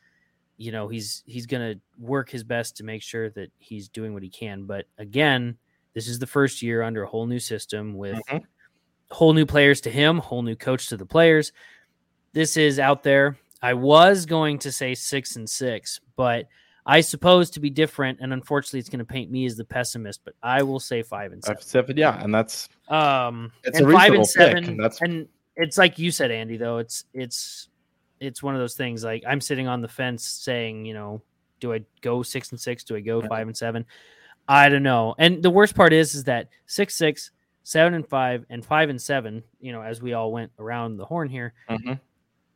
[0.56, 4.12] you know, he's he's going to work his best to make sure that he's doing
[4.14, 4.64] what he can.
[4.64, 5.56] But again,
[5.94, 8.42] this is the first year under a whole new system with Mhm.
[9.10, 11.52] whole new players to him, whole new coach to the players.
[12.32, 13.38] This is out there.
[13.62, 16.46] I was going to say 6 and 6, but
[16.86, 20.20] I suppose to be different, and unfortunately, it's going to paint me as the pessimist.
[20.24, 21.56] But I will say five and seven.
[21.56, 25.00] Five, seven, yeah, and that's Um, It's and a five and reasonable pick, and that's-
[25.02, 25.28] and
[25.58, 26.56] it's like you said, Andy.
[26.56, 27.68] Though it's it's
[28.20, 29.04] it's one of those things.
[29.04, 31.20] Like I'm sitting on the fence, saying, you know,
[31.60, 32.84] do I go six and six?
[32.84, 33.84] Do I go five and seven?
[34.48, 35.14] I don't know.
[35.18, 37.30] And the worst part is, is that six six,
[37.64, 39.42] seven and five, and five and seven.
[39.60, 42.00] You know, as we all went around the horn here, Mhm.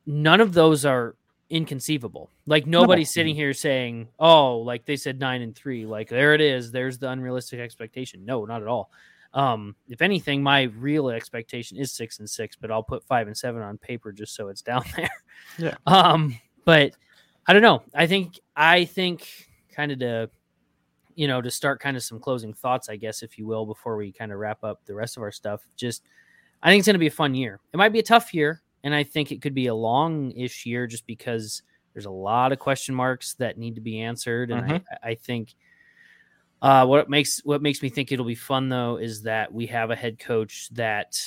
[0.06, 1.14] none of those are
[1.50, 2.30] inconceivable.
[2.46, 5.84] Like nobody's sitting here saying, "Oh, like they said nine and three.
[5.84, 6.72] Like there it is.
[6.72, 8.90] There's the unrealistic expectation." No, not at all.
[9.34, 13.36] Um, if anything, my real expectation is six and six, but I'll put five and
[13.36, 15.10] seven on paper just so it's down there.
[15.58, 15.76] Yeah.
[15.86, 16.94] Um, but
[17.46, 17.82] I don't know.
[17.94, 20.30] I think I think kind of to
[21.14, 23.96] you know to start kind of some closing thoughts, I guess, if you will, before
[23.96, 25.66] we kind of wrap up the rest of our stuff.
[25.76, 26.02] Just
[26.62, 27.58] I think it's going to be a fun year.
[27.72, 30.86] It might be a tough year, and I think it could be a long-ish year
[30.86, 34.80] just because there's a lot of question marks that need to be answered, and I,
[35.02, 35.54] I think
[36.62, 39.90] uh, what makes what makes me think it'll be fun though is that we have
[39.90, 41.20] a head coach that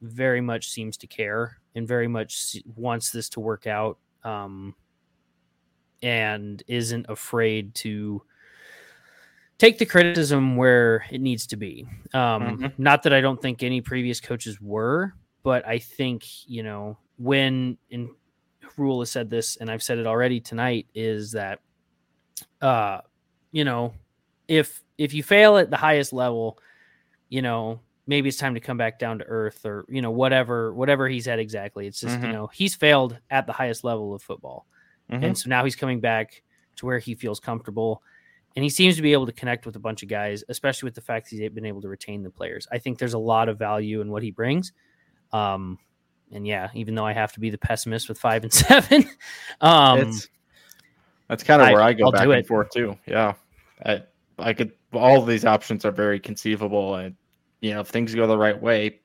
[0.00, 4.74] very much seems to care and very much wants this to work out, um,
[6.02, 8.22] and isn't afraid to
[9.58, 11.84] take the criticism where it needs to be.
[12.14, 12.78] Um, Mhm.
[12.78, 17.76] Not that I don't think any previous coaches were, but I think you know when
[17.90, 18.14] in
[18.76, 21.58] Rhule has said this, and I've said it already tonight, is that
[22.60, 23.00] uh,
[23.50, 23.92] you know
[24.48, 26.58] if if you fail at the highest level,
[27.28, 30.72] you know maybe it's time to come back down to earth or you know whatever
[30.72, 31.86] whatever he's at exactly.
[31.86, 32.32] It's just you Mhm.
[32.32, 34.66] know he's failed at the highest level of football.
[35.10, 35.24] Mhm.
[35.24, 36.42] And so now he's coming back
[36.76, 38.02] to where he feels comfortable.
[38.56, 40.94] And he seems to be able to connect with a bunch of guys, especially with
[40.94, 42.66] the fact that he's been able to retain the players.
[42.72, 44.72] I think there's a lot of value in what he brings.
[45.32, 45.78] Um,
[46.32, 49.04] and yeah, even though I have to be the pessimist with five and seven,
[49.60, 50.28] um, it's
[51.28, 52.46] that's kind of where I go I'll back and it.
[52.46, 52.96] forth too.
[53.06, 53.34] Yeah,
[53.84, 54.02] I
[54.38, 57.14] I could all of these options are very conceivable, and
[57.60, 59.00] you know if things go the right way,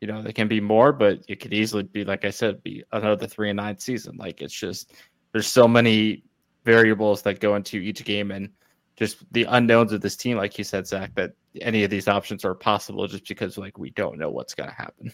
[0.00, 2.84] you know they can be more, but it could easily be like I said, be
[2.92, 4.16] another three and nine season.
[4.16, 4.92] Like it's just
[5.32, 6.24] there's so many
[6.64, 8.50] variables that go into each game, and
[8.96, 12.44] just the unknowns of this team, like you said, Zach, that any of these options
[12.44, 15.12] are possible just because like we don't know what's going to happen.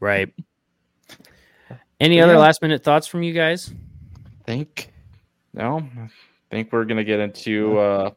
[0.00, 0.32] right.
[2.00, 3.72] Any But other last minute thoughts from you guys?
[4.46, 4.92] think
[5.52, 6.08] no i
[6.50, 8.10] think we're gonna get into a uh,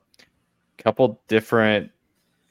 [0.78, 1.92] couple different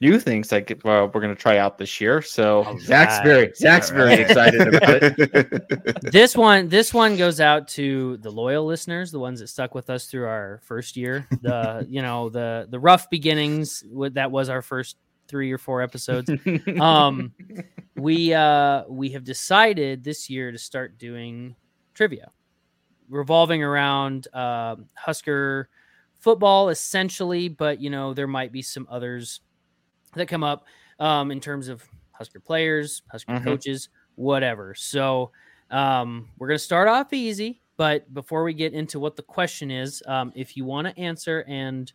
[0.02, 3.24] new things like uh, we're gonna try out this year so All zach's right.
[3.24, 6.02] very zach's very excited about it.
[6.12, 9.88] This one this one goes out to the loyal listeners the ones that stuck with
[9.88, 11.26] us through our first year.
[11.40, 14.96] The you know the the rough beginnings with that was our first
[15.28, 16.30] three or four episodes.
[16.80, 17.32] Um
[17.96, 21.54] we uh we have decided this year to start doing
[21.94, 22.30] trivia
[23.08, 25.68] revolving around um husker
[26.22, 29.40] football essentially but you know there might be some others
[30.14, 30.64] that come up
[31.00, 31.82] um in terms of
[32.12, 33.44] husker players husker Mhm.
[33.44, 35.30] coaches whatever so
[35.70, 40.02] um we're gonna start off easy but before we get into what the question is
[40.06, 41.92] um if you want to answer and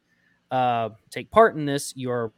[0.51, 2.33] uh take part in this you're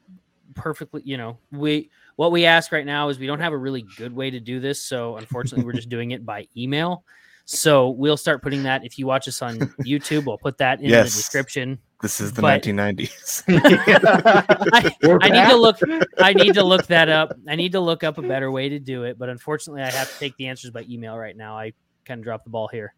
[0.56, 3.84] perfectly you know we what we ask right now is we don't have a really
[3.98, 7.04] good way to do this so unfortunately we're just doing it by email
[7.52, 10.90] so we'll start putting that if you watch us on youtube we'll put that in
[10.90, 11.12] Yes.
[11.12, 11.80] the description.
[12.02, 13.44] This is the But- 1990s.
[14.74, 15.80] I, I need to look
[16.20, 17.34] i need to look that up.
[17.48, 20.12] I need to look up a better way to do it but unfortunately i have
[20.14, 21.58] to take the answers by email right now.
[21.58, 21.74] I
[22.06, 22.94] kind of dropped the ball here.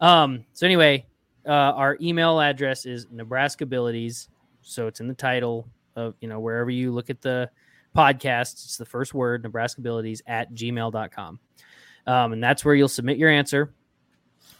[0.00, 1.06] Um so anyway
[1.46, 4.28] uh, our email address is nebraskabilities.
[4.62, 7.50] So it's in the title of you know wherever you look at the
[7.96, 11.40] podcast it's the first word nebraskabilities at gmail.com
[12.06, 13.72] um, and that's where you'll submit your answer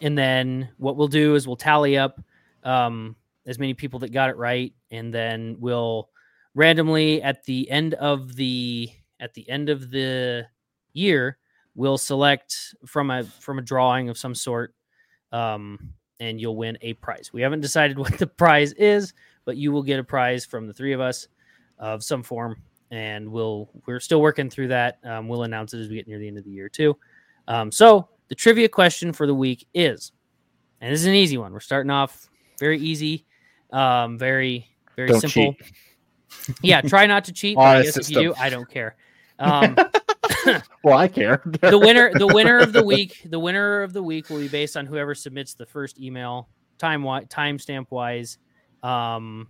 [0.01, 2.21] and then what we'll do is we'll tally up
[2.65, 3.17] um,
[3.47, 4.73] as many people that got it right.
[4.91, 6.11] And then we'll
[6.55, 10.47] randomly at the end of the at the end of the
[10.93, 11.39] year
[11.75, 14.75] we'll select from a from a drawing of some sort
[15.31, 17.31] um, and you'll win a prize.
[17.33, 19.13] We haven't decided what the prize is
[19.45, 21.27] but you will get a prize from the three of us
[21.79, 22.61] of some form.
[22.91, 24.99] And we'll we're still working through that.
[25.05, 26.97] Um, we'll announce it as we get near the end of the year too.
[27.47, 30.13] Um, so the trivia question for the week is
[30.81, 32.29] and this is an easy one we're starting off
[32.59, 33.25] very easy
[33.73, 35.57] um, very very Don't simple
[36.63, 38.97] yeah try not to cheat but i guess if you do, I don't care
[39.39, 39.77] Um,
[40.85, 41.43] well, I care.
[41.61, 44.77] the winner, the winner of the week, the winner of the week will be based
[44.77, 46.49] on whoever submits the first email
[46.79, 48.39] time timestamp wise,
[48.83, 49.49] um,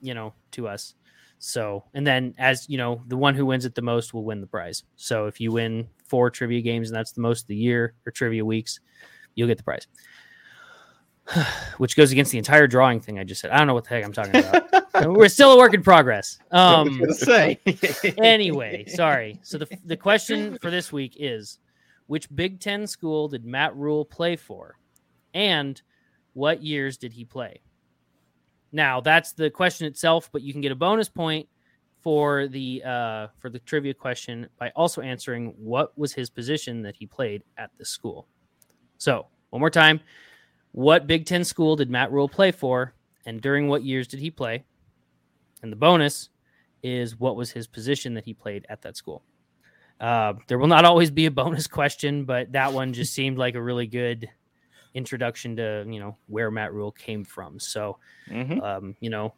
[0.00, 0.94] you know, to us.
[1.38, 4.40] So, and then as you know, the one who wins it the most will win
[4.40, 4.84] the prize.
[4.96, 8.12] So if you win four trivia games and that's the most of the year or
[8.12, 8.80] trivia weeks,
[9.34, 9.86] you'll get the prize.
[11.78, 13.50] Which goes against the entire drawing thing I just said.
[13.50, 14.86] I don't know what the heck I'm talking about.
[15.16, 16.38] We're still a work in progress.
[16.50, 17.60] Um, say.
[18.18, 19.38] anyway, sorry.
[19.42, 21.58] So the the question for this week is,
[22.06, 24.78] which Big Ten school did Matt Rhule play for,
[25.34, 25.80] and
[26.32, 27.60] what years did he play?
[28.72, 31.48] Now that's the question itself, but you can get a bonus point
[32.06, 36.94] for the uh, for the trivia question by also answering what was his position that
[36.94, 38.28] he played at the school.
[38.96, 39.98] So one more time,
[40.70, 42.94] what Big Ten school did Matt Rhule play for,
[43.26, 44.62] and during what years did he play?
[45.62, 46.28] And the bonus
[46.80, 49.24] is what was his position that he played at that school.
[49.98, 53.56] Uh, there will not always be a bonus question, but that one just seemed like
[53.56, 54.28] a really good
[54.94, 57.58] introduction to you know where Matt Rhule came from.
[57.58, 57.98] So,
[58.30, 58.60] mm-hmm.
[58.60, 59.34] um, you know,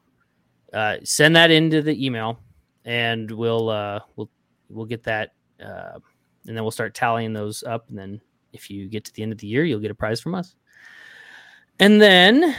[0.74, 2.40] uh, send that into the email,
[2.88, 4.30] and we'll uh, we'll
[4.70, 5.98] we'll get that, uh,
[6.46, 7.88] and then we'll start tallying those up.
[7.90, 8.20] And then
[8.54, 10.56] if you get to the end of the year, you'll get a prize from us.
[11.78, 12.56] And then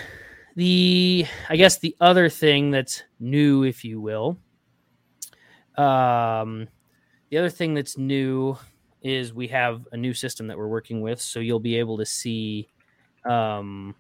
[0.56, 4.38] the I guess the other thing that's new, if you will,
[5.78, 6.68] um,
[7.30, 8.56] the other thing that's new
[9.02, 12.06] is we have a new system that we're working with, so you'll be able to
[12.06, 12.70] see
[13.28, 13.96] um,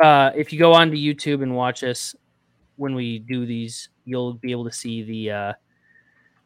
[0.00, 2.16] uh, if you go on to YouTube and watch us
[2.76, 5.30] when we do these, you'll be able to see the.
[5.30, 5.52] Uh,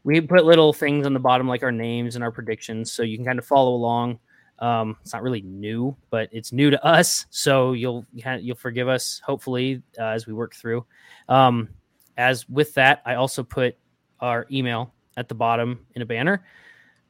[0.02, 3.16] we put little things on the bottom like our names and our predictions, so you
[3.16, 4.18] can kind of follow along.
[4.58, 9.20] Um, it's not really new, but it's new to us, so you'll you'll forgive us
[9.24, 10.84] hopefully uh, as we work through.
[11.28, 11.68] Um,
[12.16, 13.76] as with that, I also put
[14.20, 16.44] our email at the bottom in a banner.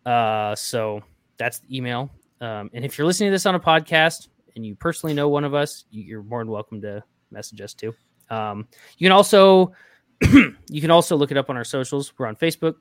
[0.07, 1.03] Uh, so
[1.39, 2.11] that's the email.
[2.41, 5.45] Um, and if you're listening to this on a podcast, and you personally know one
[5.45, 7.95] of us, you're more than welcome to message us too.
[8.31, 8.69] Um,
[8.99, 9.73] you can also
[10.69, 12.13] you can also look it up on our socials.
[12.19, 12.77] We're on Facebook.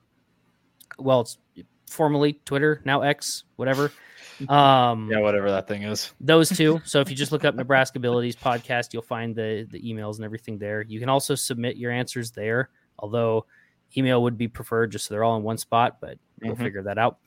[0.98, 1.38] Well, it's
[1.88, 3.92] formerly Twitter, now X, whatever.
[4.48, 6.12] Um, yeah, whatever that thing is.
[6.20, 6.80] Those two.
[6.84, 10.58] So if you just look up Nebraskabilities podcast, you'll find the the emails and everything
[10.58, 10.82] there.
[10.82, 13.46] You can also submit your answers there, although
[13.96, 16.62] email would be preferred just so they're all in one spot, but we'll mm-hmm.
[16.62, 17.18] figure that out.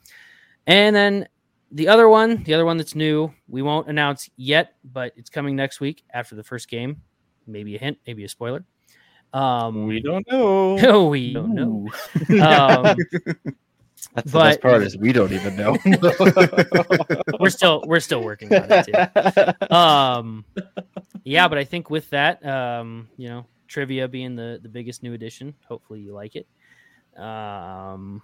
[0.66, 1.28] And then
[1.70, 5.56] the other one, the other one that's new, we won't announce yet, but it's coming
[5.56, 7.02] next week after the first game.
[7.46, 8.64] Maybe a hint, maybe a spoiler.
[9.34, 10.76] Um, we don't know.
[10.76, 11.88] No, we don't know.
[12.40, 12.96] Um,
[14.14, 15.76] that's the best part is we don't even know.
[17.40, 19.74] we're still we're still working on it too.
[19.74, 20.44] Um,
[21.24, 25.14] yeah, but I think with that, um, you know, trivia being the the biggest new
[25.14, 26.46] addition, hopefully you like it.
[27.20, 28.22] Um,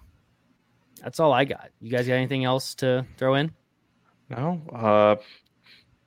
[1.03, 1.71] that's all I got.
[1.81, 3.51] You guys got anything else to throw in?
[4.29, 4.61] No.
[4.71, 5.15] Uh,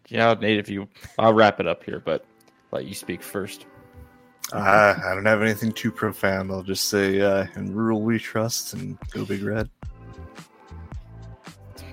[0.08, 2.24] yeah, Nate, if you, I'll wrap it up here, but
[2.72, 3.66] let you speak first.
[4.54, 6.52] Uh, I don't have anything too profound.
[6.52, 9.68] I'll just say, uh, in Rhule we trust and go big red.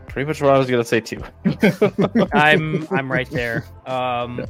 [0.07, 1.23] Pretty much what I was gonna say too.
[2.33, 3.65] I'm I'm right there.
[3.85, 4.45] Um.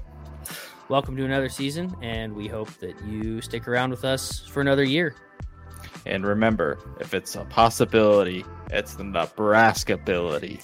[0.90, 4.84] Welcome to another season, and we hope that you stick around with us for another
[4.84, 5.16] year.
[6.06, 10.60] And remember, if it's a possibility, it's the Nebraska ability.